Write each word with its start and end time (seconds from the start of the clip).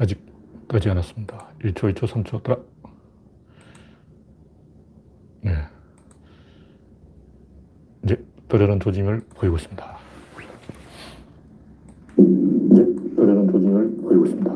아직 0.00 0.18
뜨지 0.66 0.88
않았습니다. 0.88 1.48
1초, 1.62 1.94
2초, 1.94 2.06
3초, 2.06 2.42
따라. 2.42 2.58
네. 5.42 5.52
이제 8.02 8.24
떠려는 8.48 8.80
조짐을 8.80 9.20
보이고 9.34 9.56
있습니다. 9.56 9.98
이제 12.16 12.86
떠려는 13.14 13.52
조짐을 13.52 13.96
보이고 14.00 14.24
있습니다. 14.24 14.54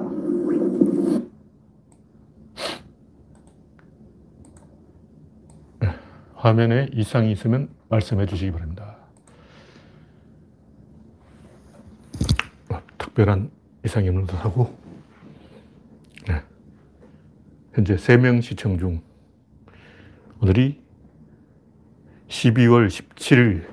네. 5.80 5.88
화면에 6.36 6.88
이상이 6.95 7.30
있으면 7.32 7.68
말씀해 7.90 8.24
주시기 8.24 8.50
바랍니다. 8.50 8.96
어, 12.70 12.80
특별한 12.96 13.50
이상이 13.84 14.08
없는 14.08 14.26
듯하고 14.26 14.84
네. 16.27 16.42
현재 17.84 17.97
3명 17.97 18.41
시청 18.41 18.79
중 18.79 19.02
오늘이 20.41 20.83
12월 22.29 22.87
17일 22.87 23.69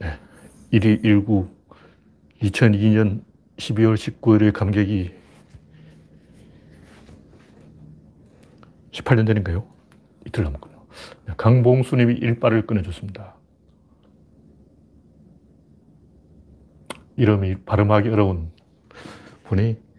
네. 0.00 0.20
1위 0.72 1.04
19 1.04 1.48
2002년 2.40 3.24
12월 3.56 3.96
19일의 3.96 4.52
감격이 4.52 5.12
18년 8.92 9.26
전인가요? 9.26 9.66
이틀 10.24 10.44
남았군요. 10.44 10.86
네, 11.26 11.34
강봉수님이 11.36 12.14
일발을 12.14 12.64
끊어줬습니다. 12.64 13.34
이름이 17.16 17.64
발음하기 17.64 18.08
어려운 18.08 18.52
분이 19.42 19.90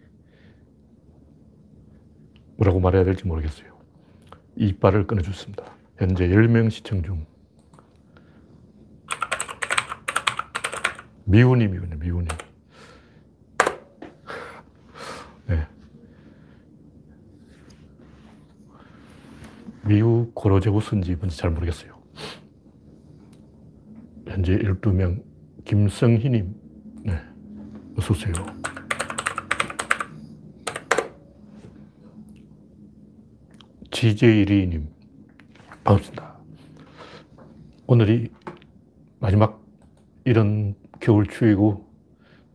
뭐라고 2.56 2.80
말해야 2.80 3.04
될지 3.04 3.26
모르겠어요. 3.26 3.74
이빨을 4.56 5.06
끊어줬습니다. 5.06 5.64
현재 5.98 6.28
10명 6.28 6.70
시청 6.70 7.02
중. 7.02 7.26
미우님이군요, 11.24 11.96
미우님. 11.96 12.28
네. 15.46 15.66
미우 19.86 20.30
고로제우스인지 20.34 21.16
뭔지 21.16 21.36
잘 21.36 21.50
모르겠어요. 21.50 21.94
현재 24.26 24.56
12명, 24.58 25.22
김성희님, 25.64 26.54
네. 27.04 27.20
어서 27.96 28.12
오세요. 28.12 28.63
GJ리님, 33.94 34.88
반갑습니다. 35.84 36.36
오늘이 37.86 38.32
마지막 39.20 39.64
이런 40.24 40.74
겨울 40.98 41.28
추위고, 41.28 41.88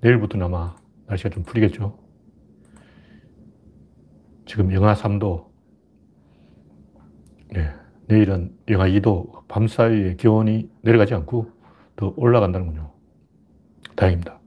내일부터는 0.02 0.48
아마 0.48 0.76
날씨가 1.08 1.30
좀 1.30 1.44
풀리겠죠. 1.44 1.98
지금 4.46 4.74
영하 4.74 4.94
3도, 4.94 5.48
네, 7.54 7.72
내일은 8.10 8.54
영하 8.68 8.88
2도, 8.88 9.48
밤 9.48 9.70
사이에 9.70 10.18
기온이 10.18 10.70
내려가지 10.82 11.14
않고 11.14 11.50
더 11.96 12.14
올라간다는군요. 12.18 12.92
다행입니다. 13.96 14.42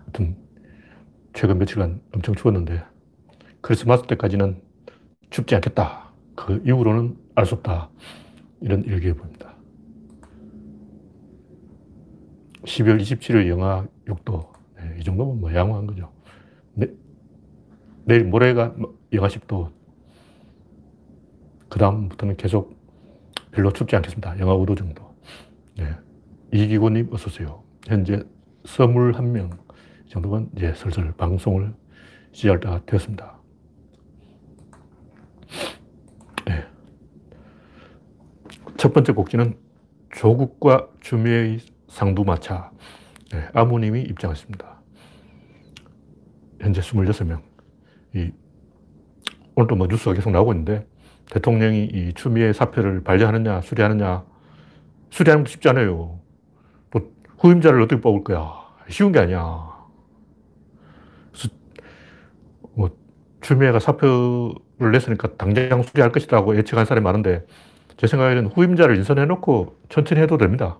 하여튼, 0.00 0.36
최근 1.32 1.56
며칠간 1.56 2.02
엄청 2.12 2.34
추웠는데, 2.34 2.84
크리스마스 3.62 4.02
때까지는 4.02 4.70
춥지 5.32 5.54
않겠다. 5.56 6.12
그 6.36 6.62
이후로는 6.64 7.16
알 7.34 7.46
수 7.46 7.54
없다. 7.54 7.88
이런 8.60 8.84
일기에 8.84 9.14
보입니다. 9.14 9.54
12월 12.64 13.00
27일 13.00 13.48
영하 13.48 13.86
6도. 14.06 14.46
네, 14.76 14.96
이 15.00 15.04
정도면 15.04 15.40
뭐 15.40 15.52
양호한 15.52 15.86
거죠. 15.86 16.12
내, 16.74 16.86
내일 18.04 18.24
모레가 18.24 18.74
뭐 18.76 18.96
영하 19.12 19.28
10도. 19.28 19.72
그 21.68 21.78
다음부터는 21.78 22.36
계속 22.36 22.76
별로 23.50 23.72
춥지 23.72 23.96
않겠습니다. 23.96 24.38
영하 24.38 24.54
5도 24.54 24.76
정도. 24.76 25.14
네. 25.76 25.90
이기고님 26.52 27.08
어서오세요. 27.12 27.62
현재 27.86 28.22
서물 28.64 29.14
한 29.14 29.32
명. 29.32 29.50
이 30.06 30.10
정도면 30.10 30.50
이제 30.56 30.74
슬슬 30.74 31.10
방송을 31.12 31.74
시작할 32.32 32.60
때가 32.60 32.84
되었습니다. 32.84 33.38
네. 36.46 36.64
첫 38.82 38.92
번째 38.92 39.12
곡지는 39.12 39.54
조국과 40.10 40.88
주미의 40.98 41.60
상두마차. 41.86 42.72
네, 43.30 43.48
아무님이 43.54 44.02
입장했습니다. 44.02 44.82
현재 46.58 46.80
26명. 46.80 47.42
이, 48.16 48.32
오늘도 49.54 49.76
뭐 49.76 49.86
뉴스가 49.86 50.14
계속 50.14 50.30
나오고 50.30 50.52
있는데, 50.54 50.84
대통령이 51.30 51.84
이 51.84 52.12
추미애 52.14 52.52
사표를 52.52 53.04
반려하느냐, 53.04 53.60
수리하느냐, 53.60 54.24
수리하는 55.10 55.44
거 55.44 55.48
쉽지 55.48 55.68
않아요. 55.68 56.18
뭐, 56.90 57.12
후임자를 57.38 57.80
어떻게 57.82 58.00
뽑을 58.00 58.24
거야. 58.24 58.52
쉬운 58.88 59.12
게 59.12 59.20
아니야. 59.20 59.64
그래서, 61.30 61.54
뭐, 62.74 62.90
추미애가 63.42 63.78
사표를 63.78 64.90
냈으니까 64.90 65.36
당장 65.36 65.84
수리할 65.84 66.10
것이라고 66.10 66.56
예측한 66.56 66.84
사람이 66.84 67.04
많은데, 67.04 67.46
제 67.96 68.06
생각에는 68.06 68.46
후임자를 68.48 68.96
인선해놓고 68.96 69.76
천천히 69.88 70.20
해도 70.20 70.38
됩니다. 70.38 70.78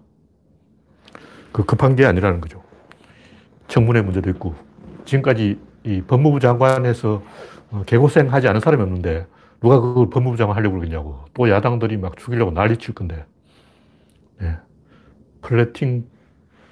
그 1.52 1.64
급한 1.64 1.96
게 1.96 2.04
아니라는 2.06 2.40
거죠. 2.40 2.62
청문회 3.68 4.02
문제도 4.02 4.28
있고, 4.30 4.54
지금까지 5.04 5.58
이 5.84 6.02
법무부 6.02 6.40
장관에서 6.40 7.22
개고생 7.86 8.32
하지 8.32 8.48
않은 8.48 8.60
사람이 8.60 8.82
없는데, 8.82 9.26
누가 9.60 9.80
그걸 9.80 10.10
법무부 10.10 10.36
장관 10.36 10.56
하려고 10.56 10.76
그러겠냐고. 10.76 11.24
또 11.34 11.48
야당들이 11.48 11.96
막 11.96 12.16
죽이려고 12.16 12.50
난리 12.50 12.76
칠 12.76 12.94
건데. 12.94 13.24
네. 14.40 14.56
플래팅 15.40 16.06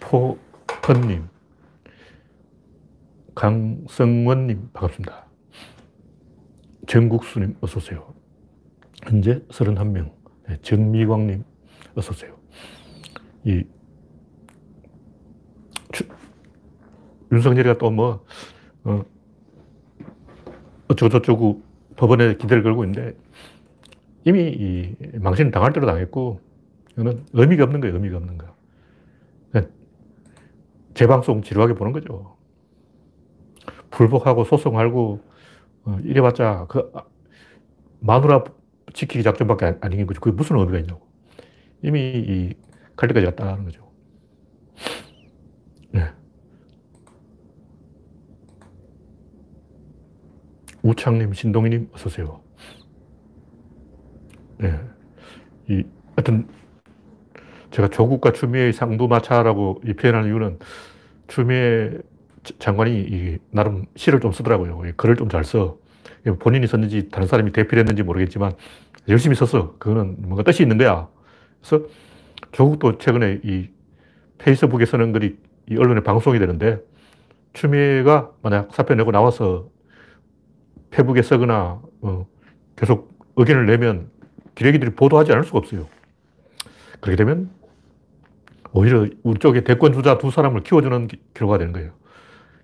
포컨님, 0.01 1.29
강성원님, 3.35 4.71
반갑습니다. 4.73 5.27
정국수님, 6.87 7.57
어서오세요. 7.61 8.13
현재 9.05 9.41
31명. 9.51 10.20
네, 10.51 10.57
정미광님, 10.63 11.45
어서오세요. 11.95 12.35
이, 13.45 13.63
추, 15.93 16.05
윤석열이가 17.31 17.79
또 17.79 17.93
뭐, 17.93 18.25
어, 18.83 19.05
어쩌고저쩌고 20.89 21.63
법원에 21.95 22.35
기대를 22.35 22.65
걸고 22.65 22.83
있는데, 22.85 23.17
이미 24.25 24.51
이 24.51 24.97
망신을 25.21 25.53
당할 25.53 25.73
대로 25.73 25.87
당했고, 25.87 26.41
이거는 26.95 27.25
의미가 27.33 27.63
없는 27.65 27.81
거예요, 27.81 27.95
의미가 27.95 28.17
없는 28.17 28.37
거예요. 28.37 28.51
재방송 30.95 31.43
지루하게 31.43 31.75
보는 31.75 31.93
거죠. 31.93 32.37
불복하고 33.91 34.43
소송하고, 34.43 35.21
어, 35.85 35.99
이래봤자, 36.03 36.67
그, 36.69 36.91
마누라 38.01 38.43
지키기 38.93 39.23
작전밖에 39.23 39.77
아닌 39.81 40.07
거죠. 40.07 40.21
그게 40.21 40.35
무슨 40.37 40.59
의미가 40.59 40.79
있냐고. 40.81 41.07
이미 41.83 42.01
이 42.01 42.55
칼리까지 42.97 43.27
갔다는 43.27 43.65
거죠. 43.65 43.91
네. 45.93 46.05
우창님, 50.83 51.33
신동희님, 51.33 51.91
어서오세요. 51.95 52.41
네. 54.59 54.81
이, 55.69 55.85
하여튼, 56.17 56.49
제가 57.71 57.89
조국과 57.89 58.33
추미애의 58.33 58.73
상두마차라고 58.73 59.83
이 59.87 59.95
표현하는 59.95 60.29
이유는 60.29 60.59
추미애 61.29 61.99
장관이 62.59 63.01
이 63.01 63.39
나름 63.53 63.87
시를 63.97 64.21
좀 64.21 64.33
쓰더라고요. 64.33 64.83
글을 64.97 65.17
좀 65.17 65.29
잘 65.29 65.45
써. 65.45 65.80
본인이 66.39 66.67
썼는지 66.67 67.09
다른 67.11 67.27
사람이 67.27 67.53
대필 67.53 67.79
했는지 67.79 68.03
모르겠지만 68.03 68.53
열심히 69.09 69.35
썼어. 69.35 69.77
그거는 69.79 70.17
뭔가 70.19 70.43
뜻이 70.43 70.63
있는 70.63 70.79
거야. 70.79 71.09
그래서 71.61 71.87
조국도 72.53 72.99
최근에 72.99 73.41
이 73.45 73.69
페이스북에 74.39 74.87
쓰는 74.87 75.13
글이 75.13 75.37
이 75.71 75.77
언론에 75.77 76.03
방송이 76.03 76.39
되는데 76.39 76.81
추미애가 77.53 78.31
만약 78.43 78.75
사표 78.75 78.95
내고 78.95 79.11
나와서 79.11 79.69
페북에 80.91 81.23
쓰거나 81.23 81.81
어, 82.03 82.27
계속 82.77 83.19
의견을 83.37 83.67
내면 83.67 84.11
기레기들이 84.55 84.93
보도하지 84.93 85.33
않을 85.33 85.45
수가 85.45 85.59
없어요. 85.59 85.87
그렇게 87.01 87.17
되면 87.17 87.51
오히려 88.73 89.07
우리 89.23 89.39
쪽에 89.39 89.65
대권 89.65 89.93
주자 89.93 90.19
두 90.19 90.31
사람을 90.31 90.63
키워주는 90.63 91.09
결과가 91.35 91.59
되는 91.59 91.73
거예요. 91.73 91.93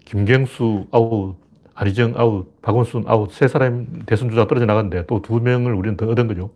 김경수 0.05 0.87
아웃, 0.93 1.37
안희정 1.77 2.15
아웃, 2.17 2.61
박원순 2.63 3.05
아웃, 3.07 3.31
세 3.33 3.49
사람 3.49 3.87
대선 4.07 4.31
주자 4.31 4.47
떨어져 4.47 4.65
나갔는데 4.67 5.07
또 5.07 5.21
두 5.21 5.41
명을 5.41 5.75
우리는 5.75 5.97
더 5.97 6.07
얻은 6.09 6.27
거죠. 6.27 6.51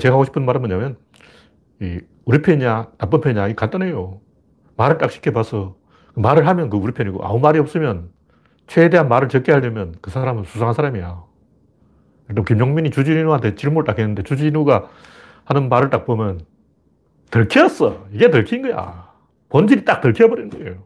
제가 0.00 0.14
하고 0.14 0.24
싶은 0.24 0.44
말은 0.44 0.62
뭐냐면, 0.62 0.96
이 1.80 2.00
우리 2.24 2.40
편이냐, 2.40 2.88
나쁜 2.96 3.20
편이냐, 3.20 3.48
이 3.48 3.54
간단해요. 3.54 4.20
말을 4.76 4.96
딱 4.96 5.10
시켜봐서 5.10 5.76
말을 6.14 6.46
하면 6.46 6.70
그 6.70 6.78
우리 6.78 6.92
편이고 6.92 7.24
아무 7.24 7.38
말이 7.38 7.58
없으면 7.58 8.08
최대한 8.66 9.08
말을 9.08 9.28
적게 9.28 9.52
하려면 9.52 9.94
그 10.00 10.10
사람은 10.10 10.44
수상한 10.44 10.74
사람이야. 10.74 11.22
또 12.34 12.44
김용민이 12.44 12.90
주진우한테 12.90 13.56
질문을 13.56 13.84
딱 13.84 13.98
했는데 13.98 14.22
주진우가 14.22 14.88
하는 15.44 15.68
말을 15.68 15.90
딱 15.90 16.06
보면 16.06 16.40
들켰어. 17.30 18.06
이게 18.12 18.30
들킨 18.30 18.62
거야. 18.62 19.10
본질이 19.50 19.84
딱 19.84 20.00
들켜버린 20.00 20.48
거예요. 20.48 20.84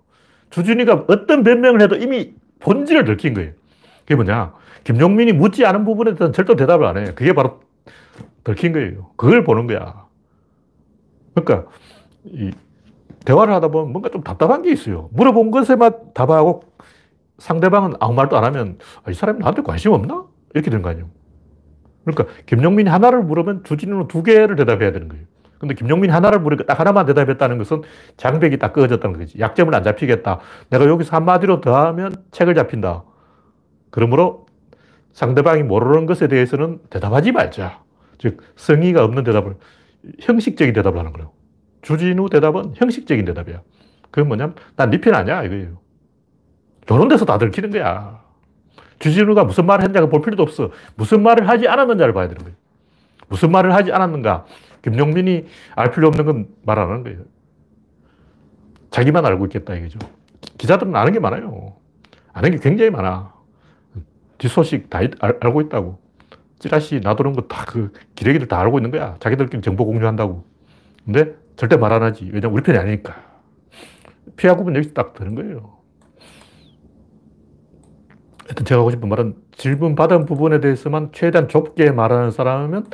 주진우가 0.50 1.04
어떤 1.08 1.44
변명을 1.44 1.80
해도 1.82 1.94
이미 1.94 2.34
본질을 2.60 3.04
들킨 3.04 3.34
거예요. 3.34 3.52
그게 4.00 4.14
뭐냐. 4.14 4.54
김용민이 4.84 5.32
묻지 5.32 5.66
않은 5.66 5.84
부분에 5.84 6.12
대해서는 6.12 6.32
절대 6.32 6.54
대답을 6.54 6.86
안 6.86 6.96
해. 6.96 7.04
그게 7.14 7.32
바로 7.32 7.60
들킨 8.44 8.72
거예요. 8.72 9.10
그걸 9.16 9.44
보는 9.44 9.66
거야. 9.66 10.06
그러니까 11.34 11.68
이 12.24 12.52
대화를 13.24 13.52
하다 13.54 13.68
보면 13.68 13.92
뭔가 13.92 14.08
좀 14.08 14.22
답답한 14.22 14.62
게 14.62 14.70
있어요. 14.70 15.08
물어본 15.12 15.50
것에만 15.50 16.14
답하고 16.14 16.62
상대방은 17.38 17.94
아무 18.00 18.14
말도 18.14 18.36
안 18.36 18.44
하면 18.44 18.78
아, 19.04 19.10
이 19.10 19.14
사람이 19.14 19.40
나한테 19.40 19.62
관심 19.62 19.92
없나? 19.92 20.24
이렇게 20.54 20.70
되는 20.70 20.82
거 20.82 20.90
아니에요. 20.90 21.08
그러니까 22.04 22.32
김용민이 22.46 22.88
하나를 22.88 23.22
물으면 23.22 23.64
주진우는 23.64 24.06
두 24.06 24.22
개를 24.22 24.54
대답해야 24.56 24.92
되는 24.92 25.08
거예요. 25.08 25.24
근데 25.58 25.74
김용민이 25.74 26.12
하나를 26.12 26.40
물으니까 26.40 26.66
딱 26.66 26.78
하나만 26.80 27.06
대답했다는 27.06 27.58
것은 27.58 27.82
장벽이 28.16 28.58
딱 28.58 28.72
꺼졌다는 28.72 29.18
거지. 29.18 29.38
약점을 29.38 29.74
안 29.74 29.82
잡히겠다. 29.82 30.40
내가 30.70 30.86
여기서 30.86 31.16
한마디로 31.16 31.60
더하면 31.60 32.14
책을 32.30 32.54
잡힌다. 32.54 33.04
그러므로 33.90 34.46
상대방이 35.12 35.62
모르는 35.62 36.04
것에 36.06 36.28
대해서는 36.28 36.80
대답하지 36.90 37.32
말자. 37.32 37.80
즉, 38.18 38.42
성의가 38.56 39.04
없는 39.04 39.24
대답을, 39.24 39.56
형식적인 40.20 40.74
대답을 40.74 40.98
하는 40.98 41.12
거예요. 41.12 41.32
주진우 41.82 42.28
대답은 42.28 42.72
형식적인 42.74 43.24
대답이야. 43.24 43.62
그건 44.10 44.28
뭐냐면, 44.28 44.54
난네편 44.76 45.14
아니야, 45.14 45.42
이거예요. 45.42 45.78
저런 46.86 47.08
데서 47.08 47.24
다 47.24 47.38
들키는 47.38 47.70
거야. 47.70 48.20
주진우가 48.98 49.44
무슨 49.44 49.66
말을 49.66 49.84
했는지 49.84 50.08
볼 50.08 50.20
필요도 50.20 50.42
없어. 50.42 50.70
무슨 50.96 51.22
말을 51.22 51.48
하지 51.48 51.68
않았는지를 51.68 52.12
봐야 52.12 52.28
되는 52.28 52.42
거예요. 52.42 52.56
무슨 53.28 53.50
말을 53.50 53.74
하지 53.74 53.92
않았는가. 53.92 54.44
김용민이 54.90 55.46
알 55.74 55.90
필요 55.90 56.06
없는 56.08 56.24
건 56.24 56.46
말 56.64 56.78
안 56.78 56.88
하는 56.90 57.02
거예요. 57.02 57.18
자기만 58.90 59.26
알고 59.26 59.46
있겠다 59.46 59.74
이거죠. 59.74 59.98
기자들은 60.58 60.94
아는 60.94 61.12
게 61.12 61.18
많아요. 61.20 61.74
아는 62.32 62.50
게 62.52 62.58
굉장히 62.58 62.90
많아. 62.90 63.34
뒷소식 64.38 64.88
다 64.90 65.00
알, 65.20 65.38
고 65.52 65.60
있다고. 65.60 65.98
찌라시 66.58 67.00
놔두는 67.00 67.32
거 67.34 67.48
다 67.48 67.64
그 67.66 67.92
기레기들 68.14 68.48
다 68.48 68.60
알고 68.60 68.78
있는 68.78 68.90
거야. 68.90 69.16
자기들끼리 69.20 69.60
정보 69.62 69.84
공유한다고. 69.84 70.44
근데 71.04 71.34
절대 71.56 71.76
말 71.76 71.92
안 71.92 72.02
하지. 72.02 72.24
왜냐면 72.32 72.52
우리 72.52 72.62
편이 72.62 72.78
아니니까. 72.78 73.14
피하고 74.36 74.64
보면 74.64 74.76
여기서 74.76 74.94
딱 74.94 75.14
되는 75.14 75.34
거예요. 75.34 75.76
하여튼 78.46 78.64
제가 78.64 78.80
하고 78.80 78.90
싶은 78.90 79.08
말은 79.08 79.34
질문 79.52 79.94
받은 79.96 80.24
부분에 80.26 80.60
대해서만 80.60 81.10
최대한 81.12 81.48
좁게 81.48 81.90
말하는 81.90 82.30
사람은 82.30 82.84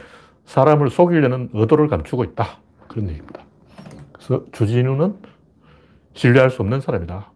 사람을 0.45 0.91
속이려는 0.91 1.51
의도를 1.53 1.89
감추고 1.89 2.25
있다. 2.25 2.59
그런 2.89 3.09
얘기입니다. 3.09 3.43
그래서 4.13 4.45
주진우는 4.53 5.17
신뢰할 6.15 6.51
수 6.51 6.63
없는 6.63 6.81
사람이다. 6.81 7.33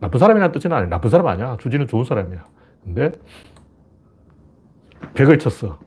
나쁜 0.00 0.18
사람이라는 0.20 0.52
뜻은 0.52 0.72
아니야. 0.72 0.88
나쁜 0.88 1.10
사람 1.10 1.26
아니야. 1.26 1.56
주진우 1.60 1.86
좋은 1.86 2.04
사람이야. 2.04 2.44
근데 2.84 3.12
벽을 5.14 5.38
쳤어. 5.38 5.78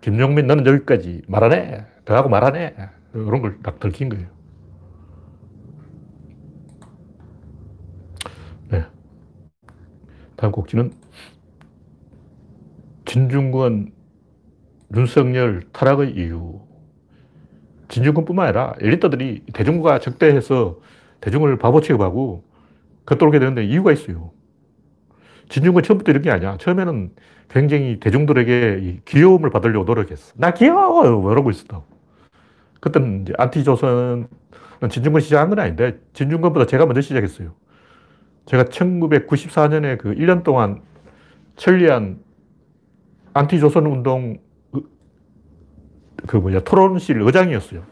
김용민 0.00 0.46
너는 0.46 0.66
여기까지 0.66 1.22
말 1.28 1.44
안 1.44 1.52
해. 1.52 1.86
더하고 2.04 2.28
말 2.28 2.44
안 2.44 2.56
해. 2.56 2.74
이런 3.14 3.40
걸 3.42 3.58
딱 3.62 3.80
들킨 3.80 4.08
거예요. 4.08 4.26
네. 8.68 8.84
다음 10.36 10.52
곡지는 10.52 10.92
진중권, 13.04 13.92
윤석열 14.96 15.62
타락의 15.72 16.12
이유. 16.12 16.60
진중권뿐만 17.88 18.46
아니라 18.46 18.74
엘리트들이 18.80 19.44
대중과 19.52 19.98
적대해서 19.98 20.80
대중을 21.20 21.58
바보 21.58 21.80
취급하고 21.80 22.44
겉돌게 23.06 23.38
되는데 23.38 23.64
이유가 23.64 23.92
있어요. 23.92 24.30
진중권 25.48 25.82
처음부터 25.82 26.12
이런 26.12 26.22
게 26.22 26.30
아니야. 26.30 26.56
처음에는 26.58 27.10
굉장히 27.48 28.00
대중들에게 28.00 29.00
귀여움을 29.04 29.50
받으려고 29.50 29.84
노력했어. 29.84 30.32
나 30.36 30.52
귀여워! 30.52 31.30
이러고 31.30 31.50
있었다고. 31.50 31.84
그때는 32.80 33.22
이제 33.22 33.32
안티조선은 33.36 34.26
진중권 34.90 35.20
시작한 35.20 35.50
건 35.50 35.58
아닌데, 35.60 35.98
진중권보다 36.14 36.66
제가 36.66 36.86
먼저 36.86 37.00
시작했어요. 37.00 37.52
제가 38.46 38.64
1994년에 38.64 39.98
그 39.98 40.14
1년 40.14 40.42
동안 40.42 40.82
천리안 41.56 42.18
안티조선 43.34 43.86
운동 43.86 44.38
그 46.26 46.36
뭐냐 46.36 46.60
토론실 46.60 47.20
의장이었어요. 47.20 47.82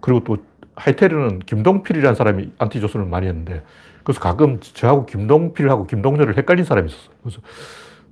그리고 0.00 0.24
또 0.24 0.36
하이테르는 0.76 1.40
김동필이라는 1.40 2.14
사람이 2.14 2.52
안티조선을 2.58 3.06
많이 3.06 3.26
했는데 3.26 3.62
그래서 4.04 4.20
가끔 4.20 4.58
저하고 4.60 5.06
김동필하고 5.06 5.86
김동렬을 5.86 6.36
헷갈린 6.36 6.64
사람이 6.64 6.88
있었어요. 6.90 7.10
그래서 7.22 7.40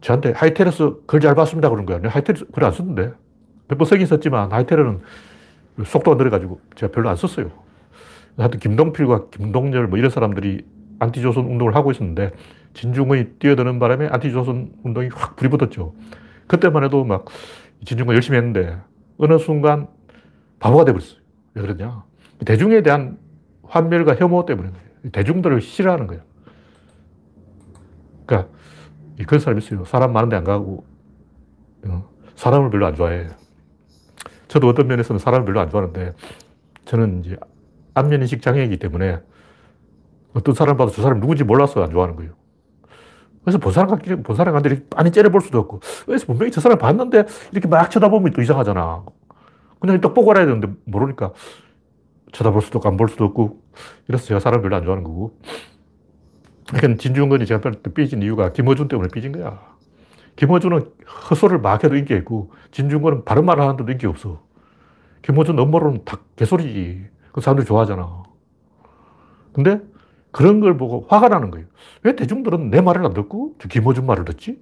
저한테 0.00 0.32
하이테르에서 0.32 0.98
글 1.06 1.20
잘 1.20 1.34
봤습니다 1.34 1.68
그런 1.68 1.84
거야. 1.86 2.00
하이테르 2.04 2.46
글 2.52 2.64
안 2.64 2.72
썼는데 2.72 3.12
몇 3.68 3.78
번 3.78 3.86
쓰긴 3.86 4.06
썼지만 4.06 4.52
하이테르는 4.52 5.00
속도가 5.84 6.16
느려가지고 6.16 6.60
제가 6.76 6.92
별로 6.92 7.08
안 7.08 7.16
썼어요. 7.16 7.50
하여튼 8.36 8.60
김동필과 8.60 9.26
김동렬 9.30 9.88
뭐 9.88 9.98
이런 9.98 10.10
사람들이 10.10 10.64
안티조선 11.00 11.44
운동을 11.46 11.74
하고 11.74 11.90
있었는데 11.90 12.32
진중권이 12.74 13.24
뛰어드는 13.38 13.78
바람에 13.78 14.08
안티조선 14.10 14.72
운동이 14.84 15.08
확 15.14 15.36
불이 15.36 15.50
붙었죠. 15.50 15.94
그때만 16.46 16.84
해도 16.84 17.04
막 17.04 17.24
진중권 17.84 18.14
열심히 18.14 18.38
했는데 18.38 18.78
어느 19.18 19.38
순간 19.38 19.88
바보가 20.58 20.84
돼버렸어요. 20.84 21.20
왜 21.54 21.62
그러냐. 21.62 22.04
대중에 22.44 22.82
대한 22.82 23.18
환멸과 23.62 24.16
혐오 24.16 24.44
때문에 24.46 24.70
대중들을 25.12 25.60
싫어하는 25.60 26.06
거예요. 26.06 26.22
그러니까 28.26 28.52
그런 29.26 29.40
사람이 29.40 29.62
있어요. 29.62 29.84
사람 29.84 30.12
많은데 30.12 30.36
안 30.36 30.44
가고 30.44 30.84
어, 31.86 32.08
사람을 32.36 32.70
별로 32.70 32.86
안 32.86 32.94
좋아해. 32.94 33.28
저도 34.48 34.68
어떤 34.68 34.88
면에서는 34.88 35.18
사람을 35.18 35.46
별로 35.46 35.60
안 35.60 35.70
좋아하는데 35.70 36.14
저는 36.84 37.24
이제 37.24 37.36
안면인식 37.94 38.42
장애이기 38.42 38.78
때문에 38.78 39.20
어떤 40.32 40.54
사람 40.54 40.76
봐도 40.76 40.90
저 40.90 41.02
사람 41.02 41.20
누군지 41.20 41.44
몰라서 41.44 41.82
안 41.82 41.90
좋아하는 41.90 42.16
거예요. 42.16 42.32
그래서 43.42 43.58
본 43.58 43.72
사람 43.72 43.88
같기, 43.90 44.16
본 44.22 44.36
사람 44.36 44.54
같은 44.54 44.86
많이 44.94 45.10
째려볼 45.10 45.40
수도 45.40 45.58
없고, 45.58 45.80
그래서 46.06 46.26
분명히 46.26 46.52
저 46.52 46.60
사람 46.60 46.78
봤는데 46.78 47.24
이렇게 47.52 47.68
막 47.68 47.90
쳐다보면 47.90 48.32
또 48.32 48.42
이상하잖아. 48.42 49.04
그냥 49.80 50.00
떡 50.00 50.14
보고 50.14 50.30
알아야 50.30 50.44
되는데 50.46 50.68
모르니까 50.84 51.32
쳐다볼 52.32 52.60
수도 52.62 52.78
없고 52.78 52.88
안 52.88 52.96
볼 52.96 53.08
수도 53.08 53.24
없고, 53.24 53.62
이래서 54.08 54.24
제가 54.26 54.40
사람 54.40 54.60
별로 54.62 54.76
안 54.76 54.84
좋아하는 54.84 55.04
거고. 55.04 55.38
그러니까 56.68 57.00
진중권이 57.00 57.46
제가 57.46 57.72
삐진 57.94 58.22
이유가 58.22 58.52
김어준 58.52 58.88
때문에 58.88 59.08
삐진 59.12 59.32
거야. 59.32 59.60
김어준은 60.36 60.92
헛소리를 61.30 61.60
막 61.60 61.82
해도 61.82 61.96
인기 61.96 62.14
있고, 62.14 62.52
진중권은 62.70 63.24
바른 63.24 63.44
말을 63.44 63.62
하는데도 63.62 63.90
인기 63.90 64.06
없어. 64.06 64.42
김어준 65.22 65.58
업무로는 65.58 66.04
다 66.04 66.18
개소리지. 66.36 67.06
그 67.32 67.40
사람들이 67.40 67.66
좋아하잖아. 67.66 68.22
근데 69.52 69.80
그런 70.32 70.60
걸 70.60 70.76
보고 70.76 71.06
화가 71.08 71.28
나는 71.28 71.50
거예요. 71.50 71.66
왜 72.02 72.14
대중들은 72.14 72.70
내 72.70 72.80
말을 72.80 73.04
안 73.04 73.14
듣고 73.14 73.56
김어준 73.56 74.06
말을 74.06 74.24
듣지? 74.24 74.60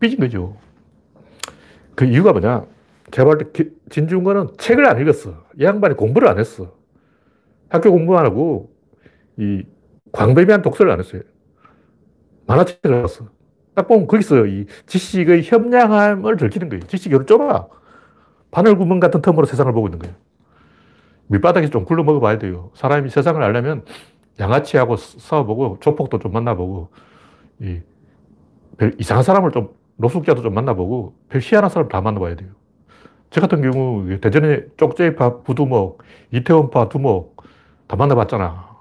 삐진 0.00 0.18
거죠. 0.20 0.56
그 1.94 2.04
이유가 2.04 2.32
뭐냐? 2.32 2.66
제가 3.10 3.36
진중권은 3.90 4.56
책을 4.58 4.86
안 4.86 5.00
읽었어. 5.00 5.44
이 5.58 5.64
양반이 5.64 5.96
공부를 5.96 6.28
안 6.28 6.38
했어. 6.38 6.74
학교 7.68 7.90
공부만 7.90 8.24
하고 8.24 8.72
이 9.36 9.62
광범위한 10.12 10.62
독서를 10.62 10.92
안 10.92 10.98
했어요. 11.00 11.22
만화책을 12.46 13.02
봤어. 13.02 13.28
딱 13.74 13.88
보면 13.88 14.06
거기서 14.06 14.46
이 14.46 14.66
지식의 14.86 15.44
협량함을 15.44 16.36
들키는 16.36 16.68
거예요. 16.68 16.82
지식이 16.86 17.14
좁아. 17.26 17.66
바늘 18.50 18.76
구멍 18.76 19.00
같은 19.00 19.22
텀으로 19.22 19.46
세상을 19.46 19.72
보고 19.72 19.86
있는 19.86 19.98
거예요. 19.98 20.14
밑바닥에서 21.28 21.72
좀 21.72 21.84
굴러 21.84 22.04
먹어봐야 22.04 22.38
돼요. 22.38 22.70
사람이 22.74 23.08
세상을 23.08 23.42
알려면 23.42 23.84
양아치하고 24.38 24.96
싸워보고 24.96 25.78
조폭도 25.80 26.18
좀 26.18 26.32
만나보고 26.32 26.88
이, 27.60 27.80
별 28.78 28.94
이상한 28.98 29.22
사람을 29.22 29.50
좀 29.52 29.70
노숙자도 29.96 30.42
좀 30.42 30.54
만나보고 30.54 31.14
별 31.28 31.40
희한한 31.42 31.70
사람 31.70 31.88
다 31.88 32.00
만나봐야 32.00 32.36
돼요. 32.36 32.50
저 33.30 33.40
같은 33.40 33.62
경우 33.62 34.18
대전에 34.20 34.62
쪽제이파 34.76 35.42
부두목, 35.42 36.02
이태원파 36.32 36.88
두목 36.88 37.42
다 37.86 37.96
만나봤잖아. 37.96 38.72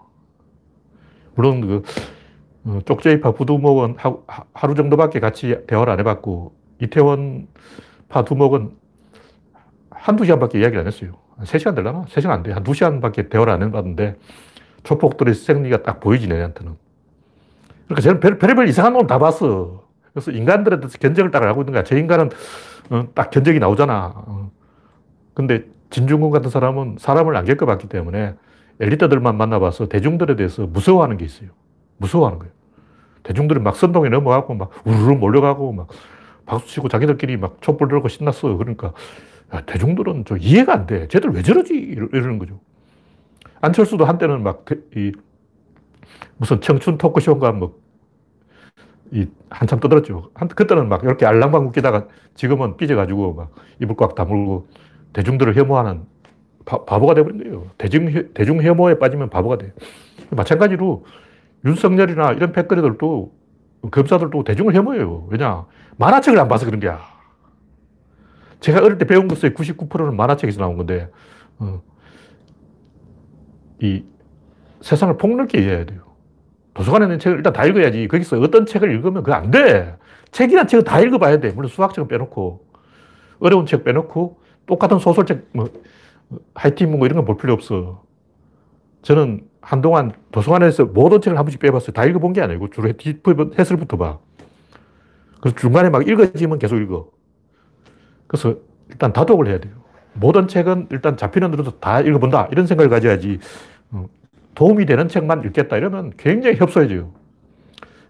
물론 1.35 1.61
그 1.61 1.83
어, 2.65 2.79
쪽제이파 2.85 3.31
부두목은 3.31 3.95
하 3.97 4.67
루 4.67 4.75
정도밖에 4.75 5.19
같이 5.19 5.57
대화를 5.67 5.91
안 5.93 5.99
해봤고 5.99 6.53
이태원 6.81 7.47
파 8.09 8.23
두목은 8.23 8.71
한두 9.89 10.25
시간밖에 10.25 10.59
이야기를 10.59 10.81
안 10.81 10.87
했어요. 10.87 11.13
세 11.43 11.57
시간 11.57 11.75
되려나? 11.75 12.05
세 12.09 12.21
시간 12.21 12.37
안 12.37 12.43
돼. 12.43 12.51
한두 12.51 12.73
시간밖에 12.73 13.29
대화를 13.29 13.53
안 13.53 13.63
해봤는데 13.63 14.17
조폭들의 14.83 15.33
생리가 15.35 15.83
딱 15.83 15.99
보이지, 15.99 16.27
내한테는. 16.27 16.75
그러니까 17.85 18.01
저는 18.01 18.19
별, 18.19 18.37
별별 18.37 18.67
이상한 18.67 18.93
놈 18.93 19.07
다 19.07 19.19
봤어. 19.19 19.83
그래서 20.13 20.31
인간들에 20.31 20.79
대해서 20.79 20.97
견적을 20.97 21.31
딱 21.31 21.43
알고 21.43 21.61
있는 21.61 21.73
거야. 21.73 21.83
저 21.83 21.97
인간은 21.97 22.29
어, 22.89 23.07
딱 23.13 23.29
견적이 23.31 23.59
나오잖아. 23.59 24.13
어. 24.15 24.51
근데 25.33 25.65
진중권 25.89 26.31
같은 26.31 26.49
사람은 26.49 26.97
사람을 26.99 27.35
안 27.35 27.45
겪어봤기 27.45 27.87
때문에 27.87 28.35
엘리트들만 28.79 29.37
만나봐서 29.37 29.87
대중들에 29.87 30.35
대해서 30.35 30.65
무서워하는 30.67 31.17
게 31.17 31.25
있어요. 31.25 31.49
무서워하는 31.97 32.39
거예요. 32.39 32.53
대중들이 33.23 33.59
막 33.59 33.75
선동에 33.75 34.09
넘어가고 34.09 34.55
막 34.55 34.71
우르르 34.85 35.13
몰려가고 35.15 35.71
막 35.73 35.87
박수치고 36.45 36.89
자기들끼리 36.89 37.37
막 37.37 37.61
촛불 37.61 37.87
들고 37.87 38.07
신났어. 38.07 38.57
그러니까 38.57 38.93
야, 39.53 39.61
대중들은 39.65 40.25
저 40.25 40.35
이해가 40.37 40.73
안 40.73 40.87
돼. 40.87 41.07
쟤들 41.07 41.31
왜 41.31 41.41
저러지? 41.43 41.73
이러는 41.75 42.39
거죠. 42.39 42.59
안철수도 43.61 44.05
한때는 44.05 44.43
막, 44.43 44.65
이, 44.95 45.11
무슨 46.37 46.59
청춘 46.61 46.97
토크쇼인가 46.97 47.51
뭐, 47.51 47.79
이, 49.11 49.27
한참 49.49 49.79
떠들었죠. 49.79 50.31
한, 50.33 50.47
그때는 50.47 50.89
막 50.89 51.03
이렇게 51.03 51.25
알랑방 51.25 51.67
웃기다가 51.67 52.07
지금은 52.35 52.77
삐져가지고 52.77 53.33
막 53.33 53.51
입을 53.79 53.95
꽉 53.95 54.15
다물고 54.15 54.67
대중들을 55.13 55.55
혐오하는 55.55 56.03
바, 56.65 56.83
바보가 56.85 57.13
돼버린 57.13 57.43
거예요. 57.43 57.67
대중, 57.77 58.33
대중 58.33 58.61
혐오에 58.61 58.99
빠지면 58.99 59.29
바보가 59.29 59.57
돼. 59.57 59.73
마찬가지로 60.29 61.05
윤석열이나 61.65 62.31
이런 62.33 62.51
패거리들도 62.51 63.33
검사들도 63.91 64.43
대중을 64.43 64.73
혐오해요. 64.73 65.27
왜냐? 65.29 65.65
만화책을 65.97 66.39
안 66.39 66.47
봐서 66.47 66.65
그런 66.65 66.79
거야. 66.79 66.99
제가 68.59 68.83
어릴 68.83 68.97
때 68.97 69.05
배운 69.05 69.27
것의 69.27 69.53
99%는 69.53 70.15
만화책에서 70.15 70.61
나온 70.61 70.77
건데, 70.77 71.09
어, 71.57 71.81
이 73.81 74.03
세상을 74.81 75.17
폭넓게 75.17 75.59
이해해야 75.59 75.85
돼요. 75.85 76.01
도서관에 76.73 77.05
있는 77.05 77.19
책을 77.19 77.37
일단 77.37 77.53
다 77.53 77.65
읽어야지. 77.65 78.07
거기서 78.07 78.39
어떤 78.39 78.65
책을 78.65 78.91
읽으면 78.91 79.23
그거 79.23 79.33
안 79.33 79.51
돼. 79.51 79.95
책이란 80.31 80.67
책은 80.67 80.85
다 80.85 80.99
읽어봐야 81.01 81.39
돼. 81.39 81.51
물론 81.51 81.69
수학책은 81.69 82.07
빼놓고, 82.07 82.65
어려운 83.39 83.65
책 83.65 83.83
빼놓고, 83.83 84.39
똑같은 84.65 84.99
소설책, 84.99 85.49
뭐, 85.53 85.67
하이틴 86.55 86.91
뭐 86.91 87.05
이런 87.05 87.17
건 87.17 87.25
볼 87.25 87.37
필요 87.37 87.53
없어. 87.53 88.03
저는 89.01 89.41
한동안 89.61 90.13
도서관에서 90.31 90.85
모든 90.85 91.19
책을 91.21 91.37
한 91.37 91.45
번씩 91.45 91.59
빼봤어요. 91.59 91.91
다 91.91 92.05
읽어본 92.05 92.33
게 92.33 92.41
아니고 92.41 92.69
주로 92.69 92.89
해설부터 93.59 93.97
봐. 93.97 94.19
그래서 95.41 95.57
중간에 95.57 95.89
막 95.89 96.07
읽어지면 96.07 96.59
계속 96.59 96.77
읽어. 96.77 97.09
그래서 98.27 98.55
일단 98.89 99.11
다독을 99.11 99.47
해야 99.47 99.59
돼요. 99.59 99.73
모든 100.13 100.47
책은 100.47 100.87
일단 100.91 101.17
잡히는 101.17 101.51
대로 101.51 101.63
다 101.79 101.99
읽어본다. 102.01 102.49
이런 102.51 102.67
생각을 102.67 102.89
가져야지. 102.89 103.39
어, 103.91 104.05
도움이 104.55 104.85
되는 104.85 105.07
책만 105.07 105.43
읽겠다. 105.45 105.77
이러면 105.77 106.11
굉장히 106.17 106.57
협소해져요. 106.57 107.11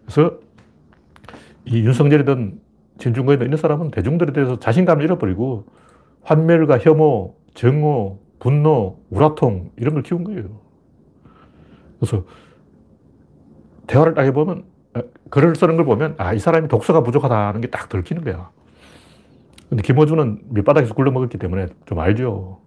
그래서 0.05 0.39
이 1.65 1.79
윤석열이든 1.85 2.59
진중권이든 2.99 3.47
이런 3.47 3.57
사람은 3.57 3.91
대중들에 3.91 4.33
대해서 4.33 4.59
자신감을 4.59 5.03
잃어버리고 5.03 5.65
환멸과 6.23 6.79
혐오, 6.79 7.35
정오, 7.55 8.19
분노, 8.39 8.99
우라통 9.09 9.71
이런 9.77 9.93
걸 9.95 10.03
키운 10.03 10.23
거예요. 10.23 10.61
그래서 11.99 12.25
대화를 13.87 14.13
딱 14.13 14.23
해보면 14.23 14.63
어, 14.95 15.01
글을 15.29 15.55
쓰는 15.55 15.75
걸 15.77 15.85
보면 15.85 16.15
아, 16.17 16.33
이 16.33 16.39
사람이 16.39 16.67
독서가 16.67 17.03
부족하다는 17.03 17.61
게 17.61 17.67
딱 17.69 17.89
들키는 17.89 18.23
거야. 18.23 18.51
근데 19.69 19.83
김어준은 19.83 20.41
밑바닥에서 20.49 20.93
굴러먹었기 20.95 21.37
때문에 21.37 21.67
좀 21.85 21.99
알죠. 21.99 22.60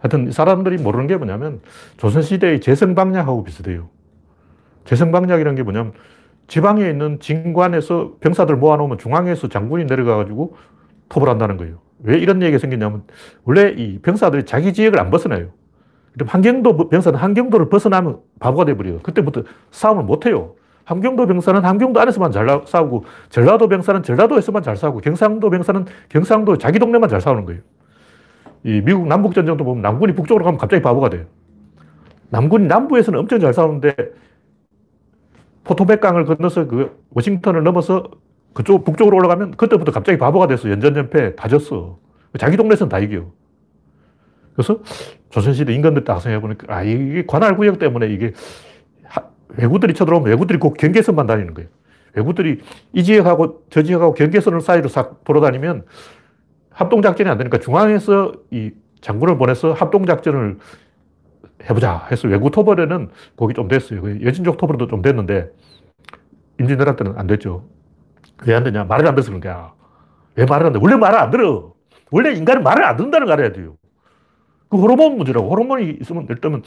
하여튼 0.00 0.30
사람들이 0.30 0.78
모르는 0.78 1.06
게 1.06 1.16
뭐냐면 1.16 1.60
조선시대의 1.98 2.60
재성방략하고 2.60 3.44
비슷해요. 3.44 3.88
재성방략이라는 4.84 5.56
게 5.56 5.62
뭐냐면 5.62 5.92
지방에 6.48 6.88
있는 6.88 7.20
진관에서 7.20 8.14
병사들 8.20 8.56
모아놓으면 8.56 8.98
중앙에서 8.98 9.48
장군이 9.48 9.84
내려가가지고 9.84 10.56
톱을 11.08 11.28
한다는 11.28 11.56
거예요. 11.56 11.78
왜 12.02 12.18
이런 12.18 12.42
얘기가 12.42 12.58
생겼냐면 12.58 13.02
원래 13.44 13.68
이 13.76 13.98
병사들이 14.00 14.46
자기 14.46 14.72
지역을 14.72 14.98
안 14.98 15.10
벗어나요. 15.10 15.50
그럼 16.14 16.28
한경도 16.28 16.88
병사는 16.88 17.18
한경도를 17.18 17.68
벗어나면 17.68 18.18
바보가 18.40 18.64
돼버려요. 18.64 18.98
그때부터 19.00 19.44
싸움을 19.70 20.02
못해요. 20.04 20.54
함경도 20.84 21.26
병사는 21.26 21.64
함경도 21.64 22.00
안에서만 22.00 22.32
잘 22.32 22.62
싸우고 22.66 23.04
전라도 23.28 23.68
병사는 23.68 24.02
전라도에서만 24.02 24.62
잘 24.62 24.76
싸우고 24.76 25.00
경상도 25.00 25.50
병사는 25.50 25.84
경상도 26.08 26.56
자기 26.58 26.78
동네만 26.78 27.08
잘 27.08 27.20
싸우는 27.20 27.44
거예요. 27.44 27.60
이 28.64 28.80
미국 28.82 29.06
남북전쟁도 29.06 29.64
보면 29.64 29.82
남군이 29.82 30.14
북쪽으로 30.14 30.44
가면 30.44 30.58
갑자기 30.58 30.82
바보가 30.82 31.10
돼요. 31.10 31.24
남군이 32.30 32.66
남부에서는 32.66 33.18
엄청 33.18 33.40
잘 33.40 33.52
싸우는데 33.52 33.94
포토백강을 35.64 36.24
건너서 36.24 36.66
그 36.66 37.04
워싱턴을 37.10 37.62
넘어서 37.62 38.10
그쪽 38.52 38.84
북쪽으로 38.84 39.16
올라가면 39.16 39.52
그때부터 39.52 39.92
갑자기 39.92 40.18
바보가 40.18 40.46
됐어. 40.46 40.70
연전연패 40.70 41.36
다 41.36 41.48
졌어. 41.48 41.98
자기 42.38 42.56
동네에서는 42.56 42.88
다 42.88 42.98
이겨. 42.98 43.32
그래서 44.54 44.80
조선시대 45.30 45.72
인간들 45.72 46.04
딱 46.04 46.20
생각해보니까 46.20 46.74
아 46.74 46.82
이게 46.82 47.24
관할구역 47.26 47.78
때문에 47.78 48.08
이게 48.08 48.32
외구들이 49.56 49.94
쳐들어오면 49.94 50.28
외구들이 50.28 50.58
꼭 50.58 50.76
경계선만 50.76 51.26
다니는 51.26 51.54
거예요. 51.54 51.68
외구들이 52.14 52.60
이 52.92 53.04
지역하고 53.04 53.62
저 53.70 53.82
지역하고 53.82 54.14
경계선을 54.14 54.60
사이로 54.60 54.88
싹 54.88 55.24
돌아다니면 55.24 55.84
합동작전이 56.80 57.28
안 57.28 57.36
되니까 57.36 57.58
중앙에서 57.58 58.32
이 58.50 58.70
장군을 59.02 59.36
보내서 59.36 59.72
합동작전을 59.74 60.58
해보자 61.68 62.06
해서 62.10 62.26
외구 62.28 62.50
토벌에는 62.50 63.10
거기 63.36 63.52
좀 63.54 63.68
됐어요. 63.68 64.00
그 64.00 64.18
여진족 64.24 64.56
토벌도 64.56 64.86
좀 64.88 65.02
됐는데 65.02 65.50
임진왜란 66.58 66.96
때는 66.96 67.18
안 67.18 67.26
됐죠. 67.26 67.68
왜 68.46 68.54
안 68.54 68.64
되냐? 68.64 68.84
말을 68.84 69.06
안 69.06 69.14
들어서 69.14 69.28
그런 69.30 69.40
거야. 69.42 69.74
왜 70.36 70.46
말을 70.46 70.66
안 70.68 70.72
돼? 70.72 70.78
원래 70.82 70.96
말을 70.96 71.18
안 71.18 71.30
들어. 71.30 71.74
원래 72.10 72.32
인간은 72.32 72.62
말을 72.62 72.82
안 72.84 72.96
듣는다는 72.96 73.26
걸 73.26 73.34
알아야 73.34 73.52
돼요. 73.52 73.76
그 74.70 74.78
호르몬 74.78 75.16
문제라고. 75.18 75.50
호르몬이 75.50 75.98
있으면 76.00 76.26
일단은 76.30 76.62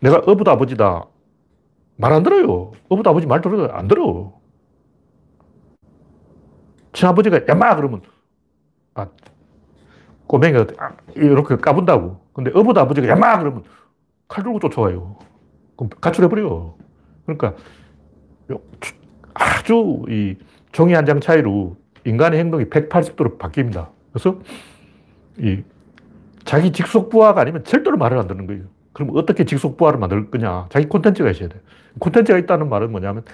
내가 0.00 0.16
어부다 0.26 0.52
아버지다. 0.52 1.04
말 1.96 2.12
안 2.12 2.24
들어요. 2.24 2.72
어부도 2.88 3.10
아버지 3.10 3.26
말 3.28 3.40
들어요? 3.40 3.68
안 3.72 3.86
들어. 3.86 4.32
친아버지가 6.92 7.40
야마! 7.48 7.76
그러면, 7.76 8.02
아, 8.94 9.06
꼬맹이가 10.26 10.66
아, 10.78 10.92
이렇게 11.16 11.56
까분다고. 11.56 12.20
근데 12.32 12.50
어부도 12.54 12.80
아버지가 12.80 13.08
야마! 13.08 13.38
그러면 13.38 13.64
칼 14.28 14.42
들고 14.44 14.58
쫓아와요. 14.60 15.16
그럼 15.76 15.90
가출해버려. 16.00 16.74
그러니까 17.26 17.54
아주 19.34 20.02
이 20.08 20.36
종이 20.72 20.92
한 20.94 21.04
장 21.06 21.20
차이로 21.20 21.76
인간의 22.04 22.38
행동이 22.40 22.64
180도로 22.66 23.38
바뀝니다. 23.38 23.88
그래서 24.12 24.38
이 25.38 25.62
자기 26.44 26.72
직속부하가 26.72 27.40
아니면 27.40 27.64
절대로 27.64 27.96
말을 27.96 28.18
안 28.18 28.26
듣는 28.28 28.46
거예요. 28.46 28.64
그럼 28.92 29.10
어떻게 29.16 29.44
직속부하를 29.44 29.98
만들 29.98 30.30
거냐? 30.30 30.66
자기 30.70 30.86
콘텐츠가 30.86 31.30
있어야 31.30 31.48
돼. 31.48 31.60
콘텐츠가 31.98 32.38
있다는 32.38 32.68
말은 32.68 32.90
뭐냐면 32.92 33.24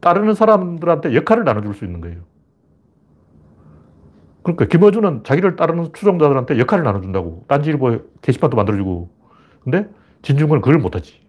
따르는 0.00 0.34
사람들한테 0.34 1.14
역할을 1.14 1.44
나눠줄 1.44 1.74
수 1.74 1.84
있는 1.84 2.00
거예요. 2.00 2.18
그러니까 4.42 4.66
김어준은 4.66 5.24
자기를 5.24 5.56
따르는 5.56 5.92
추종자들한테 5.92 6.58
역할을 6.58 6.84
나눠준다고. 6.84 7.44
딴지일보 7.48 7.98
게시판도 8.22 8.56
만들어주고. 8.56 9.10
근데 9.62 9.88
진중권은 10.22 10.62
그걸 10.62 10.78
못하지. 10.78 11.20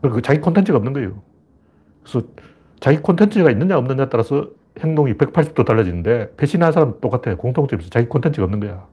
그러니까 0.00 0.20
자기 0.20 0.40
콘텐츠가 0.40 0.76
없는 0.78 0.92
거예요. 0.92 1.22
그래서 2.02 2.26
자기 2.80 2.98
콘텐츠가 2.98 3.50
있느냐 3.50 3.78
없느냐에 3.78 4.08
따라서 4.08 4.50
행동이 4.80 5.14
180도 5.14 5.64
달라지는데 5.64 6.34
배신하는 6.36 6.72
사람 6.72 7.00
똑같아. 7.00 7.34
공통점이 7.36 7.82
있어. 7.82 7.90
자기 7.90 8.06
콘텐츠가 8.08 8.44
없는 8.44 8.60
거야. 8.60 8.86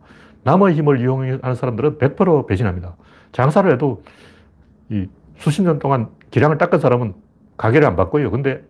남의 0.44 0.75
힘을 0.75 1.00
이용하는 1.01 1.56
사람들은 1.56 1.98
100% 1.98 2.48
배신합니다. 2.48 2.96
장사를 3.32 3.70
해도 3.72 4.03
이 4.89 5.08
수십 5.38 5.62
년 5.62 5.80
동안 5.80 6.10
기량을 6.32 6.58
닦은 6.58 6.80
사람은 6.80 7.13
가게를 7.58 7.88
안 7.88 7.96
바꿔요. 7.96 8.32
근데 8.32 8.63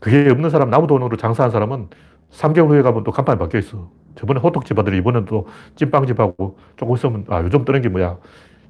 그게 0.00 0.28
없는 0.30 0.50
사람, 0.50 0.70
나무 0.70 0.86
돈으로 0.86 1.16
장사한 1.16 1.50
사람은 1.50 1.88
3개월 2.30 2.68
후에 2.68 2.82
가면 2.82 3.04
또 3.04 3.10
간판이 3.10 3.38
바뀌어 3.38 3.60
있어. 3.60 3.90
저번에 4.14 4.40
호떡집 4.40 4.78
아들이 4.78 4.98
이번엔 4.98 5.26
또 5.26 5.46
찐빵집하고 5.76 6.58
조금 6.76 6.96
있으면, 6.96 7.24
아, 7.28 7.42
요즘 7.42 7.64
뜨는 7.64 7.82
게 7.82 7.88
뭐야. 7.88 8.18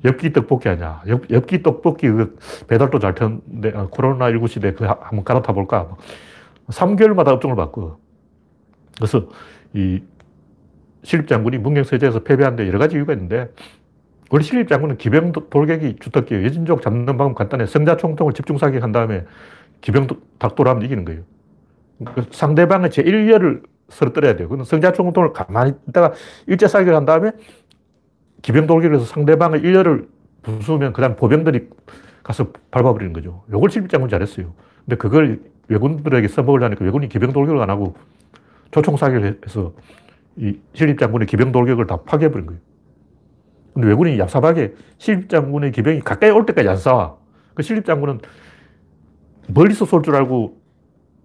엽기 0.04 0.32
떡볶이 0.32 0.68
아니야. 0.68 1.02
엽, 1.08 1.30
엽기 1.30 1.62
떡볶이 1.62 2.08
그 2.08 2.36
배달도 2.68 2.98
잘 2.98 3.14
터는데, 3.14 3.72
아, 3.74 3.86
코로나19 3.88 4.48
시대에 4.48 4.72
그 4.72 4.84
한번 4.84 5.24
갈아타 5.24 5.52
볼까. 5.52 5.96
3개월마다 6.68 7.28
업종을 7.28 7.56
바꿔. 7.56 7.98
그래서 8.96 9.28
이 9.72 10.02
실립장군이 11.02 11.58
문경세제에서 11.58 12.20
패배한 12.20 12.56
데 12.56 12.66
여러 12.66 12.78
가지 12.78 12.96
이유가 12.96 13.12
있는데 13.12 13.48
우리 14.30 14.42
신립 14.42 14.68
장군은 14.68 14.96
기병 14.96 15.32
돌격이 15.32 15.96
주특기예요. 16.00 16.44
예진족 16.44 16.82
잡는 16.82 17.06
방법 17.06 17.36
간단해. 17.36 17.66
성자 17.66 17.96
총통을 17.96 18.32
집중 18.32 18.58
사격한 18.58 18.90
다음에 18.90 19.24
기병 19.80 20.08
닥돌하면 20.38 20.82
이기는 20.82 21.04
거예요. 21.04 21.22
그 22.04 22.26
상대방의 22.30 22.90
제1열을 22.90 23.62
쓰러뜨려야 23.88 24.36
돼요. 24.36 24.48
그건 24.48 24.64
성자총통을 24.64 25.32
가만히 25.32 25.74
있다가 25.88 26.12
일제 26.46 26.66
사격을 26.68 26.94
한 26.94 27.04
다음에 27.04 27.32
기병 28.42 28.66
돌격을 28.66 28.96
해서 28.96 29.06
상대방의 29.06 29.62
1열을 29.62 30.08
부수면 30.42 30.92
그 30.92 31.00
다음 31.00 31.16
보병들이 31.16 31.68
가서 32.22 32.48
밟아버리는 32.70 33.12
거죠. 33.12 33.44
요걸 33.52 33.70
신립 33.70 33.88
장군 33.88 34.10
잘했어요. 34.10 34.52
근데 34.84 34.96
그걸 34.96 35.40
왜군들에게 35.68 36.28
써먹으려니까 36.28 36.84
왜군이 36.84 37.08
기병 37.08 37.32
돌격을 37.32 37.60
안 37.60 37.70
하고 37.70 37.94
초총 38.70 38.96
사격을 38.96 39.40
해서 39.44 39.72
이 40.36 40.58
신립 40.74 40.98
장군의 40.98 41.26
기병 41.26 41.52
돌격을 41.52 41.86
다 41.86 41.98
파괴해버린 42.04 42.46
거예요. 42.46 42.60
근데 43.74 43.88
왜군이 43.88 44.16
얍삽하게 44.18 44.74
신립 44.98 45.28
장군의 45.28 45.72
기병이 45.72 46.00
가까이 46.00 46.30
올 46.30 46.46
때까지 46.46 46.68
안 46.68 46.76
싸워. 46.76 47.20
그 47.54 47.62
신립 47.62 47.84
장군은 47.84 48.20
멀리서 49.48 49.84
쏠 49.84 50.02
줄 50.02 50.16
알고 50.16 50.55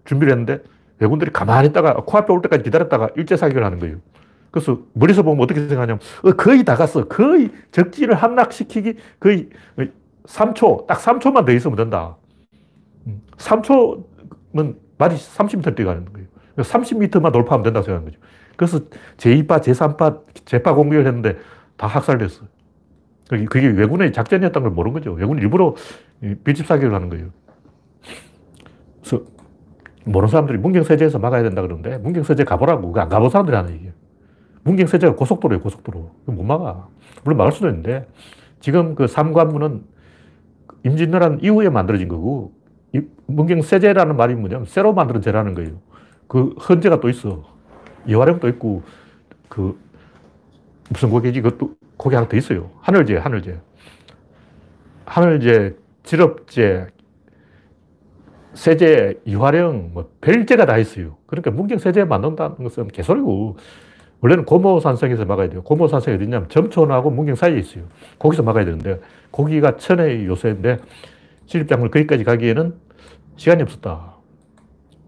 준비를 0.06 0.32
했는데 0.32 0.64
왜군들이 1.00 1.32
가만히 1.32 1.70
있다가 1.70 1.94
코앞에 1.96 2.32
올 2.32 2.42
때까지 2.42 2.64
기다렸다가 2.64 3.10
일제 3.16 3.36
사격을 3.36 3.64
하는 3.64 3.80
거예요. 3.80 3.98
그래서 4.52 4.80
머리서 4.94 5.24
보면 5.24 5.44
어떻게 5.44 5.62
생각하냐면 5.62 6.00
어, 6.24 6.32
거의 6.34 6.64
다 6.64 6.76
갔어. 6.76 7.08
거의 7.08 7.50
적지를 7.72 8.16
함락시키기 8.16 8.96
거의 9.20 9.50
3초, 10.26 10.88
딱 10.88 11.00
3초만 11.00 11.46
더 11.46 11.52
있으면 11.54 11.76
된다. 11.76 12.18
3초면 13.38 14.76
말이 14.98 15.16
30m 15.16 15.76
뛰어가는 15.76 16.06
거예요. 16.06 16.28
30m만 16.58 17.32
돌파하면 17.32 17.64
된다고 17.64 17.86
생각하는 17.86 18.12
거죠. 18.12 18.20
그래서 18.56 18.80
제2파, 19.18 19.62
제3파, 19.62 20.46
재파 20.46 20.76
공격을 20.76 21.08
했는데 21.08 21.38
다 21.78 21.88
학살됐어요. 21.88 22.48
그게 23.50 23.68
왜군의 23.68 24.12
작전이었던 24.12 24.62
걸 24.62 24.72
모르는 24.72 24.94
거죠. 24.94 25.14
왜군이 25.14 25.42
일부러 25.42 25.74
밀집 26.20 26.68
사격을 26.68 26.94
하는 26.94 27.10
거예요. 27.10 27.30
그래서 29.02 29.24
모르는 30.06 30.30
사람들이 30.30 30.58
문경세제에서 30.58 31.20
막아야 31.20 31.44
된다 31.44 31.62
그러는데 31.62 31.98
문경세제 31.98 32.44
가보라고. 32.44 33.00
안 33.00 33.10
가본 33.10 33.30
사람들이 33.30 33.56
하는 33.56 33.74
얘기예요. 33.74 33.94
문경세제가 34.64 35.16
고속도로예요, 35.16 35.62
고속도로. 35.62 36.12
못 36.26 36.44
막아. 36.44 36.88
물론 37.24 37.38
막을 37.38 37.52
수도 37.52 37.68
있는데 37.70 38.08
지금 38.60 38.96
그 38.96 39.08
삼관문은 39.08 39.84
임진왜란 40.84 41.40
이후에 41.42 41.70
만들어진 41.70 42.08
거고 42.08 42.54
문경세제라는 43.28 44.18
말이 44.18 44.36
뭐냐면 44.36 44.66
새로 44.66 44.94
만들어진 44.94 45.24
제라는 45.24 45.54
거예요. 45.54 45.80
그 46.28 46.56
헌재가 46.68 47.00
또 47.00 47.10
있어. 47.10 47.44
이화령도 48.06 48.48
있고 48.50 48.84
그 49.50 49.80
무슨 50.90 51.10
고개지? 51.10 51.42
그것도 51.42 51.76
고개 51.98 52.16
하나 52.16 52.28
더 52.28 52.36
있어요. 52.36 52.72
하늘제, 52.82 53.18
하늘제. 53.18 53.60
하늘제, 55.06 55.78
지럽제, 56.04 56.88
세제, 58.54 59.20
이화령, 59.26 59.92
뭐 59.94 60.10
별제가 60.22 60.66
다 60.66 60.78
있어요. 60.78 61.18
그러니까 61.26 61.52
문경세제 61.52 62.04
만든다는 62.06 62.58
것은 62.58 62.88
개소리고 62.90 63.58
원래는 64.22 64.46
고모산성에서 64.46 65.26
막아야 65.26 65.50
돼요. 65.50 65.64
고모산성이 65.64 66.18
어디냐면 66.18 66.48
점촌하고 66.50 67.10
문경 67.10 67.36
사이에 67.36 67.58
있어요. 67.58 67.86
거기서 68.20 68.44
막아야 68.44 68.66
되는데 68.66 69.00
거기가 69.32 69.78
천의 69.78 70.26
요새인데 70.28 70.78
시립장군 71.46 71.90
거기까지 71.90 72.24
가기에는 72.24 72.76
시간이 73.38 73.64
없었다. 73.64 74.16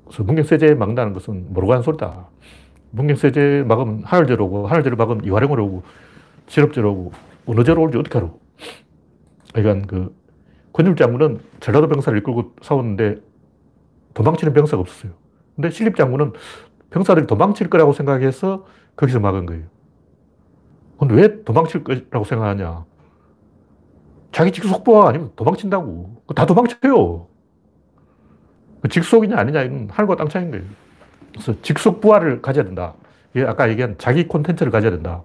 그래서 0.05 0.23
문경세제 0.23 0.73
막는다는 0.75 1.13
것은 1.13 1.53
모르고 1.53 1.73
한 1.73 1.83
소리다. 1.83 2.27
문경세제 2.91 3.65
막으면 3.67 4.03
하늘제로 4.03 4.45
오고 4.45 4.67
하늘제로 4.67 4.95
막으면 4.95 5.25
이화령으로 5.25 5.65
오고 5.65 5.83
실업제로 6.47 6.91
오고 6.91 7.11
어느 7.45 7.63
제로 7.63 7.81
올지 7.81 7.97
어떻게 7.97 8.17
알아. 8.17 8.31
그러니까 9.53 9.87
그 9.87 10.15
권율장군은 10.73 11.39
전라도 11.59 11.87
병사를 11.87 12.17
이끌고 12.17 12.53
싸웠는데 12.61 13.17
도망치는 14.13 14.53
병사가 14.53 14.81
없었어요. 14.81 15.11
근데 15.55 15.69
신립 15.69 15.95
장군은 15.95 16.33
병사들이 16.89 17.27
도망칠 17.27 17.69
거라고 17.69 17.93
생각해서 17.93 18.65
거기서 18.95 19.19
막은 19.19 19.45
거예요. 19.45 19.63
근데 20.99 21.15
왜 21.15 21.43
도망칠 21.43 21.83
거라고 21.83 22.23
생각하냐? 22.23 22.85
자기 24.31 24.51
직속부하 24.51 25.09
아니면 25.09 25.31
도망친다고. 25.35 26.23
다 26.35 26.45
도망쳐요. 26.45 27.27
그 28.81 28.89
직속이냐 28.89 29.37
아니냐 29.37 29.63
이건 29.63 29.89
하늘과 29.89 30.15
땅 30.15 30.27
차이인 30.27 30.51
거예요. 30.51 30.65
그래서 31.31 31.59
직속부하를 31.61 32.41
가져야 32.41 32.65
된다. 32.65 32.93
이게 33.33 33.45
아까 33.45 33.69
얘기한 33.69 33.95
자기 33.97 34.27
콘텐츠를 34.27 34.71
가져야 34.71 34.91
된다. 34.91 35.23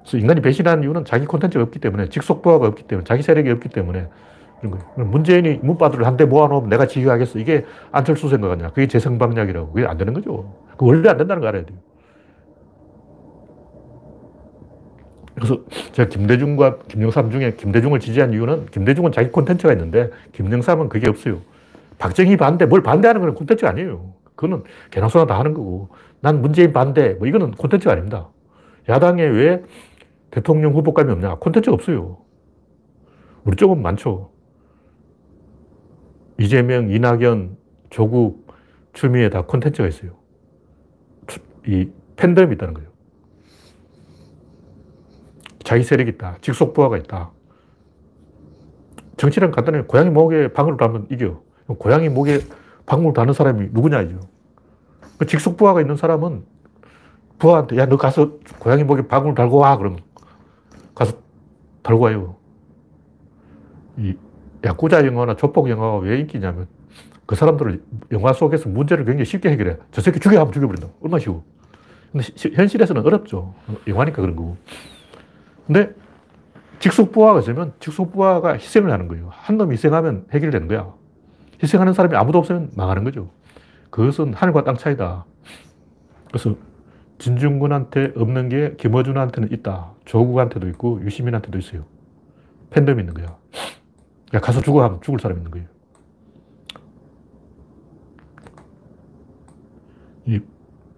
그래서 0.00 0.18
인간이 0.18 0.40
배신하는 0.40 0.84
이유는 0.84 1.04
자기 1.04 1.26
콘텐츠가 1.26 1.64
없기 1.64 1.80
때문에 1.80 2.08
직속부하가 2.08 2.66
없기 2.68 2.84
때문에 2.84 3.04
자기 3.04 3.22
세력이 3.22 3.50
없기 3.50 3.68
때문에 3.68 4.08
그런 4.60 4.72
거예요. 4.72 5.08
문재인이 5.08 5.60
문바들을 5.62 6.06
한 6.06 6.16
대 6.16 6.24
모아놓으면 6.24 6.70
내가 6.70 6.86
지휘하겠어. 6.86 7.38
이게 7.38 7.64
안철수 7.92 8.28
생각 8.28 8.50
아니야. 8.50 8.68
그게 8.68 8.86
재성방약이라고. 8.86 9.72
그게 9.72 9.86
안 9.86 9.98
되는 9.98 10.14
거죠. 10.14 10.54
그 10.76 10.86
원래 10.86 11.08
안 11.08 11.16
된다는 11.18 11.42
거 11.42 11.48
알아야 11.48 11.64
돼요. 11.64 11.78
그래서 15.34 15.58
제가 15.92 16.08
김대중과 16.08 16.78
김영삼 16.88 17.30
중에 17.30 17.56
김대중을 17.56 18.00
지지한 18.00 18.32
이유는 18.32 18.66
김대중은 18.66 19.12
자기 19.12 19.30
콘텐츠가 19.30 19.72
있는데 19.74 20.10
김영삼은 20.32 20.88
그게 20.88 21.10
없어요. 21.10 21.40
박정희 21.98 22.38
반대, 22.38 22.64
뭘 22.64 22.82
반대하는 22.82 23.20
건 23.20 23.34
콘텐츠가 23.34 23.70
아니에요. 23.70 24.14
그거는 24.34 24.64
개나소나 24.90 25.26
다 25.26 25.38
하는 25.38 25.52
거고. 25.52 25.90
난 26.20 26.40
문재인 26.40 26.72
반대, 26.72 27.14
뭐 27.14 27.26
이거는 27.28 27.50
콘텐츠가 27.52 27.92
아닙니다. 27.92 28.30
야당에 28.88 29.22
왜 29.22 29.62
대통령 30.30 30.72
후보감이 30.72 31.12
없냐? 31.12 31.36
콘텐츠가 31.36 31.74
없어요. 31.74 32.18
우리 33.44 33.56
쪽은 33.56 33.82
많죠. 33.82 34.30
이재명, 36.38 36.90
이낙연, 36.90 37.56
조국, 37.90 38.46
추미애 38.92 39.30
다 39.30 39.42
콘텐츠가 39.42 39.88
있어요. 39.88 40.16
이 41.66 41.88
팬덤이 42.16 42.54
있다는 42.54 42.74
거예요. 42.74 42.90
자기 45.64 45.82
세력이 45.82 46.10
있다. 46.12 46.38
직속부하가 46.40 46.96
있다. 46.98 47.32
정치는 49.16 49.50
간단해. 49.50 49.82
고양이 49.82 50.10
목에 50.10 50.52
방울을 50.52 50.76
달면 50.76 51.06
이겨. 51.10 51.42
고양이 51.66 52.08
목에 52.08 52.40
방울 52.84 53.12
다는 53.12 53.32
사람이 53.32 53.70
누구냐, 53.72 54.02
이죠. 54.02 54.20
그 55.18 55.26
직속부하가 55.26 55.80
있는 55.80 55.96
사람은 55.96 56.44
부하한테, 57.38 57.76
야, 57.78 57.86
너 57.86 57.96
가서 57.96 58.38
고양이 58.60 58.84
목에 58.84 59.08
방울 59.08 59.34
달고 59.34 59.56
와. 59.56 59.76
그러면 59.76 59.98
가서 60.94 61.18
달고 61.82 62.04
와요. 62.04 62.36
이 63.96 64.16
야구자 64.66 65.06
영화나 65.06 65.36
조폭 65.36 65.70
영화가 65.70 65.98
왜 65.98 66.18
인기냐면 66.20 66.66
그 67.24 67.34
사람들을 67.34 67.82
영화 68.12 68.32
속에서 68.32 68.68
문제를 68.68 69.04
굉장히 69.04 69.24
쉽게 69.24 69.50
해결해. 69.50 69.76
저 69.90 70.00
새끼 70.00 70.20
죽여 70.20 70.38
하면 70.40 70.52
죽여버린다. 70.52 70.88
얼마나 71.00 71.20
쉬워. 71.20 71.44
근데 72.12 72.26
시, 72.34 72.50
현실에서는 72.52 73.04
어렵죠. 73.04 73.54
영화니까 73.86 74.22
그런 74.22 74.36
거고. 74.36 74.56
근데 75.66 75.92
직속부하가 76.78 77.40
있으면 77.40 77.72
직속부하가 77.80 78.54
희생을 78.54 78.90
하는 78.90 79.08
거예요. 79.08 79.28
한 79.32 79.56
놈이 79.56 79.72
희생하면 79.72 80.26
해결되는 80.32 80.68
거야. 80.68 80.92
희생하는 81.62 81.92
사람이 81.92 82.14
아무도 82.16 82.38
없으면 82.38 82.70
망하는 82.76 83.02
거죠. 83.04 83.30
그것은 83.90 84.34
하늘과 84.34 84.64
땅 84.64 84.76
차이다. 84.76 85.24
그래서 86.28 86.54
진중군한테 87.18 88.12
없는 88.16 88.48
게 88.50 88.74
김어준한테는 88.76 89.52
있다. 89.52 89.92
조국한테도 90.04 90.68
있고 90.68 91.00
유시민한테도 91.02 91.58
있어요. 91.58 91.84
팬덤이 92.70 93.00
있는 93.00 93.14
거야. 93.14 93.36
야, 94.34 94.40
가서 94.40 94.60
죽어 94.60 94.82
하면 94.84 95.00
죽을 95.02 95.20
사람이 95.20 95.40
있는 95.40 95.50
거예요. 95.50 95.66
이 100.26 100.40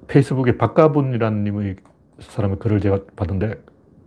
페이스북에 0.06 0.56
박가분이라는 0.56 1.44
님의 1.44 1.76
사람의 2.20 2.58
글을 2.58 2.80
제가 2.80 3.00
봤는데 3.14 3.62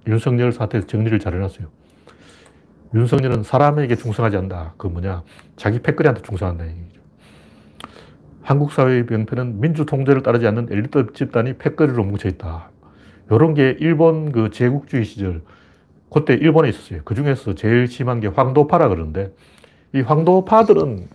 윤석열 0.07 0.51
사태 0.51 0.81
정리를 0.81 1.19
잘 1.19 1.35
해놨어요. 1.35 1.67
윤석열은 2.93 3.43
사람에게 3.43 3.95
충성하지 3.95 4.37
않는다. 4.37 4.73
그 4.77 4.87
뭐냐. 4.87 5.23
자기 5.55 5.79
패거리한테 5.79 6.21
충성한다. 6.23 6.65
한국 8.41 8.71
사회의 8.71 9.05
병폐는 9.05 9.61
민주 9.61 9.85
통제를 9.85 10.23
따르지 10.23 10.47
않는 10.47 10.67
엘리트 10.71 11.13
집단이 11.13 11.57
패거리로 11.57 12.03
뭉쳐있다. 12.03 12.69
이런 13.29 13.53
게 13.53 13.77
일본 13.79 14.31
그 14.31 14.49
제국주의 14.49 15.05
시절, 15.05 15.41
그때 16.13 16.33
일본에 16.33 16.69
있었어요. 16.69 17.01
그 17.05 17.15
중에서 17.15 17.55
제일 17.55 17.87
심한 17.87 18.19
게 18.19 18.27
황도파라 18.27 18.89
그러는데, 18.89 19.33
이 19.93 20.01
황도파들은, 20.01 21.07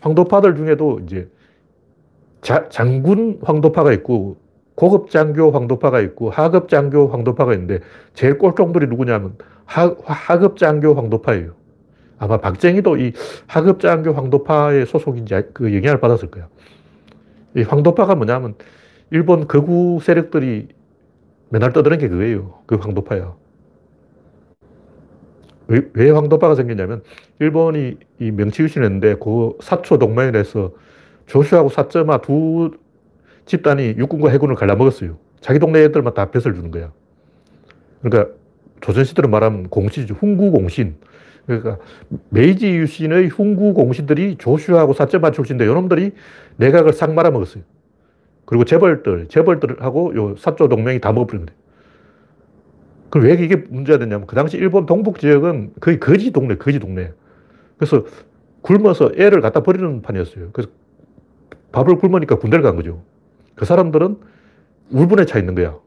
황도파들 0.00 0.56
중에도 0.56 1.00
이제 1.00 1.28
자, 2.40 2.68
장군 2.68 3.38
황도파가 3.42 3.92
있고, 3.92 4.36
고급 4.74 5.10
장교 5.10 5.50
황도파가 5.50 6.00
있고 6.00 6.30
하급 6.30 6.68
장교 6.68 7.08
황도파가 7.08 7.52
있는데 7.54 7.80
제일 8.14 8.38
꼴종들이 8.38 8.86
누구냐면 8.86 9.36
하, 9.64 9.94
하급 10.04 10.56
장교 10.56 10.94
황도파예요. 10.94 11.52
아마 12.18 12.38
박정희도 12.38 12.96
이 12.98 13.12
하급 13.46 13.80
장교 13.80 14.12
황도파의 14.12 14.86
소속인지 14.86 15.34
그 15.52 15.74
영향을 15.74 16.00
받았을 16.00 16.30
거야. 16.30 16.48
이 17.56 17.62
황도파가 17.62 18.14
뭐냐면 18.14 18.54
일본 19.10 19.46
극우 19.46 20.00
세력들이 20.00 20.68
맨날 21.50 21.72
떠드는 21.72 21.98
게 21.98 22.08
그거예요. 22.08 22.60
그 22.66 22.76
황도파야. 22.76 23.34
왜, 25.72 25.80
왜 25.94 26.10
황도파가 26.10 26.54
생겼냐면 26.54 27.02
일본이 27.38 27.96
이 28.18 28.30
명치유신을 28.30 28.84
했는데 28.84 29.14
그 29.14 29.56
사초 29.62 29.98
동맹에서 29.98 30.72
조슈아하고 31.26 31.70
사쩌마 31.70 32.20
두 32.20 32.72
집단이 33.46 33.94
육군과 33.96 34.28
해군을 34.28 34.54
갈라먹었어요. 34.54 35.16
자기 35.40 35.58
동네 35.58 35.80
애들만 35.80 36.12
다 36.12 36.30
벼슬 36.30 36.54
주는 36.54 36.70
거야. 36.70 36.92
그러니까 38.02 38.32
조선시대로 38.82 39.28
말하면 39.28 39.68
공신이죠. 39.70 40.14
훈구공신. 40.14 40.96
그러니까 41.46 41.78
메이지 42.28 42.68
유신의 42.68 43.28
훈구공신들이 43.28 44.36
조슈아하고 44.38 44.92
사쩌마 44.92 45.30
출신인데 45.30 45.64
이놈들이 45.64 46.12
내각을 46.56 46.92
싹 46.92 47.14
말아먹었어요. 47.14 47.64
그리고 48.44 48.64
재벌들, 48.64 49.28
재벌들하고 49.28 50.14
요 50.16 50.36
사조 50.36 50.68
동맹이 50.68 51.00
다 51.00 51.12
먹어버린 51.12 51.46
거예요. 51.46 51.61
그럼 53.12 53.26
왜 53.26 53.34
이게 53.34 53.56
문제가 53.56 53.98
됐냐면 53.98 54.26
그 54.26 54.34
당시 54.34 54.56
일본 54.56 54.86
동북 54.86 55.18
지역은 55.18 55.74
거의 55.82 56.00
거지 56.00 56.30
동네, 56.30 56.56
거지 56.56 56.78
동네. 56.78 57.12
그래서 57.76 58.06
굶어서 58.62 59.12
애를 59.14 59.42
갖다 59.42 59.62
버리는 59.62 60.00
판이었어요. 60.00 60.48
그래서 60.52 60.72
밥을 61.72 61.96
굶으니까 61.98 62.38
군대를 62.38 62.62
간 62.62 62.74
거죠. 62.74 63.02
그 63.54 63.66
사람들은 63.66 64.18
울분에 64.92 65.26
차 65.26 65.38
있는 65.38 65.54
거야. 65.54 65.78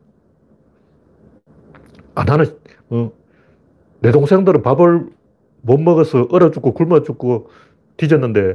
아, 2.14 2.24
나는, 2.26 2.46
어, 2.92 3.12
내 4.02 4.12
동생들은 4.12 4.62
밥을 4.62 5.08
못 5.62 5.80
먹어서 5.80 6.28
얼어 6.30 6.52
죽고 6.52 6.76
굶어 6.76 7.02
죽고 7.02 7.50
뒤졌는데 7.98 8.54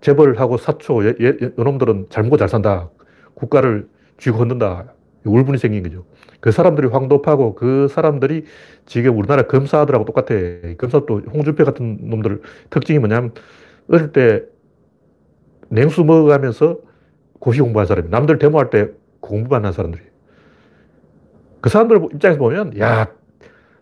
재벌하고 0.00 0.56
사초, 0.56 1.04
예, 1.04 1.14
예, 1.20 1.38
요놈들은 1.56 2.06
잘 2.10 2.24
먹고 2.24 2.36
잘 2.36 2.48
산다. 2.48 2.90
국가를 3.34 3.88
쥐고 4.18 4.38
흔든다. 4.38 4.95
울분이 5.28 5.58
생긴 5.58 5.82
거죠. 5.82 6.04
그 6.40 6.52
사람들이 6.52 6.88
황도파고 6.88 7.54
그 7.54 7.88
사람들이 7.88 8.44
지금 8.84 9.18
우리나라 9.18 9.42
검사들하고 9.42 10.04
똑같아. 10.04 10.34
검사도 10.78 11.22
홍준표 11.32 11.64
같은 11.64 11.98
놈들 12.08 12.42
특징이 12.70 12.98
뭐냐면 12.98 13.32
어릴 13.88 14.12
때 14.12 14.42
냉수 15.68 16.04
먹어가면서 16.04 16.78
고시 17.38 17.60
공부한 17.60 17.86
사람이 17.86 18.08
남들 18.10 18.38
데모할 18.38 18.70
때 18.70 18.90
공부만 19.20 19.64
한 19.64 19.72
사람들이. 19.72 20.02
그 21.60 21.70
사람들 21.70 22.08
입장에서 22.14 22.38
보면 22.38 22.78
야 22.78 23.08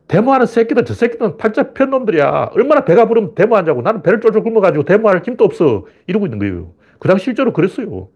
데모하는 0.08 0.46
새끼들 0.46 0.84
저 0.84 0.94
새끼들은 0.94 1.36
팔자 1.36 1.72
편 1.72 1.90
놈들이야. 1.90 2.50
얼마나 2.54 2.84
배가 2.84 3.06
부르면 3.06 3.34
데모하자고 3.34 3.82
나는 3.82 4.02
배를 4.02 4.20
쫄쫄 4.20 4.42
굶어가지고 4.42 4.84
데모할 4.84 5.22
힘도 5.24 5.44
없어. 5.44 5.86
이러고 6.06 6.26
있는 6.26 6.38
거예요. 6.38 6.72
그 6.98 7.08
당시 7.08 7.24
실제로 7.24 7.52
그랬어요. 7.52 8.08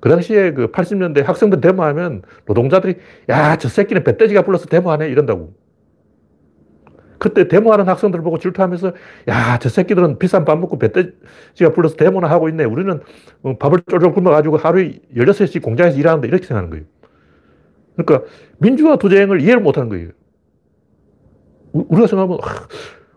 그 0.00 0.08
당시에 0.08 0.52
그 0.52 0.70
80년대 0.70 1.24
학생들 1.24 1.60
데모하면 1.60 2.22
노동자들이 2.46 2.96
야, 3.28 3.56
저 3.56 3.68
새끼는 3.68 4.04
배떼지가 4.04 4.42
불러서 4.42 4.66
데모하네 4.66 5.08
이런다고. 5.08 5.54
그때 7.18 7.48
데모하는 7.48 7.88
학생들 7.88 8.22
보고 8.22 8.38
질투하면서 8.38 8.92
야, 9.28 9.58
저 9.58 9.68
새끼들은 9.68 10.18
비싼 10.18 10.44
밥 10.44 10.56
먹고 10.58 10.78
배떼지가 10.78 11.72
불러서 11.74 11.96
데모나 11.96 12.28
하고 12.30 12.48
있네. 12.48 12.64
우리는 12.64 13.00
어, 13.42 13.58
밥을 13.58 13.80
쫄쫄 13.90 14.12
굶어가지고 14.12 14.56
하루에 14.56 15.00
16시씩 15.16 15.62
공장에서 15.62 15.98
일하는데 15.98 16.28
이렇게 16.28 16.46
생각하는 16.46 16.70
거예요. 16.70 16.84
그러니까 17.96 18.28
민주화 18.58 18.96
투쟁을 18.96 19.40
이해를 19.40 19.60
못 19.60 19.76
하는 19.76 19.88
거예요. 19.88 20.10
우리가 21.72 22.06
생각하면 22.06 22.38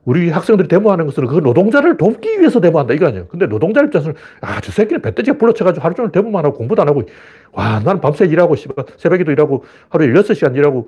우리 0.03 0.29
학생들이 0.29 0.67
데모하는 0.67 1.05
것은 1.05 1.27
그 1.27 1.35
노동자를 1.35 1.97
돕기 1.97 2.39
위해서 2.39 2.59
데모한다 2.59 2.93
이거 2.93 3.07
아니에요. 3.07 3.27
근데 3.27 3.45
노동자 3.45 3.81
입장에서는 3.81 4.15
아, 4.41 4.59
저 4.61 4.71
새끼는 4.71 5.01
배때지가 5.01 5.37
불러쳐가지고 5.37 5.83
하루 5.83 5.93
종일 5.93 6.11
데모만 6.11 6.43
하고 6.43 6.57
공부도 6.57 6.81
안 6.81 6.87
하고 6.87 7.03
와, 7.51 7.79
나는 7.79 8.01
밤새 8.01 8.25
일하고 8.25 8.55
새벽에도 8.97 9.31
일하고 9.31 9.63
하루에 9.89 10.07
16시간 10.07 10.55
일하고 10.55 10.87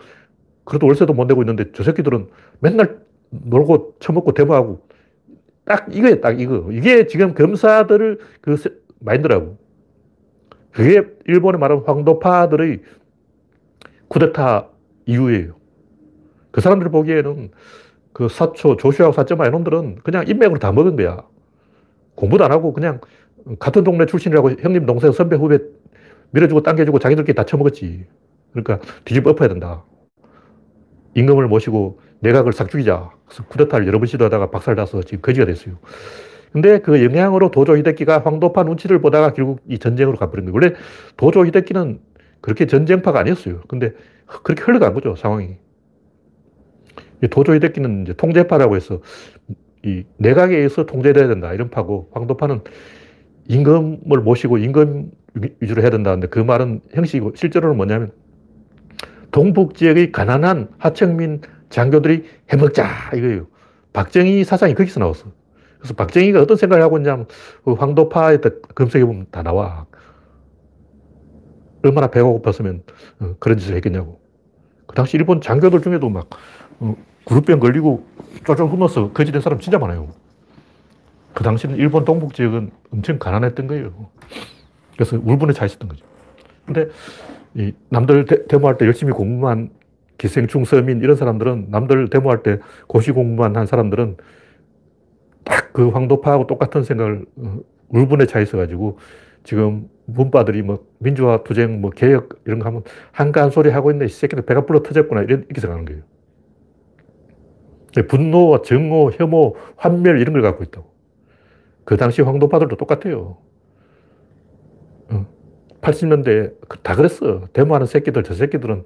그래도 0.63 0.87
월세도 0.87 1.13
못 1.13 1.25
내고 1.25 1.43
있는데 1.43 1.65
저 1.73 1.83
새끼들은 1.83 2.27
맨날 2.59 2.97
놀고 3.29 3.95
처먹고 3.99 4.33
데모하고 4.33 4.81
딱 5.65 5.87
이거예요, 5.95 6.19
딱 6.21 6.39
이거. 6.39 6.69
이게 6.71 7.07
지금 7.07 7.33
검사들을 7.33 8.19
그 8.41 8.57
마인드라고. 8.99 9.57
그게 10.71 11.03
일본에 11.27 11.57
말하는 11.57 11.83
황도파들의 11.85 12.81
쿠데타 14.07 14.69
이유예요. 15.05 15.55
그 16.51 16.61
사람들 16.61 16.89
보기에는 16.89 17.51
그 18.13 18.29
사초, 18.29 18.77
조슈아하고 18.77 19.13
사점마 19.13 19.47
이놈들은 19.47 19.99
그냥 20.03 20.25
인맥으로 20.27 20.59
다 20.59 20.71
먹은 20.71 20.95
거야. 20.95 21.23
공부도 22.15 22.45
안 22.45 22.51
하고 22.51 22.71
그냥 22.73 23.01
같은 23.59 23.83
동네 23.83 24.05
출신이라고 24.05 24.51
형님, 24.61 24.85
동생, 24.85 25.11
선배, 25.11 25.35
후배 25.35 25.59
밀어주고 26.31 26.61
당겨주고 26.61 26.99
자기들끼리 26.99 27.35
다 27.35 27.43
처먹었지. 27.43 28.05
그러니까 28.51 28.79
뒤집어 29.03 29.31
엎어야 29.31 29.49
된다. 29.49 29.83
임금을 31.15 31.47
모시고 31.47 31.99
내각을 32.19 32.53
싹 32.53 32.69
죽이자. 32.69 33.11
그래서 33.25 33.43
쿠데타를 33.45 33.87
여러 33.87 33.99
번 33.99 34.07
시도하다가 34.07 34.51
박살나서 34.51 35.03
지금 35.03 35.21
거지가 35.21 35.45
됐어요. 35.45 35.75
근데 36.51 36.79
그 36.79 37.03
영향으로 37.03 37.49
도조 37.49 37.75
히데키가 37.77 38.19
황도파 38.19 38.63
눈치를 38.63 39.01
보다가 39.01 39.33
결국 39.33 39.61
이 39.67 39.79
전쟁으로 39.79 40.17
가버린 40.17 40.45
거예요. 40.45 40.53
원래 40.53 40.75
도조 41.17 41.45
히데키는 41.45 41.99
그렇게 42.41 42.67
전쟁파가 42.67 43.19
아니었어요. 43.19 43.61
근데 43.67 43.93
그렇게 44.43 44.61
흘러간 44.63 44.93
거죠, 44.93 45.15
상황이. 45.15 45.57
도조 47.27 47.55
히데키는 47.55 48.03
이제 48.03 48.13
통제파라고 48.13 48.75
해서 48.75 49.01
이 49.83 50.03
내각에 50.17 50.55
의해서 50.55 50.85
통제돼야 50.85 51.27
된다. 51.27 51.53
이런 51.53 51.69
파고 51.69 52.09
황도파는 52.13 52.61
임금을 53.47 54.21
모시고 54.21 54.57
임금 54.57 55.11
위주로 55.59 55.81
해야 55.81 55.89
된다는데 55.89 56.27
그 56.27 56.39
말은 56.39 56.81
형식이고 56.91 57.33
실제로는 57.35 57.75
뭐냐면 57.75 58.11
동북 59.31 59.75
지역의 59.75 60.11
가난한 60.11 60.69
하청민 60.77 61.41
장교들이 61.69 62.23
해먹자 62.49 62.87
이거예요. 63.15 63.47
박정희 63.93 64.43
사상이 64.43 64.75
거기서 64.75 64.99
나왔어. 64.99 65.25
그래서 65.79 65.93
박정희가 65.95 66.41
어떤 66.41 66.55
생각을 66.55 66.83
하고 66.83 66.97
있냐면 66.97 67.25
그 67.65 67.73
황도파에 67.73 68.37
검색해 68.75 69.05
보면 69.05 69.25
다 69.31 69.43
나와. 69.43 69.85
얼마나 71.83 72.07
배가 72.07 72.25
고팠으면 72.27 72.83
어, 73.19 73.35
그런 73.39 73.57
짓을 73.57 73.75
했겠냐고. 73.75 74.21
그 74.87 74.95
당시 74.95 75.17
일본 75.17 75.41
장교들 75.41 75.81
중에도 75.81 76.09
막 76.09 76.29
어, 77.25 77.29
그룹병 77.29 77.59
걸리고 77.59 78.05
쫄쫄 78.45 78.69
굶어서 78.69 79.11
거지된 79.11 79.41
사람 79.41 79.59
진짜 79.59 79.77
많아요. 79.77 80.09
그 81.33 81.43
당시는 81.43 81.77
일본 81.77 82.05
동북 82.05 82.33
지역은 82.33 82.71
엄청 82.91 83.17
가난했던 83.17 83.67
거예요. 83.67 84.09
그래서 84.93 85.17
울분에 85.17 85.53
차 85.53 85.65
있었던 85.65 85.89
거죠. 85.89 86.05
근데 86.65 86.87
이 87.55 87.73
남들 87.89 88.25
데, 88.25 88.57
모할때 88.57 88.85
열심히 88.85 89.11
공부한 89.13 89.69
기생충 90.17 90.65
서민 90.65 91.01
이런 91.01 91.15
사람들은 91.15 91.67
남들 91.69 92.09
데모할 92.09 92.43
때 92.43 92.59
고시 92.87 93.11
공부만 93.11 93.55
한 93.55 93.65
사람들은 93.65 94.17
딱 95.43 95.63
그 95.73 95.89
황도파하고 95.89 96.47
똑같은 96.47 96.83
생각을 96.83 97.25
어, 97.37 97.59
울분에 97.89 98.27
차 98.27 98.39
있어가지고 98.39 98.99
지금 99.43 99.89
문바들이 100.05 100.61
뭐 100.61 100.85
민주화 100.99 101.43
투쟁 101.43 101.81
뭐 101.81 101.89
개혁 101.89 102.39
이런 102.45 102.59
거 102.59 102.67
하면 102.67 102.83
한가한 103.11 103.49
소리 103.49 103.69
하고 103.71 103.91
있네 103.91 104.05
이 104.05 104.09
새끼들 104.09 104.45
배가 104.45 104.65
불러 104.65 104.81
터졌구나 104.83 105.23
이렇게 105.23 105.59
생각하는 105.59 105.85
거예요. 105.85 106.03
분노와 108.01 108.63
정오, 108.63 109.11
혐오, 109.11 109.55
환멸 109.75 110.19
이런 110.19 110.33
걸 110.33 110.41
갖고 110.41 110.63
있다고. 110.63 110.91
그 111.85 111.97
당시 111.97 112.21
황도파들도 112.21 112.75
똑같아요. 112.77 113.37
80년대 115.83 116.53
어, 116.53 116.55
그다 116.67 116.95
그랬어. 116.95 117.41
데모하는 117.53 117.85
새끼들, 117.85 118.23
저 118.23 118.33
새끼들은 118.33 118.85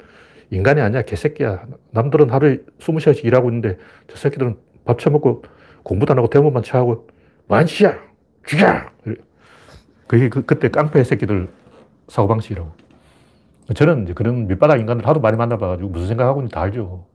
인간이 0.50 0.82
아니야. 0.82 1.04
개새끼야. 1.04 1.66
남들은 1.92 2.30
하루에 2.30 2.60
20시간씩 2.80 3.24
일하고 3.26 3.50
있는데 3.50 3.78
저 4.08 4.18
새끼들은 4.18 4.58
밥 4.84 5.00
처먹고 5.00 5.44
공부도 5.84 6.14
안 6.14 6.18
하고 6.18 6.30
데모만 6.30 6.64
쳐하고 6.64 7.08
만시야! 7.48 7.98
죽여! 8.46 8.66
그게 10.08 10.30
그, 10.30 10.46
그때 10.46 10.70
깡패 10.70 11.04
새끼들 11.04 11.50
사고방식이라고. 12.08 12.72
저는 13.76 14.04
이제 14.04 14.14
그런 14.14 14.48
밑바닥 14.48 14.80
인간들 14.80 15.06
하도 15.06 15.20
많이 15.20 15.38
만나봐가지고 15.38 15.90
무슨 15.90 16.08
생각하고 16.08 16.40
있는지 16.40 16.56
다 16.56 16.62
알죠. 16.62 17.06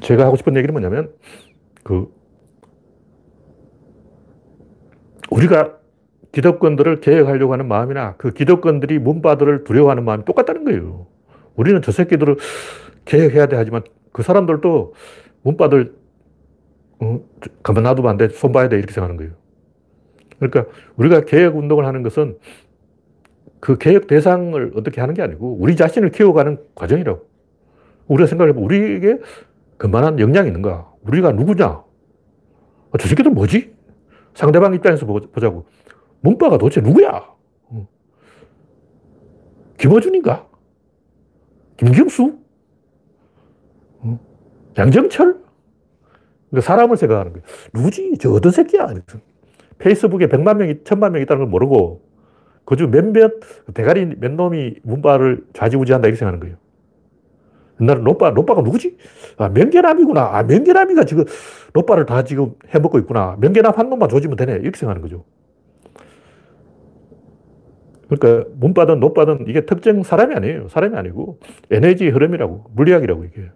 제가 0.00 0.26
하고 0.26 0.36
싶은 0.36 0.56
얘기는 0.56 0.72
뭐냐면, 0.72 1.12
그, 1.82 2.12
우리가 5.30 5.78
기득권들을 6.32 7.00
개혁하려고 7.00 7.52
하는 7.52 7.66
마음이나 7.66 8.14
그 8.16 8.32
기득권들이 8.32 8.98
문바들을 8.98 9.64
두려워하는 9.64 10.04
마음이 10.04 10.24
똑같다는 10.24 10.64
거예요. 10.64 11.06
우리는 11.56 11.82
저 11.82 11.92
새끼들을 11.92 12.36
개혁해야 13.04 13.46
돼 13.46 13.56
하지만 13.56 13.82
그 14.12 14.22
사람들도 14.22 14.94
문바들 15.42 15.94
어, 17.00 17.20
가만 17.62 17.82
놔두면 17.84 18.10
안 18.10 18.16
돼. 18.16 18.28
손 18.28 18.52
봐야 18.52 18.68
돼. 18.68 18.76
이렇게 18.76 18.92
생각하는 18.92 19.16
거예요. 19.16 19.32
그러니까 20.38 20.72
우리가 20.96 21.22
개혁 21.22 21.56
운동을 21.56 21.86
하는 21.86 22.02
것은 22.02 22.38
그 23.58 23.78
개혁 23.78 24.06
대상을 24.06 24.72
어떻게 24.74 25.00
하는 25.00 25.14
게 25.14 25.22
아니고 25.22 25.56
우리 25.60 25.76
자신을 25.76 26.10
키워가는 26.10 26.58
과정이라고. 26.74 27.29
우리가 28.10 28.26
생각해보면 28.26 28.64
우리에게 28.64 29.18
그만한 29.76 30.18
역량이 30.18 30.48
있는가? 30.48 30.92
우리가 31.02 31.32
누구냐? 31.32 31.64
아, 31.66 32.98
저 32.98 33.08
새끼들 33.08 33.30
뭐지? 33.30 33.72
상대방 34.34 34.74
입장에서 34.74 35.06
보자고. 35.06 35.66
문바가 36.20 36.58
도대체 36.58 36.80
누구야? 36.80 37.24
어. 37.68 37.88
김어준인가? 39.78 40.46
김경수? 41.76 42.38
양정철? 44.76 45.40
그러니까 46.50 46.66
사람을 46.66 46.96
생각하는 46.96 47.32
거예요. 47.32 47.44
누구지? 47.72 48.18
저 48.18 48.30
어떤 48.32 48.52
새끼야? 48.52 48.88
페이스북에 49.78 50.26
100만 50.26 50.56
명이, 50.56 50.74
1000만 50.84 51.12
명이 51.12 51.22
있다는 51.22 51.44
걸 51.44 51.50
모르고 51.50 52.02
그중 52.64 52.90
몇몇 52.90 53.32
대가리 53.72 54.04
몇 54.18 54.32
놈이 54.32 54.76
문바를 54.82 55.46
좌지우지한다 55.54 56.08
이렇게 56.08 56.18
생각하는 56.18 56.40
거예요. 56.40 56.56
옛날에 57.80 58.00
노빠, 58.00 58.30
노빠가 58.30 58.62
누구지? 58.62 58.96
아, 59.38 59.48
명계남이구나. 59.48 60.36
아, 60.36 60.42
명계남이가 60.42 61.04
지금 61.04 61.24
노빠를 61.72 62.06
다 62.06 62.24
지금 62.24 62.54
해먹고 62.68 62.98
있구나. 63.00 63.36
명계남 63.40 63.72
한 63.74 63.88
놈만 63.90 64.08
조지면 64.08 64.36
되네. 64.36 64.54
이렇게 64.54 64.78
생각하는 64.78 65.02
거죠. 65.02 65.24
그러니까 68.08 68.50
문바든 68.56 68.98
노빠든 68.98 69.46
이게 69.48 69.64
특정 69.64 70.02
사람이 70.02 70.34
아니에요. 70.34 70.68
사람이 70.68 70.96
아니고 70.96 71.38
에너지 71.70 72.08
흐름이라고, 72.08 72.66
물리학이라고 72.74 73.24
이게. 73.24 73.50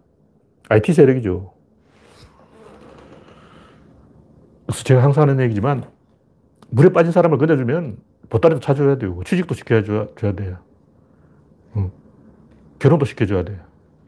IT 0.68 0.92
세력이죠. 0.92 1.52
그래서 4.66 4.84
제가 4.84 5.02
항상 5.02 5.22
하는 5.22 5.42
얘기지만 5.44 5.84
물에 6.70 6.90
빠진 6.90 7.12
사람을 7.12 7.36
건져주면 7.38 7.98
보따리도 8.30 8.60
찾아줘야 8.60 8.96
되고 8.96 9.22
취직도 9.24 9.54
시켜줘야 9.54 10.32
돼요. 10.34 10.58
응. 11.76 11.90
결혼도 12.78 13.04
시켜줘야 13.04 13.44
돼. 13.44 13.58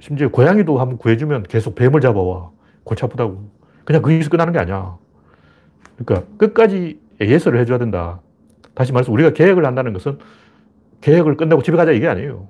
심지어 0.01 0.29
고양이도 0.29 0.79
한번 0.79 0.99
구해주면 0.99 1.45
계속 1.45 1.75
뱀을 1.75 2.01
잡아와. 2.01 2.51
골치 2.85 3.05
아프다고. 3.05 3.51
그냥 3.85 4.03
거기서 4.03 4.31
끝나는 4.31 4.53
게 4.53 4.59
아니야. 4.59 4.97
그러니까 5.97 6.29
끝까지 6.37 7.01
예설을 7.21 7.59
해줘야 7.61 7.79
된다. 7.79 8.21
다시 8.75 8.93
말해서 8.93 9.11
우리가 9.11 9.31
계획을 9.31 9.65
한다는 9.65 9.93
것은 9.93 10.19
계획을 11.01 11.37
끝내고 11.37 11.63
집에 11.63 11.77
가자 11.77 11.93
이게 11.93 12.07
아니에요. 12.07 12.49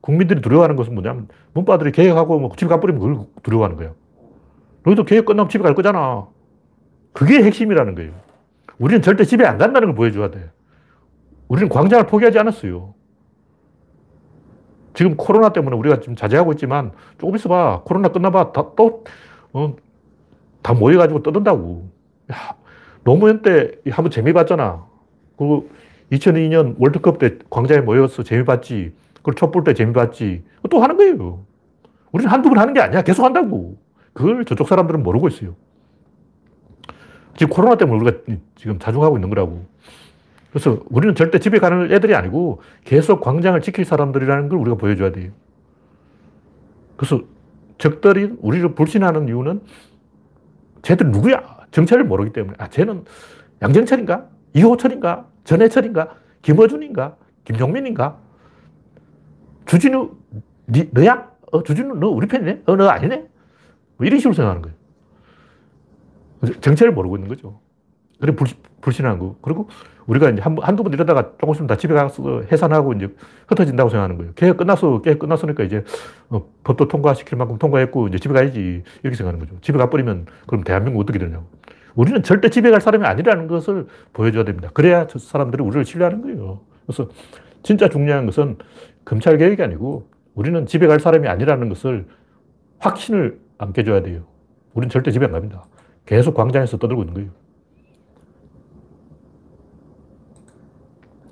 국민들이 0.00 0.40
두려워하는 0.40 0.76
것은 0.76 0.94
뭐냐면 0.94 1.28
문바들이 1.52 1.92
계획하고 1.92 2.38
뭐 2.38 2.52
집에 2.56 2.68
가버리면 2.68 3.00
그걸 3.00 3.26
두려워하는 3.42 3.76
거예요. 3.76 3.94
너희도 4.84 5.04
계획 5.04 5.26
끝나면 5.26 5.48
집에 5.48 5.62
갈 5.62 5.74
거잖아. 5.74 6.26
그게 7.12 7.42
핵심이라는 7.42 7.94
거예요. 7.94 8.12
우리는 8.78 9.02
절대 9.02 9.24
집에 9.24 9.44
안 9.44 9.58
간다는 9.58 9.88
걸 9.88 9.94
보여줘야 9.94 10.30
돼. 10.30 10.50
우리는 11.48 11.68
광장을 11.68 12.06
포기하지 12.06 12.38
않았어요. 12.38 12.94
지금 15.00 15.16
코로나 15.16 15.48
때문에 15.48 15.74
우리가 15.78 16.00
지금 16.00 16.14
자제하고 16.14 16.52
있지만 16.52 16.92
조금 17.18 17.34
있어봐. 17.34 17.84
코로나 17.86 18.08
끝나봐. 18.08 18.52
다, 18.52 18.66
또, 18.76 19.02
어, 19.54 19.74
다 20.60 20.74
모여가지고 20.74 21.22
떠든다고. 21.22 21.88
야, 22.30 22.36
노무현 23.02 23.40
때 23.40 23.70
한번 23.88 24.10
재미 24.10 24.34
봤잖아. 24.34 24.84
그리고 25.38 25.70
2002년 26.12 26.74
월드컵 26.78 27.18
때 27.18 27.38
광장에 27.48 27.80
모여서 27.80 28.22
재미 28.24 28.44
봤지. 28.44 28.92
그리고 29.22 29.36
촛불 29.36 29.64
때 29.64 29.72
재미 29.72 29.94
봤지. 29.94 30.44
또 30.68 30.82
하는 30.82 30.98
거예요. 30.98 31.46
우리는 32.12 32.30
한두 32.30 32.50
번 32.50 32.58
하는 32.58 32.74
게 32.74 32.80
아니야. 32.80 33.00
계속 33.00 33.24
한다고. 33.24 33.78
그걸 34.12 34.44
저쪽 34.44 34.68
사람들은 34.68 35.02
모르고 35.02 35.28
있어요. 35.28 35.54
지금 37.38 37.48
코로나 37.54 37.76
때문에 37.76 38.02
우리가 38.02 38.18
지금 38.54 38.78
자중하고 38.78 39.16
있는 39.16 39.30
거라고. 39.30 39.64
그래서 40.50 40.82
우리는 40.90 41.14
절대 41.14 41.38
집에 41.38 41.58
가는 41.58 41.90
애들이 41.92 42.14
아니고 42.14 42.60
계속 42.84 43.20
광장을 43.20 43.60
지킬 43.60 43.84
사람들이라는 43.84 44.48
걸 44.48 44.58
우리가 44.58 44.76
보여줘야 44.76 45.12
돼요. 45.12 45.30
그래서 46.96 47.22
적들이 47.78 48.34
우리를 48.40 48.74
불신하는 48.74 49.28
이유는 49.28 49.62
쟤들 50.82 51.10
누구야? 51.10 51.60
정체를 51.70 52.04
모르기 52.04 52.32
때문에. 52.32 52.56
아, 52.58 52.68
쟤는 52.68 53.04
양정철인가? 53.62 54.28
이호철인가? 54.54 55.26
전해철인가? 55.44 56.16
김어준인가? 56.42 57.16
김종민인가? 57.44 58.18
주진우, 59.66 60.10
니, 60.68 60.88
너야? 60.92 61.30
어, 61.52 61.62
주진우, 61.62 61.94
너 61.96 62.08
우리 62.08 62.26
편이네? 62.26 62.62
어, 62.66 62.76
너 62.76 62.88
아니네? 62.88 63.26
뭐 63.96 64.06
이런 64.06 64.18
식으로 64.18 64.34
생각하는 64.34 64.62
거예요. 64.62 66.60
정체를 66.60 66.92
모르고 66.92 67.16
있는 67.16 67.28
거죠. 67.28 67.60
그래 68.20 68.34
불, 68.34 68.48
불신한 68.80 69.18
거. 69.18 69.36
그리고 69.42 69.68
우리가 70.06 70.30
이제 70.30 70.40
한, 70.42 70.56
한두 70.60 70.82
번 70.82 70.92
이러다가 70.92 71.32
조금씩 71.40 71.66
다 71.66 71.76
집에 71.76 71.94
가서 71.94 72.42
해산하고 72.50 72.94
이제 72.94 73.08
흩어진다고 73.48 73.90
생각하는 73.90 74.16
거예요. 74.16 74.32
계획 74.34 74.56
끝났어. 74.56 75.02
계획 75.02 75.18
끝났으니까 75.18 75.62
이제 75.64 75.84
어, 76.28 76.46
법도 76.64 76.88
통과시킬 76.88 77.38
만큼 77.38 77.58
통과했고 77.58 78.08
이제 78.08 78.18
집에 78.18 78.34
가야지. 78.34 78.82
이렇게 79.02 79.16
생각하는 79.16 79.44
거죠. 79.44 79.60
집에 79.60 79.78
가버리면 79.78 80.26
그럼 80.46 80.64
대한민국 80.64 81.00
어떻게 81.00 81.18
되냐고. 81.18 81.44
우리는 81.94 82.22
절대 82.22 82.50
집에 82.50 82.70
갈 82.70 82.80
사람이 82.80 83.04
아니라는 83.04 83.46
것을 83.46 83.86
보여줘야 84.12 84.44
됩니다. 84.44 84.70
그래야 84.72 85.06
저 85.06 85.18
사람들이 85.18 85.62
우리를 85.62 85.84
신뢰하는 85.84 86.22
거예요. 86.22 86.60
그래서 86.86 87.08
진짜 87.62 87.88
중요한 87.88 88.26
것은 88.26 88.56
검찰 89.04 89.36
개혁이 89.38 89.62
아니고 89.62 90.08
우리는 90.34 90.66
집에 90.66 90.86
갈 90.86 91.00
사람이 91.00 91.28
아니라는 91.28 91.68
것을 91.68 92.06
확신을 92.78 93.38
안겨줘야 93.58 94.02
돼요. 94.02 94.22
우리는 94.74 94.88
절대 94.90 95.10
집에 95.10 95.26
안 95.26 95.32
갑니다. 95.32 95.64
계속 96.06 96.34
광장에서 96.34 96.78
떠들고 96.78 97.02
있는 97.02 97.14
거예요. 97.14 97.30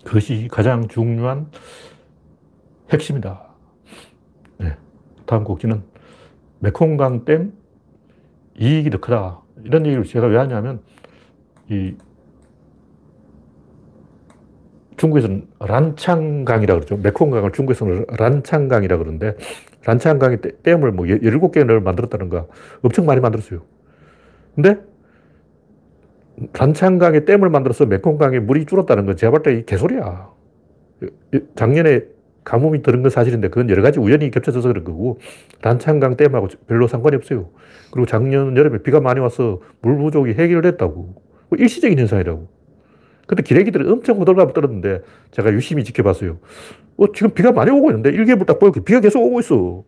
그것이 0.08 0.48
가장 0.50 0.88
중요한 0.88 1.50
핵심이다. 2.90 3.42
네. 4.56 4.74
다음 5.26 5.44
곡지는 5.44 5.82
메콩강 6.60 7.26
댐 7.26 7.52
이익이 8.58 8.88
더 8.88 9.00
크다. 9.00 9.42
이런 9.64 9.84
얘기를 9.84 10.04
제가 10.04 10.26
왜 10.28 10.38
하냐면, 10.38 10.80
이 11.68 11.94
중국에서는 14.96 15.46
란창강이라고 15.60 16.80
그러죠. 16.80 16.96
메콩강을 16.96 17.52
중국에서는 17.52 18.06
란창강이라고 18.18 19.02
그러는데, 19.04 19.36
란창강이 19.84 20.38
댐을 20.62 20.90
뭐 20.92 21.04
17개를 21.04 21.82
만들었다는가 21.82 22.46
엄청 22.82 23.04
많이 23.04 23.20
만들었어요. 23.20 23.62
근데 24.54 24.80
단창강에 26.52 27.24
댐을 27.24 27.50
만들어서 27.50 27.86
메콩강에 27.86 28.38
물이 28.40 28.66
줄었다는 28.66 29.06
건 29.06 29.16
제가 29.16 29.30
볼 29.32 29.42
때 29.42 29.64
개소리야. 29.64 30.30
작년에 31.56 32.02
가뭄이 32.44 32.82
들은 32.82 33.02
건 33.02 33.10
사실인데 33.10 33.48
그건 33.48 33.68
여러 33.70 33.82
가지 33.82 33.98
우연히 34.00 34.30
겹쳐져서 34.30 34.68
그런 34.68 34.84
거고 34.84 35.18
단창강 35.60 36.16
댐하고 36.16 36.48
별로 36.66 36.86
상관이 36.88 37.16
없어요. 37.16 37.50
그리고 37.90 38.06
작년 38.06 38.56
여름에 38.56 38.78
비가 38.82 39.00
많이 39.00 39.20
와서 39.20 39.60
물 39.82 39.98
부족이 39.98 40.32
해결됐다고. 40.32 41.22
일시적인 41.56 41.98
현상이라고. 41.98 42.48
근데 43.26 43.42
기레기들이 43.42 43.88
엄청 43.90 44.18
호들갑 44.18 44.54
떨었는데 44.54 45.02
제가 45.32 45.52
유심히 45.52 45.84
지켜봤어요. 45.84 46.38
어, 46.96 47.12
지금 47.12 47.30
비가 47.32 47.52
많이 47.52 47.70
오고 47.70 47.90
있는데 47.90 48.10
일개물 48.10 48.46
딱 48.46 48.58
보여. 48.58 48.70
비가 48.70 49.00
계속 49.00 49.22
오고 49.22 49.40
있어. 49.40 49.84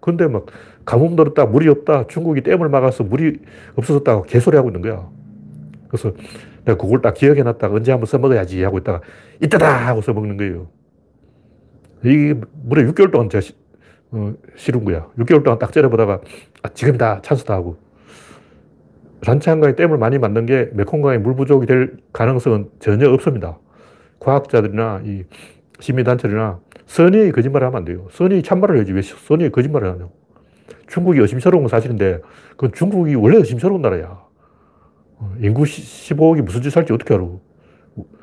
근데 0.00 0.26
막 0.26 0.46
가뭄 0.84 1.14
들었다, 1.14 1.44
물이 1.46 1.68
없다, 1.68 2.06
중국이 2.08 2.40
댐을 2.42 2.68
막아서 2.70 3.04
물이 3.04 3.38
없어졌다고 3.76 4.22
개소리 4.22 4.56
하고 4.56 4.70
있는 4.70 4.80
거야. 4.82 5.08
그래서 5.92 6.14
내가 6.64 6.78
그걸 6.78 7.02
딱 7.02 7.12
기억해 7.12 7.42
놨다가 7.42 7.74
언제 7.74 7.92
한번 7.92 8.06
써먹어야지 8.06 8.62
하고 8.62 8.78
있다가 8.78 9.02
이따다 9.42 9.88
하고 9.88 10.00
써먹는 10.00 10.38
거예요. 10.38 10.68
이게 12.02 12.34
무려 12.64 12.82
6개월 12.90 13.12
동안 13.12 13.28
제가 13.28 13.42
시, 13.42 13.52
어, 14.10 14.32
싫은 14.56 14.86
거야. 14.86 15.06
6개월 15.18 15.44
동안 15.44 15.58
딱 15.58 15.70
째려보다가 15.70 16.20
아, 16.62 16.68
지금이다, 16.70 17.20
찬스다 17.20 17.52
하고. 17.54 17.76
란창강에 19.24 19.76
댐을 19.76 19.98
많이 19.98 20.18
만든 20.18 20.46
게 20.46 20.70
메콩강에 20.72 21.18
물 21.18 21.36
부족이 21.36 21.66
될 21.66 21.98
가능성은 22.14 22.70
전혀 22.80 23.10
없습니다. 23.10 23.58
과학자들이나 24.18 25.02
이 25.04 25.24
시민단체들이나 25.78 26.58
선의의 26.86 27.32
거짓말을 27.32 27.66
하면 27.66 27.78
안 27.78 27.84
돼요. 27.84 28.08
선의의 28.12 28.42
참말을 28.42 28.76
해야지 28.78 28.92
왜 28.92 29.02
선의의 29.02 29.52
거짓말을 29.52 29.88
하냐고. 29.88 30.12
중국이 30.88 31.20
의심스러운 31.20 31.64
건 31.64 31.68
사실인데 31.68 32.20
그 32.56 32.70
중국이 32.72 33.14
원래 33.14 33.36
의심스러운 33.36 33.82
나라야. 33.82 34.21
어, 35.22 35.32
인구 35.40 35.62
15억이 35.62 36.42
무슨 36.42 36.62
짓을 36.62 36.78
할지 36.78 36.92
어떻게 36.92 37.14
알아? 37.14 37.28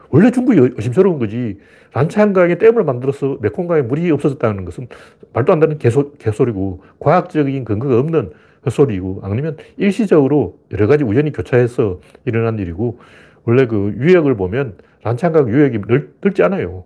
원래 0.09 0.31
중국이 0.31 0.73
의심스러운 0.75 1.17
거지. 1.17 1.59
란창강에 1.93 2.57
댐을 2.57 2.83
만들어서 2.83 3.37
메콩강에 3.41 3.83
물이 3.83 4.11
없어졌다는 4.11 4.65
것은 4.65 4.87
말도 5.33 5.53
안 5.53 5.59
되는 5.59 5.77
개소, 5.77 6.13
개소리고 6.13 6.83
과학적인 6.99 7.63
근거가 7.63 7.97
없는 7.99 8.31
헛소리고 8.65 9.21
아니면 9.23 9.55
일시적으로 9.77 10.59
여러 10.71 10.87
가지 10.87 11.03
우연히 11.03 11.31
교차해서 11.31 11.99
일어난 12.25 12.59
일이고 12.59 12.99
원래 13.45 13.65
그 13.65 13.93
유역을 13.97 14.35
보면 14.35 14.77
란창강 15.03 15.49
유역이 15.49 15.81
넓, 15.87 16.09
넓지 16.21 16.43
않아요. 16.43 16.83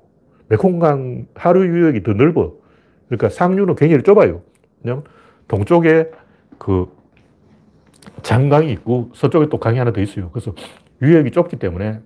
메콩강 0.49 1.27
하류 1.33 1.65
유역이 1.65 2.03
더 2.03 2.13
넓어. 2.13 2.53
그러니까 3.07 3.29
상류는 3.29 3.75
굉장히 3.75 4.03
좁아요. 4.03 4.41
그냥 4.81 5.03
동쪽에 5.47 6.11
그 6.59 6.87
장강이 8.23 8.71
있고 8.71 9.11
서쪽에 9.13 9.49
또 9.49 9.59
강이 9.59 9.77
하나 9.77 9.91
더 9.91 10.01
있어요. 10.01 10.31
그래서 10.31 10.53
유역이 11.01 11.31
좁기 11.31 11.57
때문에 11.57 11.99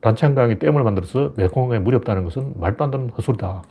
단창강이 0.00 0.58
댐을 0.60 0.82
만들어서 0.84 1.34
메콩강에 1.36 1.80
물이 1.80 1.96
없다는 1.96 2.24
것은 2.24 2.54
말도 2.56 2.84
안 2.84 2.90
되는 2.90 3.10
헛소리다. 3.10 3.62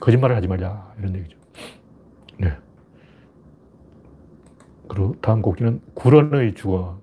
거짓말을 0.00 0.34
하지 0.34 0.48
말자. 0.48 0.92
이런 0.98 1.14
얘기죠. 1.14 1.38
네. 2.38 2.52
그리고 4.88 5.14
다음 5.20 5.40
곡지는 5.40 5.80
구런의 5.94 6.54
주거. 6.54 6.98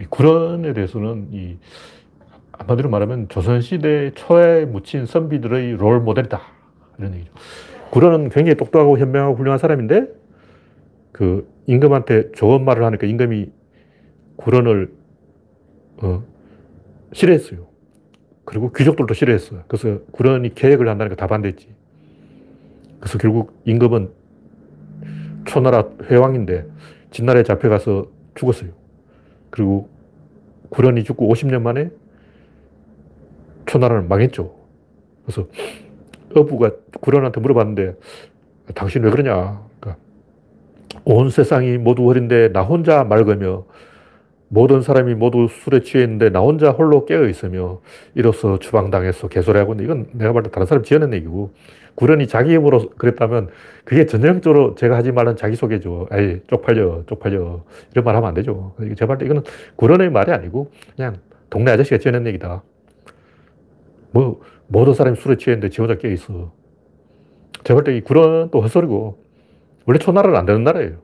이 0.00 0.04
구런에 0.08 0.72
대해서는 0.72 1.28
이 1.32 1.58
한마디로 2.52 2.88
말하면 2.88 3.28
조선시대 3.28 4.12
초에 4.14 4.64
묻힌 4.64 5.06
선비들의 5.06 5.72
롤 5.72 6.00
모델이다. 6.00 6.40
이런 6.98 7.14
얘기죠. 7.14 7.32
구런은 7.90 8.28
굉장히 8.28 8.56
똑똑하고 8.56 8.98
현명하고 8.98 9.34
훌륭한 9.34 9.58
사람인데 9.58 10.21
그 11.12 11.48
임금한테 11.66 12.32
좋은 12.32 12.64
말을 12.64 12.84
하니까 12.84 13.06
임금이 13.06 13.52
구런을 14.36 14.92
어, 15.98 16.24
싫어했어요. 17.12 17.66
그리고 18.44 18.72
귀족들도 18.72 19.14
싫어했어요. 19.14 19.62
그래서 19.68 20.00
구런이 20.10 20.54
계획을 20.54 20.88
한다니까 20.88 21.16
다 21.16 21.26
반대했지. 21.26 21.68
그래서 22.98 23.18
결국 23.18 23.60
임금은 23.64 24.10
초나라 25.44 25.88
회왕인데 26.10 26.66
진나라에 27.10 27.42
잡혀가서 27.42 28.06
죽었어요. 28.34 28.70
그리고 29.50 29.88
구런이 30.70 31.04
죽고 31.04 31.32
50년 31.32 31.60
만에 31.62 31.90
초나라는 33.66 34.08
망했죠. 34.08 34.54
그래서 35.24 35.46
어부가 36.34 36.72
구런한테 37.00 37.40
물어봤는데 37.40 37.96
당신 38.74 39.02
왜 39.04 39.10
그러냐? 39.10 39.62
온 41.04 41.30
세상이 41.30 41.78
모두 41.78 42.08
어린데 42.08 42.52
나 42.52 42.62
혼자 42.62 43.04
맑으며 43.04 43.64
모든 44.48 44.82
사람이 44.82 45.14
모두 45.14 45.48
술에 45.48 45.80
취해 45.80 46.04
있는데 46.04 46.28
나 46.30 46.40
혼자 46.40 46.70
홀로 46.72 47.06
깨어 47.06 47.26
있으며 47.28 47.80
이로써 48.14 48.58
추방당해서 48.58 49.28
개소리하고 49.28 49.72
있는데 49.72 49.84
이건 49.84 50.06
내가 50.12 50.32
볼 50.32 50.42
때 50.42 50.50
다른 50.50 50.66
사람 50.66 50.84
지어낸 50.84 51.14
얘기고 51.14 51.54
구런이 51.94 52.26
자기 52.26 52.52
입으로 52.54 52.90
그랬다면 52.98 53.48
그게 53.84 54.06
전형적으로 54.06 54.74
제가 54.74 54.96
하지 54.96 55.12
말은 55.12 55.36
자기소개죠. 55.36 56.08
에이, 56.12 56.40
쪽팔려, 56.48 57.04
쪽팔려. 57.06 57.64
이런 57.92 58.04
말 58.04 58.16
하면 58.16 58.28
안 58.28 58.34
되죠. 58.34 58.74
제가 58.96 59.06
볼때 59.06 59.24
이거는 59.26 59.42
구런의 59.76 60.10
말이 60.10 60.32
아니고 60.32 60.70
그냥 60.96 61.16
동네 61.50 61.70
아저씨가 61.72 61.98
지어낸 61.98 62.26
얘기다. 62.26 62.62
뭐, 64.12 64.40
모든 64.68 64.94
사람이 64.94 65.16
술에 65.16 65.36
취했는데 65.36 65.68
지 65.70 65.80
혼자 65.80 65.96
깨어 65.96 66.10
있어. 66.12 66.52
제가 67.64 67.80
볼 67.80 67.84
때 67.84 67.96
이 67.96 68.00
구런 68.00 68.50
또 68.50 68.60
헛소리고 68.60 69.18
원래 69.86 69.98
초나라는 69.98 70.36
안 70.36 70.46
되는 70.46 70.64
나라예요. 70.64 70.98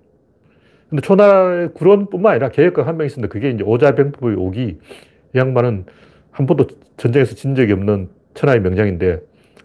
근데 0.89 1.03
초나라의 1.03 1.75
구론뿐만 1.75 2.33
아니라 2.33 2.49
계획가 2.49 2.87
한 2.87 2.97
명 2.97 3.07
있었는데 3.07 3.31
그게 3.33 3.51
이제 3.51 3.63
오자병법의 3.65 4.37
오기. 4.37 4.79
이 5.35 5.39
양반은 5.39 5.85
한 6.31 6.47
번도 6.47 6.67
전쟁에서 6.97 7.35
진 7.35 7.55
적이 7.55 7.73
없는 7.73 8.09
천하의 8.35 8.61
명장인데 8.61 9.21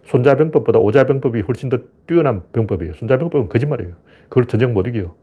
손자병법보다 0.06 0.80
오자병법이 0.80 1.42
훨씬 1.42 1.70
더 1.70 1.78
뛰어난 2.08 2.42
병법이에요. 2.52 2.94
손자병법은 2.96 3.48
거짓말이에요. 3.50 3.94
그걸 4.28 4.46
전쟁 4.46 4.74
못 4.74 4.86
이겨요. 4.88 5.16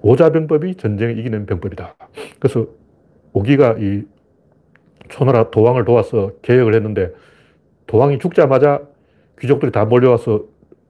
오자병법이 0.00 0.76
전쟁을 0.76 1.18
이기는 1.18 1.46
병법이다. 1.46 1.94
그래서 2.40 2.66
오기가 3.32 3.76
이 3.78 4.02
초나라 5.08 5.50
도왕을 5.50 5.84
도와서 5.84 6.32
계획을 6.42 6.74
했는데 6.74 7.12
도왕이 7.86 8.18
죽자마자 8.18 8.82
귀족들이 9.40 9.72
다 9.72 9.84
몰려와서 9.84 10.44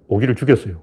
오기를 0.08 0.34
죽였어요. 0.34 0.80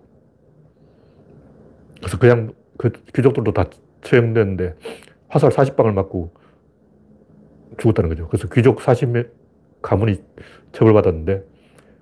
그래서 2.00 2.20
그냥 2.20 2.54
그 2.78 2.92
귀족들도 3.14 3.52
다 3.54 3.66
처형됐는데 4.02 4.76
화살 5.28 5.50
40방을 5.50 5.94
맞고 5.94 6.34
죽었다는 7.78 8.10
거죠. 8.10 8.28
그래서 8.28 8.48
귀족 8.50 8.80
40명 8.80 9.30
가문이 9.82 10.22
처벌받았는데 10.72 11.44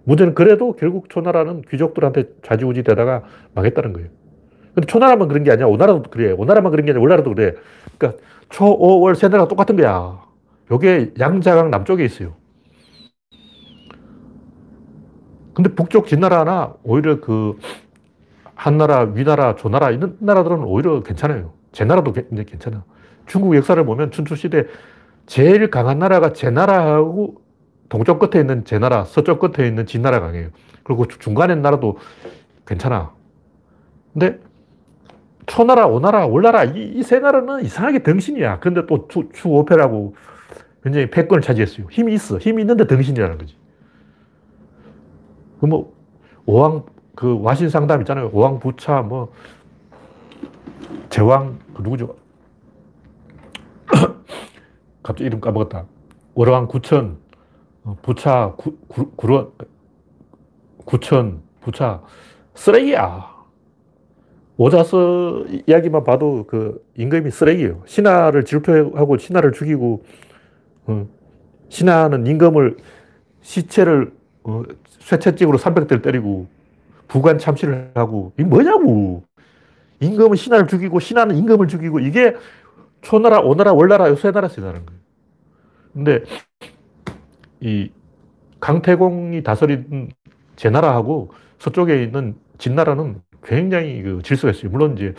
문제는 0.05 0.35
그래도 0.35 0.75
결국 0.75 1.09
초나라는 1.09 1.61
귀족들한테 1.61 2.25
좌지우지 2.43 2.83
되다가 2.83 3.23
망했다는 3.55 3.93
거예요. 3.93 4.09
근데 4.73 4.87
초나라만 4.87 5.27
그런 5.27 5.43
게 5.43 5.51
아니야. 5.51 5.67
오나라도 5.67 6.03
그래. 6.09 6.31
오나라만 6.31 6.71
그런 6.71 6.85
게 6.85 6.91
아니라 6.91 7.01
월나라도 7.01 7.33
그래. 7.33 7.53
그러니까 7.97 8.21
초, 8.49 8.65
오, 8.65 9.01
월, 9.01 9.15
세나라가 9.15 9.47
똑같은 9.47 9.75
거야. 9.75 10.21
요게 10.71 11.13
양자강 11.19 11.69
남쪽에 11.69 12.03
있어요. 12.03 12.35
근데 15.53 15.73
북쪽 15.73 16.07
진나라나 16.07 16.73
오히려 16.83 17.19
그 17.19 17.57
한나라, 18.55 19.01
위나라, 19.01 19.55
조나라 19.55 19.91
이런 19.91 20.17
나라들은 20.19 20.63
오히려 20.63 21.01
괜찮아요. 21.03 21.53
제 21.71 21.85
나라도 21.85 22.13
괜찮아. 22.13 22.83
중국 23.25 23.55
역사를 23.55 23.83
보면 23.85 24.11
춘추시대 24.11 24.65
제일 25.25 25.69
강한 25.69 25.99
나라가 25.99 26.33
제 26.33 26.49
나라하고 26.49 27.41
동쪽 27.89 28.19
끝에 28.19 28.41
있는 28.41 28.65
제 28.65 28.79
나라, 28.79 29.03
서쪽 29.05 29.39
끝에 29.39 29.67
있는 29.67 29.85
진나라 29.85 30.19
강해요. 30.19 30.49
그리고 30.83 31.07
중간에 31.07 31.55
나라도 31.55 31.97
괜찮아. 32.65 33.11
근데 34.13 34.39
초나라, 35.45 35.87
오나라, 35.87 36.25
월나라 36.25 36.63
이 36.63 37.01
세 37.03 37.19
나라는 37.19 37.63
이상하게 37.65 38.03
덩신이야. 38.03 38.59
근데 38.59 38.85
또 38.87 39.07
추, 39.07 39.29
추오패라고 39.33 40.15
굉장히 40.83 41.09
패권을 41.09 41.41
차지했어요. 41.41 41.87
힘이 41.89 42.13
있어. 42.13 42.37
힘이 42.37 42.61
있는데 42.63 42.87
덩신이라는 42.87 43.37
거지. 43.37 43.55
그 45.63 45.65
뭐, 45.65 45.93
오왕, 46.45 46.83
그 47.15 47.39
와신 47.41 47.69
상담 47.69 48.01
있잖아요. 48.01 48.29
오왕 48.33 48.59
부차, 48.59 49.01
뭐, 49.01 49.31
제왕, 51.09 51.57
그 51.73 51.81
누구죠? 51.81 52.17
갑자기 55.01 55.23
이름 55.23 55.39
까먹었다. 55.39 55.85
월왕 56.33 56.67
구천, 56.67 57.17
어, 57.85 57.95
부차, 58.01 58.55
구, 58.57 58.75
구, 58.89 59.11
구런, 59.11 59.51
구천, 60.83 61.41
부차. 61.61 62.01
쓰레기야. 62.55 63.33
오자서 64.57 65.45
이야기만 65.65 66.03
봐도 66.03 66.45
그 66.45 66.85
임금이 66.97 67.31
쓰레기예요. 67.31 67.83
신하를 67.85 68.43
질투하고 68.43 69.17
신하를 69.17 69.53
죽이고, 69.53 70.03
어, 70.87 71.07
신하는 71.69 72.27
임금을 72.27 72.75
시체를 73.39 74.11
어, 74.43 74.63
쇠채찍으로 75.03 75.57
300대를 75.57 76.01
때리고 76.01 76.47
부관 77.07 77.37
참시를 77.37 77.91
하고 77.95 78.33
이게 78.37 78.47
뭐냐고. 78.47 79.23
임금은 79.99 80.35
신하를 80.35 80.67
죽이고 80.67 80.99
신하는 80.99 81.37
임금을 81.37 81.67
죽이고 81.67 81.99
이게 81.99 82.35
초나라, 83.01 83.39
오나라, 83.39 83.73
월나라 83.73 84.09
요세 84.09 84.31
나라에서 84.31 84.59
일어나는 84.59 84.85
거예요. 84.85 85.01
근데 85.93 86.23
이 87.61 87.89
강태공이 88.59 89.43
다스린 89.43 90.11
제나라하고 90.55 91.31
서쪽에 91.59 92.03
있는 92.03 92.35
진나라는 92.57 93.21
굉장히 93.43 94.01
그 94.01 94.21
질서가 94.23 94.51
있어요. 94.51 94.71
물론 94.71 94.97
이제 94.97 95.13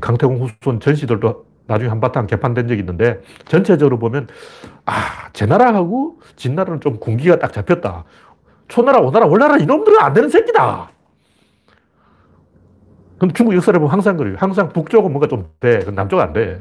강태공 0.00 0.42
후손 0.42 0.80
전시들도 0.80 1.46
나중에 1.72 1.88
한바탕 1.88 2.26
개판된 2.26 2.68
적이 2.68 2.80
있는데 2.80 3.22
전체적으로 3.46 3.98
보면 3.98 4.28
아, 4.84 5.30
제 5.32 5.46
나라하고 5.46 6.20
진 6.36 6.54
나라는 6.54 6.80
좀 6.80 6.98
군기가 6.98 7.38
딱 7.38 7.52
잡혔다. 7.52 8.04
초나라, 8.68 9.00
오나라, 9.00 9.26
월나라 9.26 9.56
이놈들은 9.56 9.98
안 10.00 10.12
되는 10.12 10.28
새끼다. 10.28 10.90
근데 13.18 13.32
중국 13.34 13.54
역사를 13.54 13.78
보면 13.78 13.92
항상 13.92 14.16
그래요. 14.16 14.36
항상 14.38 14.68
북쪽은 14.70 15.10
뭔가 15.12 15.28
좀 15.28 15.48
돼. 15.60 15.78
남쪽은 15.90 16.22
안 16.24 16.32
돼. 16.32 16.60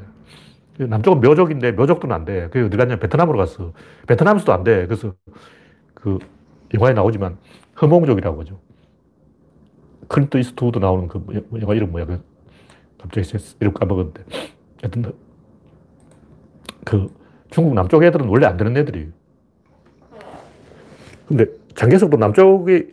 남쪽은 0.78 1.22
묘족인데 1.22 1.74
묘족도 1.74 2.12
안 2.14 2.24
돼. 2.26 2.48
그게 2.50 2.66
어디 2.66 2.78
갔냐 2.78 2.98
베트남으로 2.98 3.38
갔어. 3.38 3.74
베트남에서도 4.08 4.54
안 4.54 4.64
돼. 4.64 4.86
그래서 4.86 5.14
그 5.94 6.20
영화에 6.74 6.94
나오지만 6.94 7.38
허몽족이라고 7.82 8.42
하죠. 8.42 8.60
클린트 10.08 10.38
이스트우드 10.38 10.80
나오는 10.80 11.08
그 11.08 11.26
영화 11.62 11.74
이름 11.74 11.92
뭐야? 11.92 12.06
그 12.06 12.22
갑자기 13.00 13.28
이름 13.60 13.74
까먹었는데. 13.74 14.24
하여튼 14.82 15.14
그 16.86 17.08
중국 17.50 17.74
남쪽 17.74 18.04
애들은 18.04 18.28
원래 18.28 18.48
안 18.48 18.58
되는 18.58 18.76
애들이에요. 18.76 19.10
근데 21.28 21.46
장개석도 21.76 22.18
남쪽에 22.18 22.90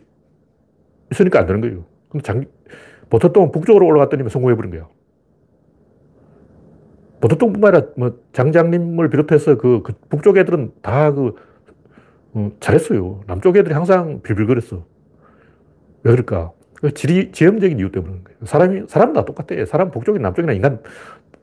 있으니까 1.11 1.39
안 1.39 1.45
되는 1.47 1.61
거예요. 1.61 1.85
근데 2.09 2.23
장, 2.23 2.45
보토똥은 3.09 3.51
북쪽으로 3.51 3.85
올라갔더니 3.85 4.29
성공해버린 4.29 4.71
거야. 4.71 4.87
모택동뿐만 7.21 7.75
아니라 7.75 7.91
뭐 7.97 8.17
장장님을 8.31 9.09
비롯해서 9.09 9.57
그, 9.57 9.81
그 9.83 9.93
북쪽 10.09 10.37
애들은 10.37 10.71
다 10.81 11.11
그, 11.11 11.35
어, 12.33 12.51
잘했어요. 12.59 13.21
남쪽 13.27 13.57
애들이 13.57 13.73
항상 13.73 14.21
빌빌거렸어. 14.21 14.85
왜 16.03 16.11
그럴까? 16.11 16.53
그 16.75 16.93
지리, 16.93 17.31
지형적인 17.33 17.77
이유 17.77 17.91
그런 17.91 18.23
거예요. 18.23 18.37
사람이, 18.45 18.83
사람은 18.87 19.13
다 19.13 19.25
똑같아. 19.25 19.65
사람 19.65 19.91
북쪽이나 19.91 20.29
남쪽이나 20.29 20.53
인간, 20.53 20.75
어, 20.75 20.79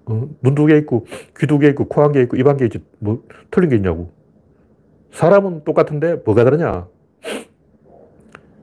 눈 0.07 0.54
두 0.54 0.66
개 0.66 0.76
있고, 0.78 1.07
귀 1.38 1.46
두 1.46 1.59
개 1.59 1.68
있고, 1.68 1.86
코 1.88 2.02
한 2.02 2.12
개 2.12 2.22
있고, 2.22 2.36
입 2.36 2.46
한 2.46 2.57
개 2.57 2.64
있지. 2.66 2.78
뭐, 2.98 3.22
틀린 3.50 3.70
게 3.70 3.76
있냐고. 3.76 4.12
사람은 5.12 5.64
똑같은데 5.64 6.16
뭐가 6.24 6.44
다르냐? 6.44 6.86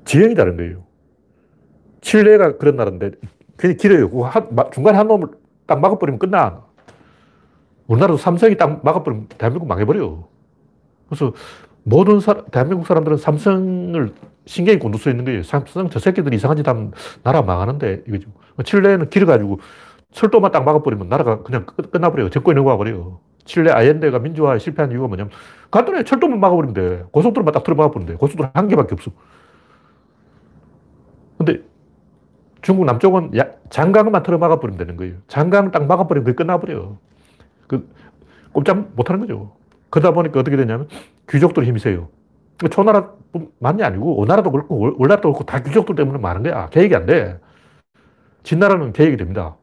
지형이 0.05 0.35
다른 0.35 0.55
거예요. 0.57 0.83
칠레가 2.01 2.57
그런 2.57 2.75
나라인데 2.75 3.11
굉장히 3.57 3.77
길어요. 3.77 4.09
중간에 4.71 4.97
한 4.97 5.07
놈을 5.07 5.29
딱 5.65 5.79
막아버리면 5.79 6.19
끝나. 6.19 6.63
우리나라도 7.87 8.17
삼성이 8.17 8.55
딱 8.57 8.83
막아버리면 8.83 9.27
대한민국 9.37 9.67
망해버려. 9.67 10.27
그래서 11.07 11.33
모든 11.83 12.19
사, 12.19 12.43
대한민국 12.45 12.85
사람들은 12.85 13.17
삼성을 13.17 14.13
신경이 14.45 14.79
곤두서 14.79 15.09
있는 15.09 15.25
거예요. 15.25 15.43
삼성 15.43 15.89
저 15.89 15.97
새끼들이 15.99 16.35
이상한 16.35 16.57
짓 16.57 16.67
하면 16.67 16.91
나라 17.23 17.41
망하는데 17.41 18.03
이거죠. 18.07 18.29
칠레는 18.63 19.09
길어가지고 19.09 19.59
철도만 20.13 20.51
딱 20.51 20.63
막아버리면 20.63 21.09
나라가 21.09 21.41
그냥 21.43 21.65
끝, 21.65 21.89
나버려요. 21.95 22.29
정권이 22.29 22.55
넘어가버려요. 22.55 23.19
칠레 23.45 23.71
아옌데가 23.71 24.19
민주화에 24.19 24.59
실패한 24.59 24.91
이유가 24.91 25.07
뭐냐면 25.07 25.31
간단해. 25.69 26.03
철도만 26.03 26.39
막아버리면 26.39 26.73
돼. 26.73 27.03
고속도로만 27.11 27.53
딱 27.53 27.63
틀어 27.63 27.75
막아버리면 27.75 28.13
돼. 28.13 28.17
고속도로 28.17 28.49
한 28.53 28.67
개밖에 28.67 28.93
없어. 28.93 29.11
근데 31.37 31.61
중국 32.61 32.85
남쪽은 32.85 33.35
야, 33.37 33.49
장강만 33.69 34.23
틀어 34.23 34.37
막아버리면 34.37 34.77
되는 34.77 34.95
거예요. 34.95 35.15
장강 35.27 35.71
딱 35.71 35.85
막아버리면 35.87 36.25
그게 36.25 36.35
끝나버려요. 36.35 36.97
그, 37.67 37.89
꼼짝 38.53 38.87
못 38.95 39.09
하는 39.09 39.19
거죠. 39.19 39.55
그러다 39.89 40.11
보니까 40.11 40.39
어떻게 40.39 40.55
되냐면 40.55 40.87
귀족들이 41.29 41.67
힘이 41.67 41.79
세요. 41.79 42.09
초나라만이 42.69 43.83
아니고 43.83 44.19
오나라도 44.19 44.51
그렇고 44.51 44.79
월나라도 44.79 45.33
그렇고 45.33 45.43
다 45.43 45.61
귀족들 45.61 45.95
때문에 45.95 46.19
많은 46.19 46.43
거야. 46.43 46.69
계획이 46.69 46.95
안 46.95 47.05
돼. 47.05 47.39
진나라는 48.43 48.93
계획이 48.93 49.17
됩니다. 49.17 49.57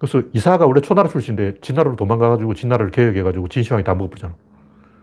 그래서 0.00 0.22
이사가 0.32 0.66
원래 0.66 0.80
초나라 0.80 1.08
출신인데 1.10 1.60
진나라로 1.60 1.94
도망가가지고 1.96 2.54
진나라를 2.54 2.90
개혁해가지고 2.90 3.48
진시황이 3.48 3.84
다 3.84 3.94
먹어버리잖아. 3.94 4.34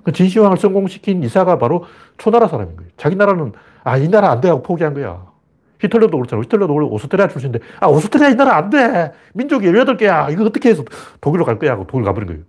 그 0.04 0.12
진시황을 0.12 0.58
성공시킨 0.58 1.22
이사가 1.24 1.60
바로 1.60 1.86
초나라 2.18 2.48
사람인 2.48 2.76
거예요. 2.78 2.92
자기 2.98 3.16
나라는 3.16 3.52
아, 3.84 3.98
이 3.98 4.10
나라 4.10 4.32
안 4.32 4.42
돼 4.42 4.50
하고 4.50 4.64
포기한 4.64 4.96
거야. 4.96 5.24
히틀러도 5.80 6.18
그렇잖아. 6.18 6.42
히틀러도 6.42 6.74
원래 6.74 6.88
오스트리아 6.88 7.28
출신인데 7.28 7.60
아, 7.80 7.88
오스트리아 7.88 8.30
이 8.30 8.36
나라 8.36 8.56
안 8.58 8.72
돼. 8.72 9.12
민족이 9.36 9.68
18개야. 9.68 10.32
이거 10.32 10.46
어떻게 10.46 10.70
해서 10.70 10.84
독일로 11.22 11.46
갈 11.46 11.60
거야 11.60 11.74
하고 11.74 11.86
독일 11.86 12.04
가버린 12.04 12.28
거예요. 12.28 12.42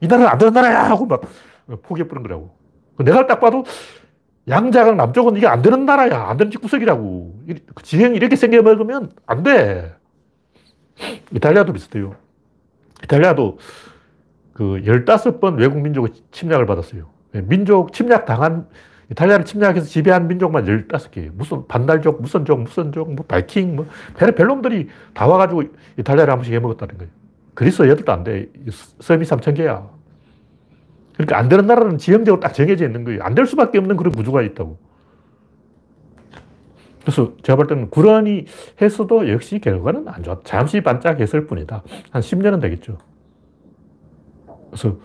이 0.00 0.06
나라는 0.06 0.30
안 0.30 0.38
되는 0.38 0.52
나라야 0.52 0.84
하고 0.90 1.06
막 1.06 1.22
포기해버린 1.82 2.22
거라고. 2.22 2.54
내가 2.98 3.26
딱 3.26 3.40
봐도 3.40 3.64
양자강 4.46 4.96
남쪽은 4.96 5.36
이게 5.36 5.48
안 5.48 5.60
되는 5.62 5.84
나라야. 5.84 6.28
안 6.28 6.36
되는 6.36 6.52
집구석이라고. 6.52 7.34
그 7.74 7.82
지형이 7.82 8.14
이렇게 8.16 8.36
생겨 8.36 8.62
먹으면 8.62 9.10
안 9.26 9.42
돼. 9.42 9.93
이탈리아도 11.32 11.72
비슷해요. 11.72 12.14
이탈리아도 13.02 13.58
그 14.52 14.80
15번 14.84 15.58
외국 15.58 15.80
민족의 15.80 16.12
침략을 16.30 16.66
받았어요. 16.66 17.06
예, 17.34 17.40
민족 17.42 17.92
침략 17.92 18.24
당한, 18.24 18.66
이탈리아를 19.10 19.44
침략해서 19.44 19.86
지배한 19.86 20.28
민족만 20.28 20.64
15개. 20.64 21.30
무슨 21.34 21.66
반달족, 21.66 22.22
무슨 22.22 22.44
족, 22.44 22.60
무슨 22.60 22.92
족, 22.92 23.12
뭐 23.12 23.24
바이킹, 23.26 23.76
뭐, 23.76 23.86
벨놈들이 24.16 24.88
다 25.12 25.26
와가지고 25.26 25.64
이탈리아를 25.98 26.30
한 26.32 26.38
번씩 26.38 26.54
해먹었다는 26.54 26.98
거예요. 26.98 27.10
그리스 27.54 27.82
애들도 27.82 28.10
안 28.12 28.24
돼. 28.24 28.48
섬이 29.00 29.24
3,000개야. 29.24 29.88
그러니까 31.14 31.38
안 31.38 31.48
되는 31.48 31.66
나라는 31.66 31.98
지형적으로 31.98 32.40
딱 32.40 32.52
정해져 32.54 32.86
있는 32.86 33.04
거예요. 33.04 33.22
안 33.22 33.34
될 33.34 33.46
수밖에 33.46 33.78
없는 33.78 33.96
그런 33.96 34.12
구조가 34.12 34.42
있다고. 34.42 34.78
그래서 37.04 37.36
제가 37.42 37.56
볼 37.56 37.66
때는 37.66 37.90
구런이 37.90 38.46
했어도 38.80 39.30
역시 39.30 39.58
결과는 39.58 40.08
안 40.08 40.22
좋아. 40.22 40.40
잠시 40.42 40.80
반짝했을 40.80 41.46
뿐이다. 41.46 41.82
한 42.10 42.22
10년은 42.22 42.62
되겠죠. 42.62 42.98
그래서 44.70 44.98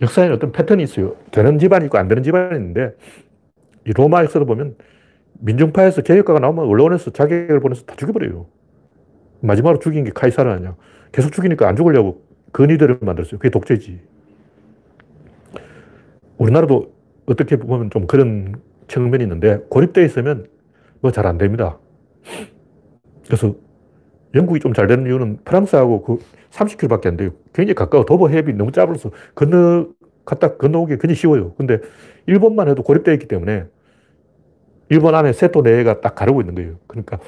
역사에 0.00 0.28
어떤 0.28 0.52
패턴이 0.52 0.82
있어요. 0.84 1.16
되는 1.32 1.58
집안이 1.58 1.86
있고 1.86 1.98
안 1.98 2.06
되는 2.06 2.22
집안이 2.22 2.56
있는데 2.56 2.94
이 3.86 3.92
로마 3.92 4.22
역사를 4.22 4.46
보면 4.46 4.76
민중파에서 5.40 6.02
개혁가가 6.02 6.38
나오면 6.38 6.64
언론에서 6.66 7.10
자격을 7.10 7.60
보내서 7.60 7.84
다 7.84 7.96
죽여버려요. 7.96 8.46
마지막으로 9.40 9.80
죽인 9.80 10.04
게 10.04 10.12
카이사르 10.14 10.48
아니야. 10.50 10.76
계속 11.12 11.32
죽이니까 11.32 11.68
안 11.68 11.76
죽으려고 11.76 12.24
근위들을 12.52 12.98
만들었어요. 13.00 13.38
그게 13.38 13.50
독재지. 13.50 14.00
우리나라도 16.38 16.94
어떻게 17.26 17.56
보면 17.56 17.90
좀 17.90 18.06
그런 18.06 18.60
측면이 18.88 19.24
있는데 19.24 19.58
고립되어 19.68 20.04
있으면 20.04 20.46
뭐 21.00 21.10
잘 21.12 21.26
안 21.26 21.38
됩니다. 21.38 21.78
그래서 23.26 23.54
영국이 24.34 24.60
좀 24.60 24.72
잘 24.74 24.86
되는 24.86 25.06
이유는 25.06 25.38
프랑스하고 25.44 26.02
그 26.02 26.18
30km밖에 26.50 27.06
안 27.06 27.16
돼요. 27.16 27.30
굉장히 27.54 27.74
가까워. 27.74 28.04
도보 28.04 28.30
해협이 28.30 28.52
너무 28.54 28.72
짧아서 28.72 29.10
건너, 29.34 29.88
갔다 30.24 30.56
건너오기 30.56 30.94
굉장히 30.98 31.14
쉬워요. 31.16 31.54
근데 31.54 31.80
일본만 32.26 32.68
해도 32.68 32.82
고립되어 32.82 33.14
있기 33.14 33.28
때문에 33.28 33.66
일본 34.88 35.14
안에 35.14 35.32
세토 35.32 35.62
내가 35.62 36.00
딱 36.00 36.14
가르고 36.14 36.40
있는 36.40 36.54
거예요. 36.54 36.76
그러니까 36.86 37.18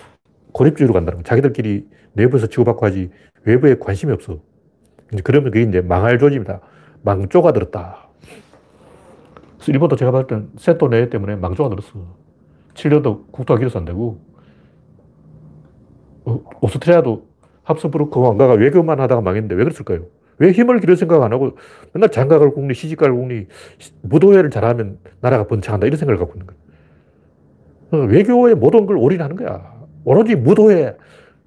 고립주의로 0.53 0.95
간다는 0.95 1.19
거예요. 1.19 1.25
자기들끼리 1.25 1.89
내부에서 2.15 2.47
치고받고 2.49 2.87
하지 2.87 3.11
외부에 3.45 3.77
관심이 3.79 4.13
없어. 4.13 4.41
이제 5.13 5.23
그러면 5.25 5.51
그게 5.53 5.65
이제 5.65 5.81
망할 5.81 6.19
조짐이다. 6.19 6.61
망조가 7.03 7.53
들었다. 7.53 8.09
그래서 9.57 9.73
일본도 9.73 9.97
제가 9.97 10.11
봤을 10.13 10.27
땐 10.27 10.51
세토 10.59 10.89
내 10.89 11.09
때문에 11.11 11.37
망조가 11.37 11.71
들었어. 11.71 12.17
7년도 12.79 13.31
국토가 13.33 13.59
길어서 13.59 13.79
안 13.79 13.85
되고, 13.85 14.21
어, 16.25 16.43
오스트리아도 16.61 17.27
합스부르크 17.65 18.19
왕가가 18.21 18.55
외교만 18.55 19.01
하다가 19.01 19.21
망했는데 19.21 19.55
왜 19.55 19.65
그랬을까요? 19.65 20.07
왜 20.39 20.53
힘을 20.53 20.81
기를 20.81 20.97
생각 20.97 21.23
안 21.23 21.33
하고 21.33 21.57
맨날 21.93 22.11
장가갈 22.11 22.53
국리, 22.53 22.75
시집갈 22.75 23.13
국리, 23.13 23.47
무도회를 24.03 24.51
잘하면 24.51 24.99
나라가 25.21 25.47
번창한다 25.47 25.87
이런 25.87 25.99
생각을 25.99 26.19
갖고 26.19 26.35
있는 26.35 26.47
거예요. 26.47 26.61
어, 27.91 28.07
외교의 28.07 28.55
모든 28.55 28.87
걸 28.87 28.97
올인하는 28.97 29.37
거야. 29.37 29.75
오로지 30.05 30.37
무도회, 30.37 30.97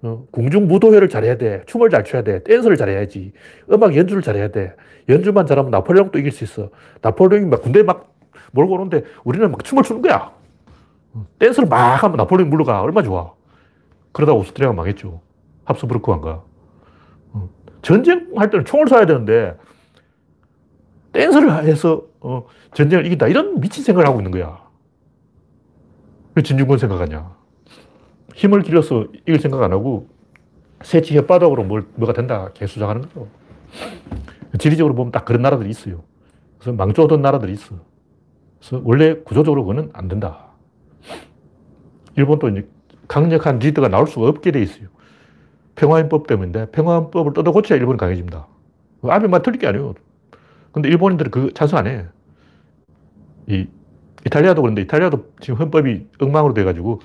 어, 0.01 0.25
궁중 0.31 0.67
무도회를 0.67 1.09
잘해야 1.09 1.37
돼. 1.37 1.63
춤을 1.67 1.89
잘 1.89 2.03
춰야 2.03 2.23
돼. 2.23 2.43
댄스를 2.43 2.75
잘해야지. 2.75 3.31
음악 3.71 3.95
연주를 3.95 4.21
잘해야 4.21 4.49
돼. 4.49 4.75
연주만 5.07 5.45
잘하면 5.45 5.71
나폴레옹도 5.71 6.19
이길 6.19 6.31
수 6.31 6.43
있어. 6.43 6.69
나폴레옹이 7.01 7.45
막 7.45 7.61
군대 7.61 7.83
막 7.83 8.13
몰고 8.51 8.73
오는데 8.73 9.03
우리는 9.23 9.49
막 9.49 9.63
춤을 9.63 9.83
추는 9.83 10.01
거야. 10.01 10.40
댄스를 11.39 11.67
막 11.67 12.01
하면 12.03 12.17
나폴레옹 12.17 12.49
물러가. 12.49 12.81
얼마 12.81 13.01
좋아. 13.03 13.33
그러다 14.11 14.33
오스트리아가 14.33 14.73
망했죠. 14.73 15.21
합스부르크 15.65 16.09
왕가. 16.11 16.43
어, 17.33 17.49
전쟁할 17.81 18.49
때는 18.49 18.65
총을 18.65 18.85
쏴야 18.85 19.07
되는데 19.07 19.57
댄스를 21.13 21.65
해서 21.65 22.03
어, 22.19 22.45
전쟁을 22.73 23.05
이긴다. 23.05 23.27
이런 23.27 23.59
미친 23.59 23.83
생각을 23.83 24.07
하고 24.07 24.19
있는 24.19 24.31
거야. 24.31 24.61
왜 26.35 26.43
진중권 26.43 26.77
생각하냐. 26.77 27.35
힘을 28.35 28.61
길러서 28.61 29.07
이길 29.27 29.39
생각 29.39 29.61
안 29.61 29.73
하고 29.73 30.07
새치 30.83 31.13
혓바닥으로 31.15 31.65
뭘, 31.65 31.85
뭐가 31.95 32.13
된다. 32.13 32.49
개수작하는 32.53 33.01
거죠. 33.01 33.27
지리적으로 34.57 34.95
보면 34.95 35.11
딱 35.11 35.25
그런 35.25 35.41
나라들이 35.41 35.69
있어요. 35.69 36.03
그래서 36.57 36.75
망조던 36.75 37.21
나라들이 37.21 37.53
있어. 37.53 37.75
그래서 38.59 38.81
원래 38.83 39.15
구조적으로 39.15 39.63
그거는 39.63 39.89
안 39.93 40.07
된다. 40.07 40.50
일본도 42.15 42.49
이제 42.49 42.67
강력한 43.07 43.59
리더가 43.59 43.87
나올 43.89 44.07
수가 44.07 44.27
없게 44.27 44.51
돼 44.51 44.61
있어요. 44.61 44.87
평화인법 45.75 46.27
때문인데 46.27 46.67
평화인법을 46.71 47.33
뜯어 47.33 47.51
고쳐야 47.51 47.77
일본이 47.77 47.97
강해집니다. 47.97 48.47
아베만 49.03 49.41
틀릴 49.41 49.59
게 49.59 49.67
아니에요. 49.67 49.93
근데 50.71 50.89
일본인들은 50.89 51.31
그 51.31 51.53
찬성 51.53 51.79
안 51.79 51.87
해. 51.87 52.05
이 53.47 53.67
이탈리아도 54.25 54.61
그런데 54.61 54.81
이탈리아도 54.83 55.25
지금 55.39 55.59
헌법이 55.59 56.07
엉망으로 56.19 56.53
돼가지고 56.53 57.01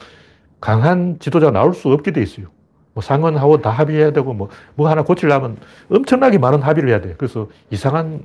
강한 0.61 1.19
지도자가 1.19 1.53
나올 1.53 1.75
수 1.75 1.89
없게 1.89 2.13
돼 2.13 2.23
있어요. 2.23 2.47
뭐 2.93 3.03
상원, 3.03 3.37
하원 3.37 3.61
다 3.61 3.71
합의해야 3.71 4.13
되고 4.13 4.33
뭐, 4.33 4.49
뭐 4.75 4.89
하나 4.89 5.03
고치려면 5.03 5.59
엄청나게 5.91 6.39
많은 6.39 6.63
합의를 6.63 6.89
해야 6.89 7.01
돼. 7.01 7.15
그래서 7.19 7.49
이상한 7.71 8.25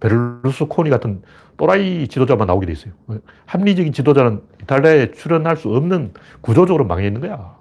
베를루스코니 0.00 0.90
같은 0.90 1.22
또라이 1.56 2.06
지도자만 2.08 2.46
나오게 2.46 2.66
돼 2.66 2.72
있어요. 2.72 2.92
합리적인 3.46 3.92
지도자는 3.92 4.42
이탈리아에 4.62 5.10
출연할 5.10 5.56
수 5.56 5.68
없는 5.74 6.12
구조적으로 6.40 6.84
망해 6.84 7.06
있는 7.06 7.20
거야. 7.20 7.56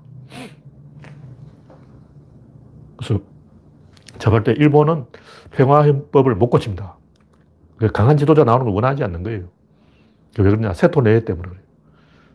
그래서 2.97 3.21
제가 4.19 4.43
때 4.43 4.53
일본은 4.53 5.05
평화헌법을 5.51 6.35
못 6.35 6.49
고칩니다. 6.49 6.97
강한 7.93 8.17
지도자 8.17 8.43
나오는 8.43 8.65
걸 8.65 8.73
원하지 8.73 9.03
않는 9.03 9.23
거예요. 9.23 9.45
왜 10.37 10.43
그러냐? 10.43 10.73
세토네 10.73 11.25
때문에 11.25 11.49
그래요. 11.49 11.63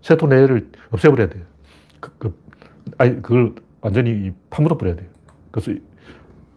세토네를 0.02 0.70
없애버려야 0.90 1.28
돼요. 1.28 1.44
그, 2.00 2.10
그, 2.18 2.42
아니, 2.98 3.22
그걸 3.22 3.54
완전히 3.80 4.32
파묻어 4.50 4.76
버려야 4.76 4.96
돼요. 4.96 5.08
그래서 5.50 5.72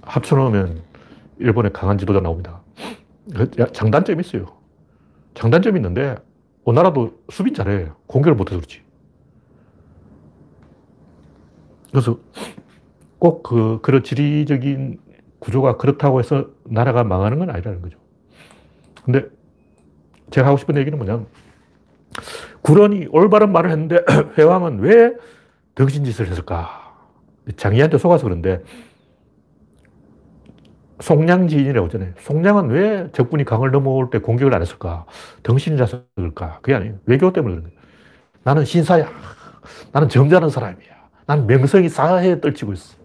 합쳐놓으면 0.02 0.82
일본에 1.40 1.70
강한 1.70 1.98
지도자 1.98 2.20
나옵니다. 2.20 2.62
그 3.34 3.50
장단점이 3.72 4.22
있어요. 4.22 4.46
장단점이 5.34 5.78
있는데, 5.80 6.16
오나라도 6.64 7.24
수빈 7.30 7.54
잘해. 7.54 7.90
공격을 8.08 8.36
못해서 8.36 8.58
그렇지. 8.60 8.82
그래서 11.92 12.20
꼭 13.20 13.44
그, 13.44 13.80
그런 13.82 14.04
지리적인 14.04 15.00
구조가 15.40 15.78
그렇다고 15.78 16.20
해서 16.20 16.48
나라가 16.64 17.04
망하는 17.04 17.40
건 17.40 17.50
아니라는 17.50 17.82
거죠. 17.82 17.98
근데 19.04 19.26
제가 20.32 20.48
하고 20.48 20.58
싶은 20.58 20.76
얘기는 20.78 20.98
뭐냐면, 20.98 21.28
구런이 22.62 23.08
올바른 23.12 23.52
말을 23.52 23.70
했는데, 23.72 24.04
회왕은 24.38 24.80
왜 24.80 25.14
덩신 25.76 26.04
짓을 26.04 26.28
했을까? 26.28 26.96
장이한테 27.56 27.98
속아서 27.98 28.24
그런데, 28.24 28.64
송량지인이라고 31.00 31.88
하잖아요. 31.88 32.14
송량은 32.20 32.70
왜 32.70 33.10
적군이 33.12 33.44
강을 33.44 33.72
넘어올 33.72 34.10
때 34.10 34.20
공격을 34.20 34.54
안 34.54 34.62
했을까? 34.62 35.06
덩신이라서 35.44 36.04
그럴까? 36.16 36.60
그게 36.62 36.76
아니에요. 36.76 36.96
외교 37.06 37.34
때문에 37.34 37.56
그런 37.56 37.70
거예요. 37.70 37.80
나는 38.44 38.66
신사야. 38.66 39.10
나는 39.92 40.10
점잖은 40.10 40.50
사람이야. 40.50 40.96
나는 41.26 41.48
명성이 41.48 41.90
사해에 41.90 42.40
떨치고 42.40 42.74
있어. 42.74 42.98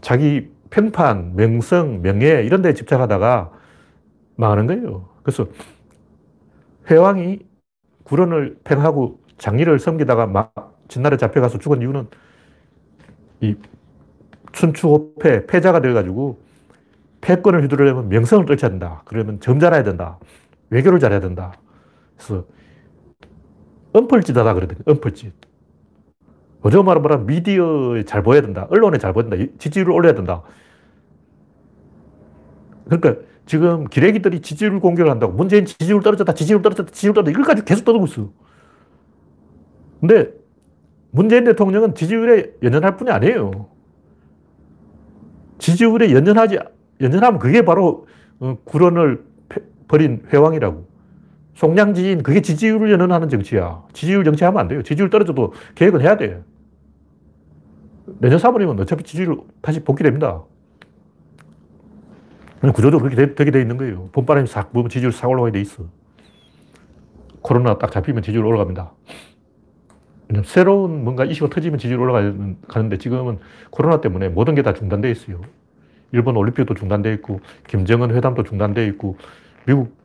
자기 0.00 0.50
평판, 0.70 1.36
명성, 1.36 2.02
명예 2.02 2.42
이런 2.44 2.62
데 2.62 2.74
집착하다가 2.74 3.52
망하는 4.36 4.66
거예요. 4.66 5.08
그래서 5.22 5.46
회왕이 6.90 7.40
구론을 8.04 8.58
팽하고 8.64 9.20
장리를 9.38 9.78
섬기다가 9.78 10.26
막 10.26 10.52
진날에 10.88 11.16
잡혀가서 11.16 11.58
죽은 11.58 11.80
이유는 11.82 12.08
이 13.40 13.56
춘추호패, 14.52 15.46
패자가 15.46 15.80
되어가지고 15.80 16.38
패권을 17.24 17.62
휘두르려면 17.62 18.10
명성을 18.10 18.44
떨쳐야 18.44 18.70
된다. 18.70 19.02
그러면 19.06 19.40
점잖아야 19.40 19.82
된다. 19.82 20.18
외교를 20.68 21.00
잘해야 21.00 21.20
된다. 21.20 21.54
그래서 22.16 22.44
엄펄짓하다 23.94 24.54
그러거든요. 24.54 24.80
엄펄짓. 24.86 25.32
요즘 26.66 26.84
말로 26.84 27.00
말하면 27.00 27.26
미디어에 27.26 28.04
잘 28.04 28.22
보여야 28.22 28.42
된다. 28.42 28.66
언론에 28.70 28.98
잘 28.98 29.14
보여야 29.14 29.30
된다. 29.30 29.52
지지율을 29.58 29.92
올려야 29.92 30.14
된다. 30.14 30.42
그러니까 32.84 33.16
지금 33.46 33.84
기레기들이 33.84 34.40
지지율 34.40 34.78
공격을 34.80 35.10
한다고 35.10 35.32
문재인 35.32 35.64
지지율 35.64 36.02
떨어졌다, 36.02 36.34
지지율 36.34 36.60
떨어졌다, 36.60 36.92
지지율 36.92 37.14
떨어졌다. 37.14 37.30
이걸까지 37.30 37.64
계속 37.64 37.84
떠들고 37.84 38.06
있어. 38.06 38.30
근데 40.00 40.30
문재인 41.10 41.44
대통령은 41.44 41.94
지지율에 41.94 42.54
연연할 42.62 42.96
뿐이 42.96 43.10
아니에요. 43.10 43.68
지지율에 45.58 46.12
연연하지, 46.12 46.58
연연하면 47.04 47.38
그게 47.38 47.62
바로 47.64 48.06
어, 48.40 48.56
구론을 48.64 49.24
버린 49.86 50.22
회왕이라고. 50.32 50.88
송량지인, 51.54 52.24
그게 52.24 52.40
지지율을 52.40 52.90
연연하는 52.90 53.28
정치야. 53.28 53.84
지지율 53.92 54.24
정치하면 54.24 54.58
안 54.60 54.66
돼요. 54.68 54.82
지지율 54.82 55.10
떨어져도 55.10 55.52
계획은 55.76 56.00
해야 56.00 56.16
돼. 56.16 56.42
내년 58.18 58.38
3월이면 58.38 58.80
어차피 58.80 59.04
지지율 59.04 59.38
다시 59.60 59.80
복귀됩니다. 59.80 60.42
구조적으로 62.60 63.10
그렇게 63.10 63.34
되, 63.34 63.44
게돼 63.44 63.60
있는 63.60 63.76
거예요. 63.76 64.08
봄바람이 64.12 64.48
싹 64.48 64.72
불면 64.72 64.88
지지율 64.88 65.12
싹 65.12 65.28
올라가게 65.28 65.52
돼 65.52 65.60
있어. 65.60 65.84
코로나 67.42 67.78
딱 67.78 67.92
잡히면 67.92 68.22
지지율 68.22 68.44
올라갑니다. 68.46 68.92
새로운 70.44 71.04
뭔가 71.04 71.24
이슈가 71.26 71.54
터지면 71.54 71.78
지지율 71.78 72.00
올라가는데 72.00 72.96
지금은 72.98 73.38
코로나 73.70 74.00
때문에 74.00 74.30
모든 74.30 74.54
게 74.54 74.62
다 74.62 74.72
중단돼 74.72 75.10
있어요. 75.10 75.42
일본 76.14 76.36
올림픽도 76.36 76.74
중단돼 76.74 77.12
있고, 77.14 77.40
김정은 77.68 78.14
회담도 78.14 78.44
중단돼 78.44 78.86
있고, 78.88 79.16
미국 79.66 79.96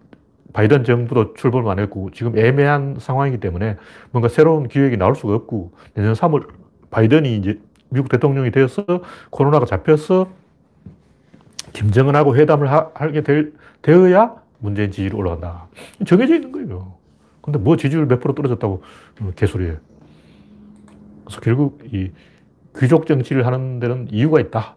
바이든 0.53 0.83
정부도 0.83 1.35
출범을 1.35 1.71
안 1.71 1.79
했고, 1.79 2.09
지금 2.11 2.37
애매한 2.37 2.97
상황이기 2.99 3.39
때문에 3.39 3.77
뭔가 4.11 4.27
새로운 4.27 4.67
기획이 4.67 4.97
나올 4.97 5.15
수가 5.15 5.35
없고, 5.35 5.71
내년 5.93 6.13
3월 6.13 6.47
바이든이 6.89 7.37
이제 7.37 7.59
미국 7.89 8.09
대통령이 8.09 8.51
되어서 8.51 8.83
코로나가 9.29 9.65
잡혀서 9.65 10.29
김정은하고 11.73 12.35
회담을 12.35 12.71
하, 12.71 12.91
게 13.11 13.21
될, 13.21 13.53
되어야 13.81 14.35
문재인 14.59 14.91
지지율이 14.91 15.15
올라간다. 15.15 15.67
정해져 16.05 16.35
있는 16.35 16.51
거예요. 16.51 16.93
근데 17.41 17.59
뭐 17.59 17.77
지지율 17.77 18.07
몇 18.07 18.19
프로 18.19 18.33
떨어졌다고 18.33 18.83
어, 19.21 19.31
개소리해. 19.35 19.77
그래서 21.25 21.41
결국 21.41 21.81
이 21.91 22.11
귀족 22.77 23.07
정치를 23.07 23.45
하는 23.45 23.79
데는 23.79 24.07
이유가 24.11 24.39
있다. 24.39 24.75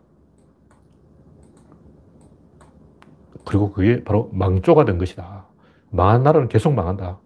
그리고 3.45 3.73
그게 3.73 4.03
바로 4.05 4.31
망조가 4.33 4.85
된 4.85 4.99
것이다. 4.99 5.47
망한 5.91 6.23
나라는 6.23 6.49
계속 6.49 6.73
망한다. 6.75 7.19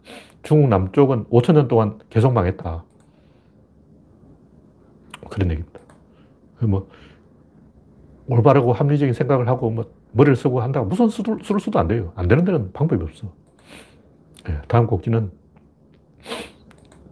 중국 0.42 0.68
남쪽은 0.68 1.24
5천 1.26 1.54
년 1.54 1.68
동안 1.68 1.98
계속 2.10 2.32
망했다. 2.32 2.84
그런 5.30 5.50
얘기입니다. 5.50 5.80
뭐 6.62 6.88
올바르고 8.28 8.72
합리적인 8.72 9.12
생각을 9.14 9.48
하고 9.48 9.70
뭐 9.70 9.84
머리를 10.12 10.36
쓰고 10.36 10.60
한다고 10.60 10.86
무슨 10.86 11.08
수를, 11.08 11.38
써도 11.60 11.78
안 11.78 11.88
돼요. 11.88 12.12
안 12.16 12.28
되는 12.28 12.44
데는 12.44 12.72
방법이 12.72 13.02
없어. 13.04 13.32
네, 14.46 14.58
다음 14.68 14.86
곡지는 14.86 15.30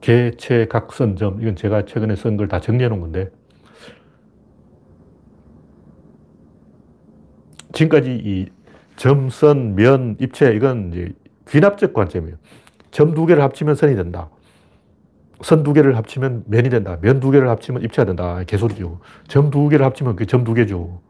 개체각선점. 0.01 1.41
이건 1.43 1.57
제가 1.57 1.85
최근에 1.85 2.17
쓴 2.17 2.37
걸 2.37 2.49
다 2.49 2.61
정리해 2.61 2.89
놓은 2.89 3.01
건데 3.01 3.31
지금까지 7.73 8.13
이 8.25 8.47
점, 8.97 9.29
선, 9.31 9.75
면, 9.75 10.17
입체 10.21 10.53
이건 10.55 10.93
이제 10.93 11.13
귀납적 11.49 11.93
관점이에요. 11.95 12.37
점 12.91 13.15
두 13.15 13.27
개를 13.27 13.43
합치면 13.43 13.75
선이 13.75 13.97
된다. 13.97 14.29
선 15.43 15.63
두 15.65 15.73
개를 15.73 15.97
합치면 15.97 16.45
면이 16.47 16.71
된다. 16.71 16.97
면 17.03 17.21
두 17.21 17.31
개를 17.31 17.49
합치면 17.49 17.83
입체가 17.83 18.07
된다. 18.07 18.43
개소리죠. 18.47 19.01
점 19.29 19.51
두 19.51 19.69
개를 19.69 19.85
합치면 19.85 20.17
그 20.17 20.27
점 20.27 20.45
두 20.45 20.55
개죠. 20.55 21.01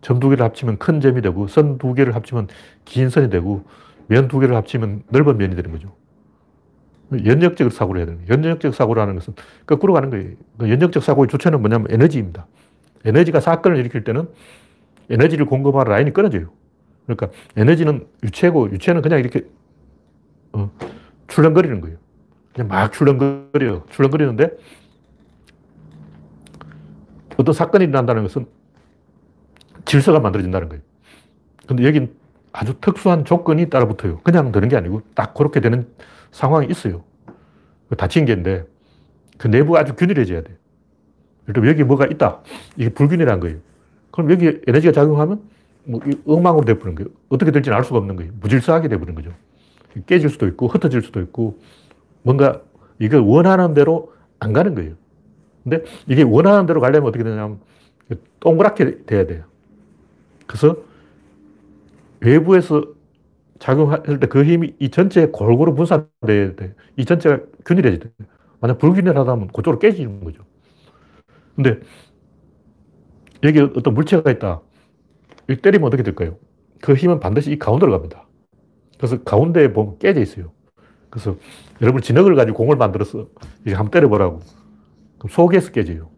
점 0.00 0.18
두 0.20 0.28
개를 0.30 0.44
합치면 0.44 0.78
큰 0.78 1.00
점이 1.00 1.22
되고, 1.22 1.46
선 1.46 1.78
두 1.78 1.94
개를 1.94 2.14
합치면 2.16 2.48
긴 2.84 3.08
선이 3.08 3.30
되고, 3.30 3.64
면 4.08 4.26
두 4.28 4.40
개를 4.40 4.56
합치면 4.56 5.04
넓은 5.10 5.38
면이 5.38 5.54
되는 5.54 5.70
거죠. 5.70 5.94
연역적 7.24 7.70
사고를 7.72 8.00
해야 8.00 8.06
되는 8.06 8.24
거예요. 8.26 8.42
연역적 8.42 8.74
사고라는 8.74 9.14
것은 9.14 9.34
거꾸로 9.66 9.92
가는 9.92 10.10
거예요. 10.10 10.30
그 10.58 10.68
연역적 10.70 11.02
사고의 11.02 11.28
주체는 11.28 11.60
뭐냐면 11.60 11.86
에너지입니다. 11.90 12.46
에너지가 13.04 13.40
사건을 13.40 13.76
일으킬 13.78 14.02
때는 14.02 14.28
에너지를 15.10 15.46
공급하는 15.46 15.92
라인이 15.92 16.12
끊어져요. 16.12 16.48
그러니까 17.06 17.28
에너지는 17.56 18.06
유체고, 18.22 18.70
유체는 18.70 19.02
그냥 19.02 19.18
이렇게 19.18 19.44
어, 20.52 20.70
출렁거리는 21.28 21.80
거예요. 21.80 21.96
그냥 22.54 22.68
막 22.68 22.92
출렁거려요. 22.92 23.84
출렁거리는데 23.90 24.50
어떤 27.38 27.54
사건이 27.54 27.84
일어난다는 27.84 28.22
것은 28.22 28.46
질서가 29.84 30.20
만들어진다는 30.20 30.68
거예요. 30.68 30.82
근데 31.66 31.84
여긴 31.84 32.14
아주 32.52 32.74
특수한 32.80 33.24
조건이 33.24 33.70
따라 33.70 33.86
붙어요. 33.86 34.20
그냥 34.20 34.52
되는 34.52 34.68
게 34.68 34.76
아니고 34.76 35.02
딱 35.14 35.32
그렇게 35.34 35.60
되는 35.60 35.86
상황이 36.30 36.66
있어요. 36.70 37.02
다친 37.96 38.24
게인데 38.24 38.66
그 39.38 39.48
내부가 39.48 39.80
아주 39.80 39.94
균일해져야 39.94 40.42
돼. 40.42 40.56
예를 41.48 41.66
여기 41.68 41.82
뭐가 41.84 42.06
있다. 42.06 42.40
이게 42.76 42.90
불균일한 42.90 43.40
거예요. 43.40 43.58
그럼 44.10 44.30
여기 44.30 44.60
에너지가 44.66 44.92
작용하면 44.92 45.42
뭐 45.84 46.00
엉망으로 46.26 46.64
돼버리는 46.64 46.94
거예요. 46.94 47.10
어떻게 47.28 47.50
될지는 47.50 47.76
알 47.76 47.84
수가 47.84 47.98
없는 47.98 48.16
거예요. 48.16 48.32
무질서하게 48.40 48.88
돼버리는 48.88 49.14
거죠. 49.14 49.34
깨질 50.06 50.30
수도 50.30 50.46
있고 50.48 50.68
흩어질 50.68 51.02
수도 51.02 51.20
있고 51.20 51.58
뭔가 52.22 52.62
이걸 53.00 53.20
원하는 53.20 53.74
대로 53.74 54.12
안 54.40 54.52
가는 54.52 54.74
거예요. 54.74 54.94
근데 55.64 55.84
이게 56.08 56.22
원하는 56.22 56.66
대로 56.66 56.80
가려면 56.80 57.08
어떻게 57.08 57.24
되냐면 57.24 57.60
동그랗게 58.40 59.04
돼야 59.06 59.26
돼요. 59.26 59.44
그래서 60.46 60.76
외부에서 62.20 62.84
작용할 63.60 64.02
때 64.04 64.26
그 64.28 64.44
힘이 64.44 64.74
이 64.80 64.90
전체에 64.90 65.28
골고루 65.28 65.74
분산돼야 65.74 66.56
돼. 66.56 66.74
이 66.96 67.04
전체가 67.04 67.40
균일해져야 67.66 68.00
돼. 68.00 68.10
만약 68.60 68.78
불균일하다 68.78 69.36
면 69.36 69.48
그쪽으로 69.48 69.78
깨지는 69.78 70.24
거죠. 70.24 70.42
근데 71.56 71.80
여기 73.42 73.60
어떤 73.60 73.94
물체가 73.94 74.30
있다. 74.30 74.60
이 75.48 75.56
때리면 75.56 75.86
어떻게 75.86 76.02
될까요? 76.02 76.36
그 76.80 76.94
힘은 76.94 77.20
반드시 77.20 77.52
이 77.52 77.58
가운데로 77.58 77.92
갑니다. 77.92 78.26
그래서 78.98 79.22
가운데에 79.22 79.72
보면 79.72 79.98
깨져 79.98 80.20
있어요. 80.20 80.52
그래서 81.10 81.36
여러분 81.82 82.00
진흙을 82.02 82.34
가지고 82.36 82.58
공을 82.58 82.76
만들어서 82.76 83.28
이제 83.66 83.74
한번 83.74 83.90
때려보라고. 83.90 84.40
그럼 85.18 85.30
속에서 85.30 85.70
깨져요. 85.72 86.10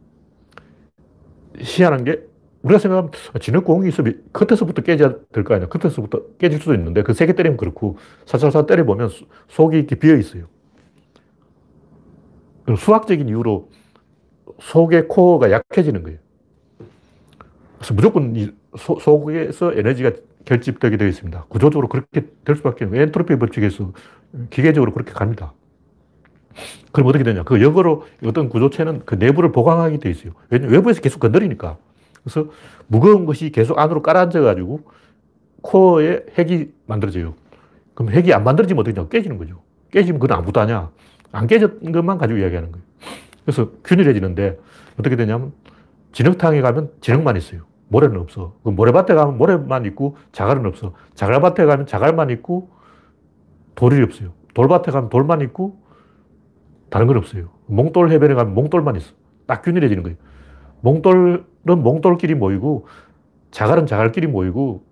희한한 1.58 2.04
게 2.04 2.22
우리가 2.62 2.78
생각하면 2.78 3.10
아, 3.34 3.38
진흙공이 3.38 3.88
있으면 3.88 4.22
끝에서부터 4.32 4.82
깨져야 4.82 5.16
될 5.32 5.44
거 5.44 5.54
아니야. 5.54 5.68
끝에서부터 5.68 6.22
깨질 6.38 6.58
수도 6.60 6.74
있는데 6.74 7.02
그 7.02 7.12
세 7.12 7.26
개 7.26 7.34
때리면 7.34 7.56
그렇고 7.58 7.98
살살살 8.26 8.66
때려보면 8.66 9.10
속이 9.48 9.76
이렇게 9.78 9.96
비어 9.96 10.16
있어요. 10.16 10.46
수학적인 12.78 13.28
이유로 13.28 13.70
속의 14.60 15.08
코어가 15.08 15.50
약해지는 15.50 16.02
거예요. 16.02 16.18
그래서 17.78 17.94
무조건 17.94 18.34
이 18.36 18.50
소, 18.76 18.98
속에서 18.98 19.72
에너지가 19.72 20.12
결집되게 20.44 20.96
되어 20.96 21.08
있습니다. 21.08 21.46
구조적으로 21.48 21.88
그렇게 21.88 22.26
될 22.44 22.56
수밖에 22.56 22.84
없어요. 22.84 23.00
엔트로피 23.00 23.38
법칙에서 23.38 23.92
기계적으로 24.50 24.92
그렇게 24.92 25.12
갑니다. 25.12 25.52
그럼 26.92 27.08
어떻게 27.08 27.24
되냐. 27.24 27.42
그 27.42 27.60
역으로 27.62 28.04
어떤 28.24 28.48
구조체는 28.48 29.02
그 29.04 29.16
내부를 29.16 29.52
보강하게 29.52 29.98
되어 29.98 30.12
있어요. 30.12 30.32
왜냐면 30.50 30.74
외부에서 30.74 31.00
계속 31.00 31.20
건드리니까. 31.20 31.76
그래서 32.22 32.50
무거운 32.86 33.26
것이 33.26 33.50
계속 33.50 33.78
안으로 33.78 34.02
깔아앉아가지고 34.02 34.82
코어에 35.62 36.26
핵이 36.38 36.68
만들어져요. 36.86 37.34
그럼 37.94 38.12
핵이 38.12 38.32
안 38.32 38.44
만들어지면 38.44 38.80
어떻게 38.80 38.94
되냐. 38.94 39.08
깨지는 39.08 39.38
거죠. 39.38 39.62
깨지면 39.90 40.20
그건 40.20 40.38
아무도 40.38 40.60
아냐. 40.60 40.90
안 41.32 41.46
깨진 41.46 41.92
것만 41.92 42.18
가지고 42.18 42.38
이야기하는 42.38 42.70
거예요. 42.70 42.84
그래서 43.44 43.70
균일해지는데 43.84 44.58
어떻게 44.98 45.16
되냐면 45.16 45.52
진흙탕에 46.12 46.60
가면 46.60 46.90
진흙만 47.00 47.36
있어요. 47.36 47.62
모래는 47.88 48.18
없어. 48.20 48.54
그 48.64 48.70
모래밭에 48.70 49.14
가면 49.14 49.38
모래만 49.38 49.84
있고 49.86 50.16
자갈은 50.32 50.66
없어. 50.66 50.94
자갈밭에 51.14 51.64
가면 51.64 51.86
자갈만 51.86 52.30
있고 52.30 52.70
돌이 53.74 54.02
없어요. 54.02 54.32
돌밭에 54.54 54.90
가면 54.90 55.10
돌만 55.10 55.40
있고 55.42 55.78
다른 56.90 57.06
건 57.06 57.16
없어요. 57.16 57.48
몽돌 57.66 58.10
해변에 58.10 58.34
가면 58.34 58.54
몽돌만 58.54 58.96
있어. 58.96 59.12
딱 59.46 59.62
균일해지는 59.62 60.02
거예요. 60.02 60.16
몽돌은 60.80 61.44
몽돌끼리 61.64 62.34
모이고 62.34 62.86
자갈은 63.50 63.86
자갈끼리 63.86 64.26
모이고 64.26 64.84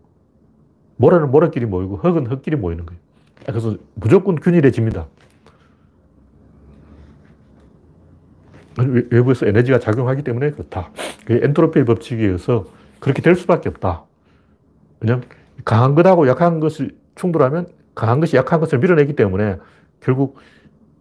모래는 0.96 1.30
모래끼리 1.30 1.66
모이고 1.66 1.96
흙은 1.96 2.26
흙끼리 2.26 2.56
모이는 2.56 2.86
거예요. 2.86 3.00
그래서 3.46 3.76
무조건 3.94 4.36
균일해집니다. 4.36 5.06
외부에서 9.10 9.46
에너지가 9.46 9.78
작용하기 9.78 10.22
때문에 10.22 10.50
그렇다. 10.50 10.90
엔트로피의 11.28 11.84
법칙에 11.84 12.24
의해서 12.24 12.66
그렇게 13.02 13.20
될 13.20 13.34
수밖에 13.34 13.68
없다. 13.68 14.04
왜냐하면 15.00 15.28
강한 15.64 15.96
것하고 15.96 16.28
약한 16.28 16.60
것이 16.60 16.96
충돌하면 17.16 17.66
강한 17.96 18.20
것이 18.20 18.36
약한 18.36 18.60
것을 18.60 18.78
밀어내기 18.78 19.16
때문에 19.16 19.58
결국 19.98 20.38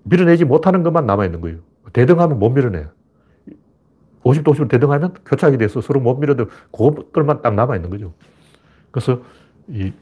밀어내지 0.02 0.45
못하는 0.45 0.82
것만 0.82 1.06
남아있는 1.06 1.41
거예요. 1.41 1.60
대등하면 1.93 2.39
못 2.39 2.49
밀어내요. 2.49 2.89
50도 4.24 4.45
50도 4.45 4.68
대등하면 4.68 5.14
교착이 5.26 5.60
돼서 5.60 5.80
서로 5.80 5.99
못 5.99 6.18
밀어도 6.18 6.47
그것들만 6.72 7.43
딱 7.43 7.54
남아있는 7.54 7.91
거죠. 7.91 8.16
그래서 8.89 9.22
이 9.68 9.93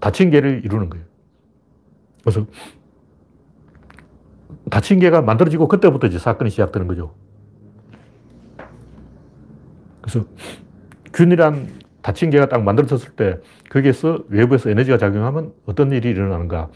닫힌 0.00 0.30
개를 0.30 0.64
이루는 0.64 0.90
거예요. 0.90 1.06
그래서 2.22 2.46
닫힌 4.70 4.98
개가 4.98 5.22
만들어지고 5.22 5.68
그때부터 5.68 6.08
이제 6.08 6.18
사건이 6.18 6.50
시작되는 6.50 6.88
거죠. 6.88 7.14
그래서 10.00 10.26
균이란 11.12 11.68
닫힌 12.02 12.30
개가 12.30 12.48
딱 12.48 12.62
만들어졌을 12.62 13.12
때 13.12 13.38
거기에서 13.70 14.24
외부에서 14.28 14.70
에너지가 14.70 14.98
작용하면 14.98 15.52
어떤 15.66 15.92
일이 15.92 16.10
일어나는가. 16.10 16.70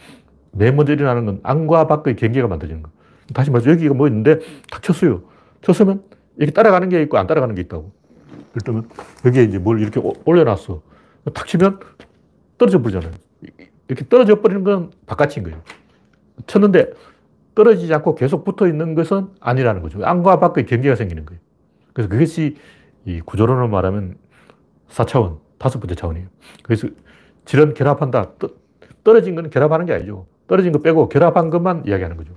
맨 0.52 0.76
먼저 0.76 0.92
일어나는 0.92 1.24
건 1.24 1.40
안과 1.42 1.86
밖의 1.86 2.16
경계가 2.16 2.48
만들어지는 2.48 2.82
거. 2.82 2.90
다시 3.34 3.50
말해서 3.50 3.70
여기가 3.70 3.94
뭐 3.94 4.08
있는데 4.08 4.40
탁 4.70 4.82
쳤어요. 4.82 5.22
쳤으면 5.62 6.02
이렇게 6.36 6.52
따라가는 6.52 6.88
게 6.88 7.00
있고 7.02 7.18
안 7.18 7.26
따라가는 7.26 7.54
게 7.54 7.62
있다고. 7.62 7.92
그렇다면 8.52 8.88
여기에 9.24 9.44
이제 9.44 9.58
뭘 9.58 9.80
이렇게 9.80 10.00
올려놨어. 10.24 10.82
탁 11.32 11.46
치면 11.46 11.80
떨어져 12.58 12.82
버리잖아요. 12.82 13.12
이렇게 13.88 14.08
떨어져 14.08 14.40
버리는 14.40 14.64
건 14.64 14.90
바깥인 15.06 15.44
거예요. 15.44 15.62
쳤는데 16.46 16.92
떨어지지 17.54 17.92
않고 17.94 18.14
계속 18.14 18.44
붙어 18.44 18.66
있는 18.66 18.94
것은 18.94 19.28
아니라는 19.40 19.82
거죠. 19.82 20.04
안과 20.04 20.40
밖의 20.40 20.66
경계가 20.66 20.96
생기는 20.96 21.24
거예요. 21.24 21.40
그래서 21.92 22.08
그것이 22.08 22.56
이 23.04 23.20
구조론을 23.20 23.68
말하면 23.68 24.16
4차원, 24.92 25.38
다섯 25.58 25.80
번째 25.80 25.94
차원이에요. 25.94 26.28
그래서 26.62 26.88
질은 27.44 27.74
결합한다. 27.74 28.32
떨어진 29.02 29.34
건 29.34 29.50
결합하는 29.50 29.86
게 29.86 29.94
아니죠. 29.94 30.26
떨어진 30.46 30.72
거 30.72 30.80
빼고 30.80 31.08
결합한 31.08 31.50
것만 31.50 31.84
이야기하는 31.86 32.16
거죠. 32.16 32.34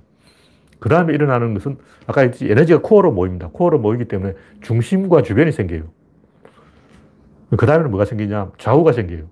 그 0.78 0.88
다음에 0.88 1.14
일어나는 1.14 1.54
것은 1.54 1.78
아까 2.06 2.22
했지 2.22 2.50
에너지가 2.50 2.80
코어로 2.82 3.12
모입니다. 3.12 3.48
코어로 3.52 3.78
모이기 3.78 4.06
때문에 4.06 4.34
중심과 4.62 5.22
주변이 5.22 5.52
생겨요. 5.52 5.84
그 7.56 7.66
다음에는 7.66 7.90
뭐가 7.90 8.04
생기냐? 8.04 8.52
좌우가 8.58 8.92
생겨요. 8.92 9.28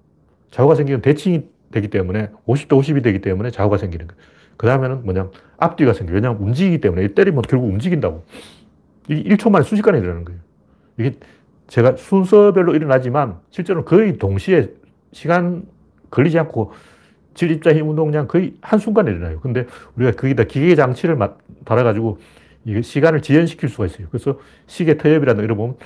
좌우가 0.51 0.75
생기면 0.77 1.03
대칭이 1.03 1.49
되기 1.73 1.89
때문에 1.89 2.31
50도 2.47 2.81
50이 2.81 3.03
되기 3.03 3.21
때문에 3.21 3.51
좌우가 3.51 3.79
생기는 3.79 4.07
거예요. 4.07 4.23
그 4.57 4.67
다음에는 4.67 5.05
뭐냐? 5.05 5.31
앞뒤가 5.59 5.93
생겨요. 5.93 6.15
왜냐하면 6.15 6.41
움직이기 6.41 6.81
때문에 6.81 7.09
때리면 7.09 7.43
결국 7.43 7.67
움직인다고. 7.67 8.25
이게 9.09 9.35
1초 9.35 9.51
만에 9.51 9.65
순식간에 9.65 9.99
일어나는 9.99 10.25
거예요. 10.25 10.41
이게 10.99 11.15
제가 11.69 11.97
순서별로 11.97 12.75
일어나지만 12.75 13.39
실제로 13.51 13.85
거의 13.85 14.19
동시에 14.19 14.69
시간 15.13 15.65
걸리지 16.11 16.39
않고 16.39 16.73
질입자 17.35 17.75
힘 17.75 17.89
운동량 17.89 18.29
거의 18.29 18.55
한순간에 18.61 19.11
일어나요. 19.11 19.41
근데 19.41 19.67
우리가 19.97 20.13
거기다 20.13 20.45
기계 20.45 20.75
장치를 20.75 21.19
달아가지고 21.65 22.19
이 22.67 22.83
시간을 22.83 23.23
지연시킬 23.23 23.69
수가 23.69 23.87
있어요. 23.87 24.07
그래서 24.11 24.39
시계 24.67 24.97
터엽이라는 24.97 25.43
이런 25.45 25.57
보면 25.57 25.77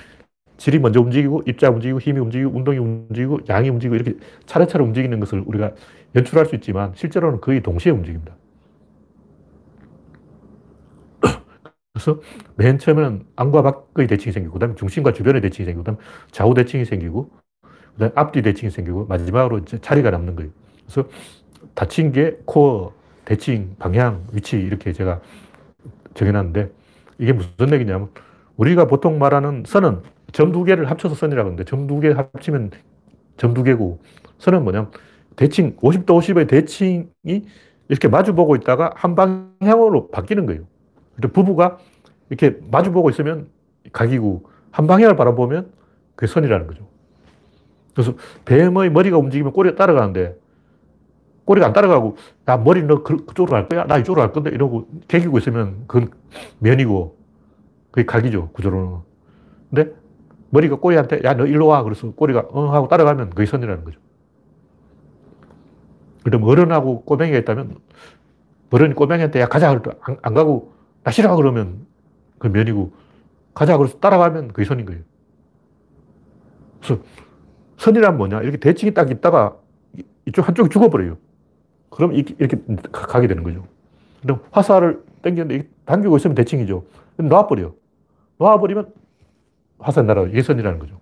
질이 0.57 0.77
먼저 0.79 1.01
움직이고 1.01 1.43
입자 1.47 1.69
움직이고 1.69 1.99
힘이 1.99 2.19
움직이고 2.19 2.51
운동이 2.55 2.77
움직이고 2.77 3.39
양이 3.49 3.69
움직이고 3.69 3.95
이렇게 3.95 4.15
차례차례 4.45 4.83
움직이는 4.83 5.19
것을 5.19 5.43
우리가 5.45 5.71
연출할 6.15 6.45
수 6.45 6.55
있지만 6.55 6.91
실제로는 6.95 7.41
거의 7.41 7.61
동시에 7.61 7.91
움직입니다. 7.91 8.35
그래서 11.99 12.21
맨 12.55 12.77
처음에는 12.79 13.25
안과 13.35 13.61
밖의 13.61 14.07
대칭이 14.07 14.33
생기고, 14.33 14.53
그 14.53 14.59
다음에 14.59 14.75
중심과 14.75 15.13
주변의 15.13 15.41
대칭이 15.41 15.65
생기고, 15.65 15.83
그 15.83 15.85
다음에 15.85 15.99
좌우 16.31 16.53
대칭이 16.53 16.85
생기고, 16.85 17.29
그 17.63 17.99
다음에 17.99 18.11
앞뒤 18.15 18.41
대칭이 18.41 18.71
생기고, 18.71 19.05
마지막으로 19.07 19.59
이제 19.59 19.77
자리가 19.79 20.11
남는 20.11 20.35
거예요. 20.35 20.51
그래서 20.85 21.09
닫힌 21.75 22.11
게 22.11 22.37
코어, 22.45 22.93
대칭, 23.25 23.75
방향, 23.79 24.25
위치 24.33 24.57
이렇게 24.57 24.93
제가 24.93 25.21
정해놨는데 26.15 26.71
이게 27.19 27.33
무슨 27.33 27.73
얘기냐면 27.73 28.09
우리가 28.57 28.87
보통 28.87 29.19
말하는 29.19 29.63
선은 29.65 30.01
점 30.31 30.51
두 30.51 30.63
개를 30.63 30.89
합쳐서 30.89 31.15
선이라고 31.15 31.47
하는데 31.47 31.63
점 31.65 31.87
두 31.87 31.99
개 32.01 32.09
합치면 32.11 32.71
점 33.37 33.53
두 33.53 33.63
개고 33.63 33.99
선은 34.39 34.63
뭐냐면 34.63 34.91
대칭, 35.35 35.75
50도 35.77 36.05
50의 36.19 36.47
대칭이 36.47 37.07
이렇게 37.89 38.07
마주보고 38.07 38.55
있다가 38.57 38.91
한 38.95 39.15
방향으로 39.15 40.09
바뀌는 40.11 40.45
거예요. 40.45 40.63
부부가 41.33 41.77
이렇게 42.29 42.59
마주보고 42.71 43.09
있으면 43.09 43.47
각이고 43.91 44.49
한 44.71 44.87
방향을 44.87 45.15
바라보면 45.15 45.71
그게 46.15 46.31
선이라는 46.31 46.67
거죠. 46.67 46.87
그래서 47.93 48.13
뱀의 48.45 48.91
머리가 48.91 49.17
움직이면 49.17 49.51
꼬리가 49.51 49.75
따라가는데 49.75 50.37
꼬리가 51.45 51.67
안 51.67 51.73
따라가고 51.73 52.17
야 52.47 52.57
머리 52.57 52.83
너 52.83 53.01
그, 53.03 53.25
그쪽으로 53.25 53.51
갈 53.53 53.67
거야? 53.67 53.85
나 53.85 53.97
이쪽으로 53.97 54.21
갈 54.21 54.31
건데 54.31 54.51
이러고 54.51 54.87
개기고 55.07 55.39
있으면 55.39 55.83
그건 55.87 56.11
면이고 56.59 57.17
그게 57.91 58.05
각이죠 58.05 58.49
구조로는. 58.53 58.99
근데 59.69 59.93
머리가 60.51 60.75
꼬리한테 60.77 61.21
야 61.23 61.33
너 61.33 61.45
일로 61.45 61.67
와 61.67 61.83
그래서 61.83 62.11
꼬리가 62.11 62.47
응 62.55 62.73
하고 62.73 62.87
따라가면 62.87 63.31
그게 63.31 63.45
선이라는 63.45 63.83
거죠. 63.83 63.99
그럼 66.23 66.43
어른하고 66.43 67.03
꼬맹이가 67.05 67.39
있다면 67.39 67.77
어른이 68.71 68.93
꼬맹이한테 68.93 69.41
야 69.41 69.47
가자 69.47 69.71
안, 69.71 70.17
안 70.21 70.33
가고 70.35 70.73
나 71.03 71.11
싫어 71.11 71.35
그러면 71.35 71.87
그 72.39 72.47
면이고 72.47 72.91
가자 73.53 73.77
그래서 73.77 73.99
따라가면 73.99 74.49
그게 74.49 74.65
선인 74.65 74.85
거예요. 74.85 75.01
그래서 76.81 77.01
선이란 77.77 78.17
뭐냐 78.17 78.41
이렇게 78.41 78.57
대칭이 78.57 78.93
딱 78.93 79.11
있다가 79.11 79.57
이쪽 80.25 80.47
한쪽이 80.47 80.69
죽어버려요. 80.69 81.17
그럼 81.89 82.13
이렇게, 82.13 82.57
가게 82.91 83.27
되는 83.27 83.43
거죠. 83.43 83.65
그럼 84.21 84.41
화살을 84.51 85.03
당겼는데 85.21 85.67
당기고 85.85 86.17
있으면 86.17 86.35
대칭이죠. 86.35 86.85
놔버려. 87.17 87.73
놔버리면 88.37 88.93
화살 89.79 90.05
날아 90.05 90.23
이게 90.27 90.41
선이라는 90.41 90.79
거죠. 90.79 90.99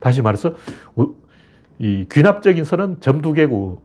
다시 0.00 0.22
말해서 0.22 0.54
이 1.78 2.06
귀납적인 2.10 2.64
선은 2.64 3.00
점두 3.00 3.32
개고 3.32 3.82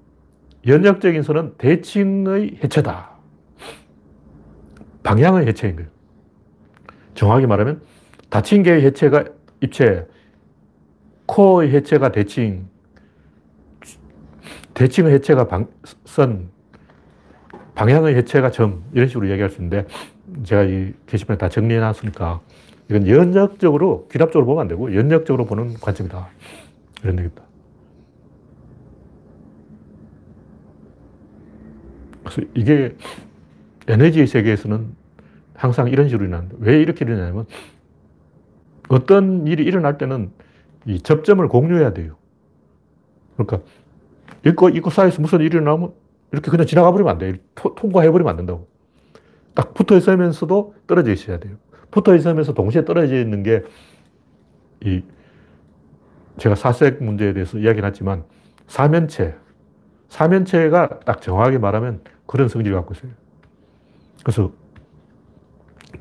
연역적인 0.68 1.24
선은 1.24 1.56
대칭의 1.58 2.60
해체다. 2.64 3.12
방향의 5.04 5.48
해체인 5.48 5.76
거예요. 5.76 5.90
정확히 7.22 7.46
말하면 7.46 7.84
닫힌 8.32 8.64
개의 8.64 8.84
해체가 8.84 9.26
입체, 9.62 10.08
코어의 11.28 11.70
해체가 11.70 12.12
대칭, 12.12 12.68
대칭의 14.74 15.14
해체가 15.14 15.48
방, 15.48 15.68
선, 16.06 16.50
방향의 17.76 18.16
해체가 18.16 18.50
점, 18.50 18.84
이런 18.92 19.08
식으로 19.08 19.28
이야기할 19.28 19.52
수 19.52 19.58
있는데, 19.62 19.86
제가 20.42 20.64
이 20.64 20.94
게시판에 21.06 21.38
다 21.38 21.48
정리해 21.48 21.80
놨으니까, 21.80 22.42
이건 22.90 23.08
연역적으로, 23.08 24.08
귀납적으로 24.12 24.48
보면 24.48 24.62
안 24.62 24.68
되고, 24.68 24.92
연역적으로 24.96 25.46
보는 25.46 25.76
관점이다. 25.76 26.28
이런 27.04 27.20
얘기입니다. 27.20 27.44
그래서 32.24 32.42
이게 32.56 32.96
에너지의 33.88 34.26
세계에서는 34.26 35.01
항상 35.62 35.90
이런 35.90 36.10
식으로 36.10 36.26
일어나는데, 36.26 36.56
왜 36.60 36.82
이렇게 36.82 37.06
일어나냐면, 37.06 37.46
어떤 38.90 39.46
일이 39.46 39.64
일어날 39.64 40.00
때는 40.00 40.32
이 40.88 41.00
접점을 41.00 41.48
공유해야 41.48 41.94
돼요. 41.94 42.16
그러니까 43.38 43.60
있고, 44.44 44.70
있고 44.70 44.90
사이에서 44.90 45.22
무슨 45.22 45.40
일이 45.42 45.50
일어나면 45.50 45.94
이렇게 46.32 46.50
그냥 46.50 46.66
지나가 46.66 46.92
버리면 46.92 47.12
안 47.12 47.18
돼요. 47.20 47.36
통과해 47.76 48.10
버리면 48.10 48.32
안 48.32 48.38
된다고. 48.38 48.68
딱 49.54 49.76
붙어 49.76 49.96
있으면서도 49.98 50.74
떨어져 50.88 51.12
있어야 51.12 51.38
돼요. 51.38 51.58
붙어 51.92 52.16
있으면서 52.16 52.54
동시에 52.54 52.84
떨어져 52.84 53.16
있는 53.16 53.44
게, 53.44 53.64
이, 54.84 55.04
제가 56.38 56.56
사색 56.56 57.04
문제에 57.04 57.34
대해서 57.34 57.60
이야기를 57.60 57.88
했지만, 57.88 58.24
사면체. 58.66 59.36
사면체가 60.10 61.02
딱 61.06 61.22
정확하게 61.22 61.60
말하면 61.60 62.02
그런 62.26 62.48
성질을 62.48 62.76
갖고 62.78 62.96
있어요. 62.96 63.12
그래서 64.24 64.52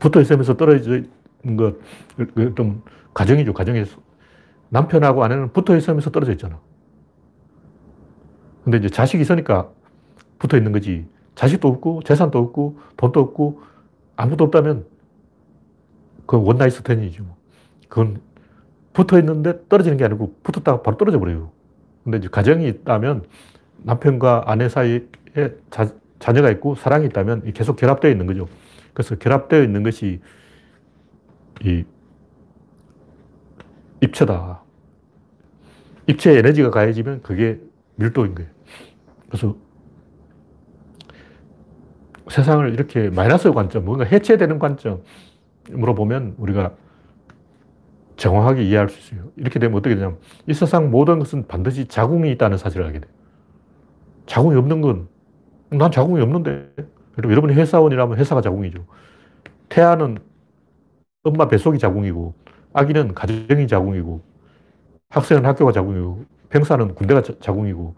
붙어 0.00 0.20
있으면서 0.20 0.56
떨어져 0.56 1.02
있는 1.44 1.56
것, 1.56 1.76
좀 2.56 2.82
가정이죠, 3.14 3.52
가정에서. 3.52 4.00
남편하고 4.70 5.22
아내는 5.22 5.52
붙어 5.52 5.76
있으면서 5.76 6.10
떨어져 6.10 6.32
있잖아. 6.32 6.58
근데 8.64 8.78
이제 8.78 8.88
자식이 8.88 9.22
있으니까 9.22 9.70
붙어 10.38 10.56
있는 10.56 10.72
거지. 10.72 11.06
자식도 11.34 11.68
없고, 11.68 12.02
재산도 12.02 12.38
없고, 12.38 12.80
돈도 12.96 13.20
없고, 13.20 13.62
아무도 14.16 14.44
없다면, 14.44 14.86
그건 16.26 16.46
one 16.46 16.56
night 16.56 16.72
stand이지 16.72 17.22
뭐. 17.22 17.36
그건 17.88 18.20
붙어 18.92 19.18
있는데 19.18 19.60
떨어지는 19.68 19.98
게 19.98 20.04
아니고 20.04 20.36
붙었다가 20.42 20.82
바로 20.82 20.96
떨어져 20.96 21.18
버려요. 21.18 21.50
근데 22.04 22.18
이제 22.18 22.28
가정이 22.28 22.68
있다면 22.68 23.24
남편과 23.82 24.44
아내 24.46 24.68
사이에 24.68 25.06
자, 25.70 25.92
자녀가 26.18 26.50
있고 26.50 26.74
사랑이 26.74 27.06
있다면 27.06 27.52
계속 27.52 27.76
결합되어 27.76 28.10
있는 28.10 28.26
거죠. 28.26 28.48
그래서 28.92 29.16
결합되어 29.16 29.62
있는 29.62 29.82
것이 29.82 30.20
이 31.64 31.84
입체다. 34.00 34.62
입체에 36.06 36.38
에너지가 36.38 36.70
가해지면 36.70 37.22
그게 37.22 37.60
밀도인 37.96 38.34
거예요. 38.34 38.50
그래서 39.28 39.56
세상을 42.28 42.72
이렇게 42.72 43.10
마이너스 43.10 43.50
관점, 43.52 43.84
뭔가 43.84 44.04
해체되는 44.04 44.58
관점으로 44.58 45.02
보면 45.96 46.34
우리가 46.38 46.74
정확하게 48.16 48.64
이해할 48.64 48.88
수 48.88 48.98
있어요. 49.14 49.30
이렇게 49.36 49.58
되면 49.58 49.76
어떻게 49.78 49.94
되냐면 49.94 50.18
이 50.46 50.54
세상 50.54 50.90
모든 50.90 51.18
것은 51.18 51.46
반드시 51.48 51.86
자궁이 51.86 52.30
있다는 52.32 52.58
사실을 52.58 52.86
알게 52.86 53.00
돼요. 53.00 53.10
자궁이 54.26 54.56
없는 54.56 54.80
건 54.80 55.08
난 55.70 55.90
자궁이 55.90 56.20
없는데. 56.20 56.72
여러분이 57.28 57.54
회사원이라면 57.54 58.18
회사가 58.18 58.40
자궁이죠. 58.40 58.84
태아는 59.68 60.18
엄마 61.24 61.48
뱃속이 61.48 61.78
자궁이고 61.78 62.34
아기는 62.72 63.14
가정이 63.14 63.66
자궁이고 63.68 64.22
학생은 65.10 65.44
학교가 65.46 65.72
자궁이고 65.72 66.24
병사는 66.50 66.94
군대가 66.94 67.22
자궁이고 67.22 67.94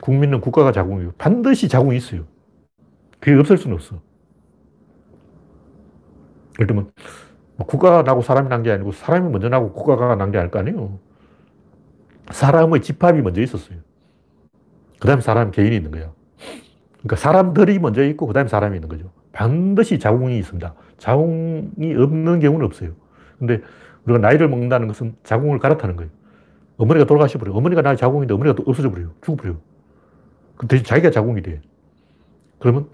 국민은 0.00 0.40
국가가 0.40 0.72
자궁이고 0.72 1.12
반드시 1.18 1.68
자궁이 1.68 1.96
있어요. 1.96 2.24
그게 3.20 3.38
없을 3.38 3.58
수는 3.58 3.76
없어. 3.76 4.00
예를 6.58 6.66
들면 6.68 6.92
뭐 7.56 7.66
국가가 7.66 8.02
나고 8.02 8.22
사람이 8.22 8.48
난 8.48 8.62
게 8.62 8.70
아니고 8.72 8.92
사람이 8.92 9.30
먼저 9.30 9.48
나고 9.48 9.72
국가가 9.72 10.14
난 10.16 10.30
게 10.30 10.38
아닐 10.38 10.50
거 10.50 10.58
아니에요. 10.58 10.98
사람의 12.30 12.82
집합이 12.82 13.22
먼저 13.22 13.40
있었어요. 13.40 13.78
그 15.00 15.06
다음에 15.06 15.20
사람 15.22 15.50
개인이 15.50 15.74
있는 15.76 15.90
거야. 15.90 16.12
그러니까 17.06 17.16
사람들이 17.16 17.78
먼저 17.78 18.02
있고 18.04 18.26
그 18.26 18.32
다음에 18.32 18.48
사람이 18.48 18.76
있는 18.76 18.88
거죠. 18.88 19.12
반드시 19.32 19.98
자궁이 19.98 20.38
있습니다. 20.38 20.74
자궁이 20.98 21.94
없는 21.94 22.40
경우는 22.40 22.66
없어요. 22.66 22.90
근데 23.38 23.62
우리가 24.04 24.18
나이를 24.18 24.48
먹는다는 24.48 24.88
것은 24.88 25.14
자궁을 25.22 25.60
갈아타는 25.60 25.94
거예요. 25.96 26.10
어머니가 26.78 27.06
돌아가셔버려. 27.06 27.52
어머니가 27.54 27.82
나의 27.82 27.96
자궁인데 27.96 28.34
어머니가 28.34 28.56
또 28.56 28.64
없어져 28.68 28.90
버려요. 28.90 29.12
죽어버려요. 29.22 29.60
그 30.56 30.66
대신 30.66 30.84
자기가 30.84 31.10
자궁이 31.10 31.42
돼. 31.42 31.60
그러면 32.58 32.88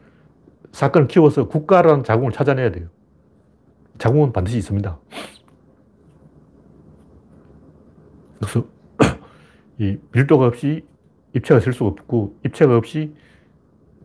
사건을 0.73 1.09
키워서 1.09 1.49
국가라는 1.49 2.05
자궁을 2.05 2.33
찾아내야 2.33 2.71
돼요. 2.71 2.89
자궁은 3.97 4.33
반드시 4.33 4.59
있습니다. 4.59 4.99
그래서 8.41 8.67
이 9.79 9.97
밀도가 10.13 10.47
없이 10.47 10.85
입체가 11.35 11.61
있을 11.61 11.73
수가 11.73 11.91
없고 11.91 12.37
입체가 12.45 12.77
없이 12.77 13.15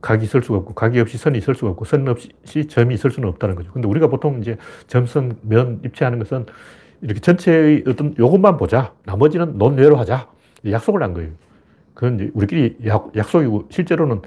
각이 0.02 0.26
있을 0.26 0.44
수가 0.44 0.60
없고 0.60 0.74
각이 0.74 1.00
없이 1.00 1.18
선이 1.18 1.38
있을 1.38 1.56
수가 1.56 1.72
없고 1.72 1.86
선 1.86 2.08
없이 2.08 2.68
점이 2.68 2.94
있을 2.94 3.12
수는 3.12 3.30
없다는 3.30 3.56
거죠. 3.56 3.72
근데 3.72 3.88
우리가 3.88 4.08
보통 4.08 4.40
이제 4.40 4.58
점선, 4.88 5.38
면, 5.42 5.80
입체하는 5.84 6.20
것은 6.20 6.46
이렇게 7.02 7.20
전체의 7.20 7.84
어떤 7.88 8.16
요것만 8.18 8.58
보자. 8.58 8.94
나머지는 9.06 9.58
논외로 9.58 9.98
하자. 9.98 10.30
약속을 10.70 11.04
한 11.04 11.14
거예요. 11.14 11.32
그건 11.94 12.32
우리끼리 12.34 12.78
약, 12.86 13.12
약속이고 13.16 13.68
실제로는 13.70 14.22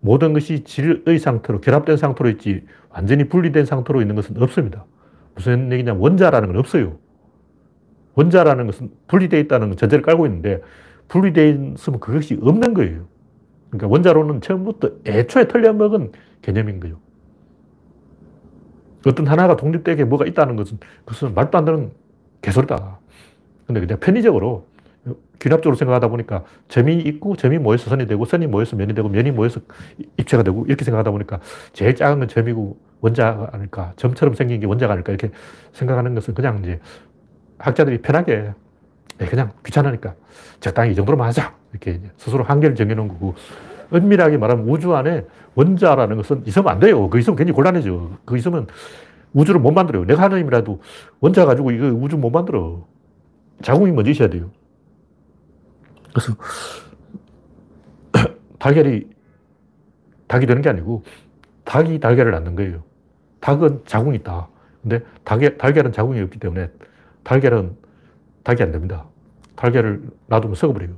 모든 0.00 0.32
것이 0.32 0.64
질의 0.64 1.18
상태로 1.18 1.60
결합된 1.60 1.96
상태로 1.96 2.30
있지 2.30 2.64
완전히 2.90 3.28
분리된 3.28 3.64
상태로 3.64 4.00
있는 4.00 4.16
것은 4.16 4.40
없습니다. 4.40 4.84
무슨 5.34 5.72
얘기냐면 5.72 6.02
원자라는 6.02 6.48
건 6.48 6.56
없어요. 6.58 6.98
원자라는 8.14 8.66
것은 8.66 8.90
분리되어 9.06 9.40
있다는 9.40 9.76
전제를 9.76 10.02
깔고 10.02 10.26
있는데 10.26 10.60
분리되어 11.08 11.72
있으면 11.74 12.00
그것이 12.00 12.38
없는 12.42 12.74
거예요. 12.74 13.06
그러니까 13.72 13.88
원자로는 13.88 14.42
처음부터 14.42 14.90
애초에 15.06 15.48
틀려먹은 15.48 16.12
개념인 16.42 16.78
거죠. 16.78 16.98
어떤 19.06 19.26
하나가 19.26 19.56
독립되게 19.56 20.04
뭐가 20.04 20.26
있다는 20.26 20.56
것은 20.56 20.78
그것은 21.06 21.34
말도 21.34 21.56
안 21.56 21.64
되는 21.64 21.90
개소리다. 22.42 22.98
근데 23.66 23.80
그냥 23.80 23.98
편의적으로 23.98 24.66
귀납적으로 25.40 25.74
생각하다 25.74 26.08
보니까 26.08 26.44
점이 26.68 26.96
있고 27.00 27.34
점이 27.34 27.58
모여서 27.58 27.88
선이 27.88 28.06
되고 28.06 28.24
선이 28.26 28.46
모여서 28.46 28.76
면이 28.76 28.94
되고 28.94 29.08
면이 29.08 29.30
모여서 29.30 29.60
입체가 30.18 30.42
되고 30.42 30.66
이렇게 30.66 30.84
생각하다 30.84 31.10
보니까 31.10 31.40
제일 31.72 31.96
작은 31.96 32.18
건 32.18 32.28
점이고 32.28 32.76
원자가 33.00 33.48
아닐까 33.52 33.94
점처럼 33.96 34.34
생긴 34.34 34.60
게 34.60 34.66
원자가 34.66 34.92
아닐까 34.92 35.12
이렇게 35.12 35.34
생각하는 35.72 36.14
것은 36.14 36.34
그냥 36.34 36.60
이제 36.62 36.78
학자들이 37.58 38.02
편하게 38.02 38.52
그냥 39.26 39.52
귀찮으니까 39.64 40.14
적당히 40.60 40.92
이 40.92 40.94
정도로만 40.94 41.28
하자 41.28 41.54
이렇게 41.72 42.00
스스로 42.16 42.44
한계를 42.44 42.74
정해놓은 42.76 43.08
거고 43.08 43.34
은밀하게 43.92 44.38
말하면 44.38 44.68
우주 44.68 44.94
안에 44.94 45.26
원자라는 45.54 46.16
것은 46.16 46.46
있으면 46.46 46.68
안 46.68 46.78
돼요. 46.78 47.08
그 47.10 47.18
있으면 47.18 47.36
굉장히 47.36 47.54
곤란해져. 47.54 48.10
그 48.24 48.36
있으면 48.38 48.66
우주를 49.34 49.60
못 49.60 49.72
만들어요. 49.72 50.04
내가 50.04 50.22
하나님이라도 50.22 50.80
원자 51.20 51.44
가지고 51.44 51.70
이거 51.70 51.86
우주 51.86 52.16
못 52.16 52.30
만들어. 52.30 52.86
자궁이 53.62 53.92
먼저 53.92 54.10
있어야 54.10 54.28
돼요. 54.28 54.50
그래서 56.12 56.34
달걀이 58.58 59.06
닭이 60.26 60.46
되는 60.46 60.62
게 60.62 60.68
아니고 60.68 61.04
닭이 61.64 62.00
달걀을 62.00 62.32
낳는 62.32 62.56
거예요. 62.56 62.82
닭은 63.40 63.82
자궁이 63.86 64.16
있다. 64.18 64.48
근데 64.82 65.00
닭에, 65.24 65.56
달걀은 65.56 65.92
자궁이 65.92 66.20
없기 66.22 66.38
때문에 66.38 66.70
달걀은 67.22 67.76
닭이 68.42 68.62
안 68.62 68.72
됩니다. 68.72 69.06
달걀을 69.62 70.02
놔두면 70.26 70.56
썩어버려요. 70.56 70.96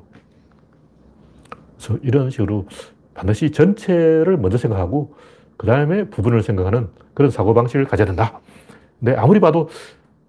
그래서 1.76 1.98
이런 2.02 2.30
식으로 2.30 2.66
반드시 3.12 3.50
전체를 3.50 4.38
먼저 4.38 4.56
생각하고 4.56 5.14
그 5.58 5.66
다음에 5.66 6.04
부분을 6.04 6.42
생각하는 6.42 6.88
그런 7.12 7.30
사고방식을 7.30 7.84
가져야 7.84 8.06
된다. 8.06 8.40
근데 8.98 9.14
아무리 9.16 9.38
봐도 9.38 9.68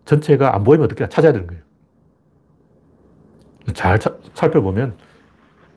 전체가 0.03 0.53
안 0.53 0.65
보이면 0.65 0.85
어떻게 0.85 1.07
찾아야 1.07 1.31
되는 1.31 1.47
거예요. 1.47 1.63
잘 3.73 3.97
차, 3.99 4.13
살펴보면 4.33 4.97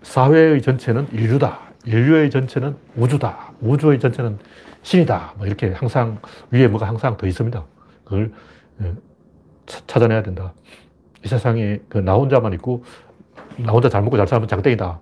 사회의 0.02 0.61
전체는 0.61 1.09
인류다. 1.12 1.61
인류의 1.86 2.30
전체는 2.30 2.76
우주다. 2.96 3.52
우주의 3.61 4.00
전체는 4.00 4.38
신이다. 4.82 5.34
뭐 5.36 5.46
이렇게 5.46 5.70
항상 5.70 6.18
위에 6.50 6.66
뭐가 6.66 6.88
항상 6.88 7.16
더 7.16 7.26
있습니다. 7.26 7.64
그걸 8.04 8.32
예, 8.82 8.94
찾아내야 9.86 10.22
된다. 10.22 10.52
이 11.25 11.29
세상에 11.29 11.81
그 11.89 11.99
나 11.99 12.14
혼자만 12.14 12.53
있고 12.55 12.85
나 13.57 13.73
혼자 13.73 13.89
잘 13.89 14.03
먹고 14.03 14.16
잘 14.16 14.27
살면 14.27 14.49
장땡이다. 14.49 15.01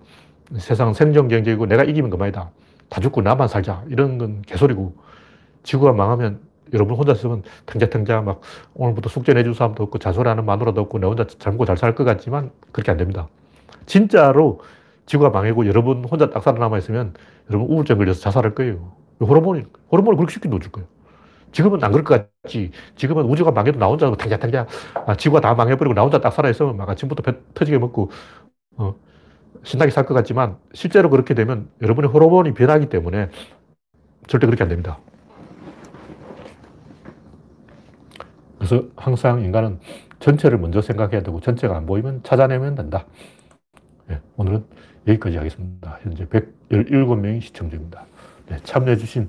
세상은 0.58 0.94
생존 0.94 1.28
경제이고 1.28 1.66
내가 1.66 1.82
이기면 1.84 2.10
그만이다. 2.10 2.50
다 2.88 3.00
죽고 3.00 3.22
나만 3.22 3.48
살자. 3.48 3.82
이런 3.88 4.16
건 4.18 4.42
개소리고 4.46 4.94
지구가 5.64 5.92
망하면 5.92 6.40
여러분 6.72 6.96
혼자 6.96 7.12
있으면 7.12 7.42
탱자탱자 7.66 8.20
막 8.22 8.40
오늘부터 8.74 9.08
숙제 9.08 9.34
내줄 9.34 9.54
사람도 9.54 9.82
없고 9.84 9.98
자소하는 9.98 10.44
마누라도 10.44 10.80
없고 10.82 10.98
내 10.98 11.06
혼자 11.06 11.24
잘 11.26 11.52
먹고 11.52 11.64
잘 11.64 11.76
살 11.76 11.94
것 11.94 12.04
같지만 12.04 12.50
그렇게 12.72 12.90
안 12.90 12.96
됩니다. 12.96 13.28
진짜로 13.86 14.60
지구가 15.06 15.30
망하고 15.30 15.66
여러분 15.66 16.04
혼자 16.04 16.30
딱 16.30 16.42
살아남아 16.42 16.78
있으면 16.78 17.14
여러분 17.50 17.68
우울증 17.68 17.98
걸려서 17.98 18.20
자살할 18.20 18.54
거예요. 18.54 18.92
호르몬이, 19.20 19.62
호르몬을 19.92 20.16
그렇게 20.16 20.32
쉽게 20.32 20.48
놓줄 20.48 20.72
거예요. 20.72 20.88
지금은 21.52 21.82
안 21.84 21.92
그럴 21.92 22.04
것 22.04 22.30
같지. 22.42 22.70
지금은 22.96 23.24
우주가 23.24 23.50
망해도 23.50 23.78
나 23.78 23.86
혼자 23.86 24.10
탱자탱자 24.14 24.66
아, 25.06 25.14
지구가 25.16 25.40
다 25.40 25.54
망해버리고 25.54 25.94
나 25.94 26.02
혼자 26.02 26.20
딱 26.20 26.30
살아있으면 26.32 26.76
막 26.76 26.88
아침부터 26.90 27.22
배 27.22 27.34
터지게 27.54 27.78
먹고 27.78 28.10
어, 28.76 28.94
신나게 29.64 29.90
살 29.90 30.06
것 30.06 30.14
같지만 30.14 30.58
실제로 30.74 31.10
그렇게 31.10 31.34
되면 31.34 31.70
여러분의 31.82 32.10
호르몬이 32.10 32.54
변하기 32.54 32.88
때문에 32.88 33.30
절대 34.28 34.46
그렇게 34.46 34.62
안 34.64 34.68
됩니다. 34.68 34.98
그래서 38.58 38.84
항상 38.96 39.40
인간은 39.42 39.80
전체를 40.20 40.58
먼저 40.58 40.80
생각해야 40.80 41.22
되고 41.22 41.40
전체가 41.40 41.76
안 41.76 41.86
보이면 41.86 42.22
찾아내면 42.22 42.74
된다. 42.74 43.06
네, 44.08 44.20
오늘은 44.36 44.64
여기까지 45.06 45.36
하겠습니다. 45.36 45.98
현재 46.02 46.26
117명이 46.26 47.40
시청 47.42 47.70
중입니다. 47.70 48.06
네, 48.48 48.56
참여해주신 48.64 49.28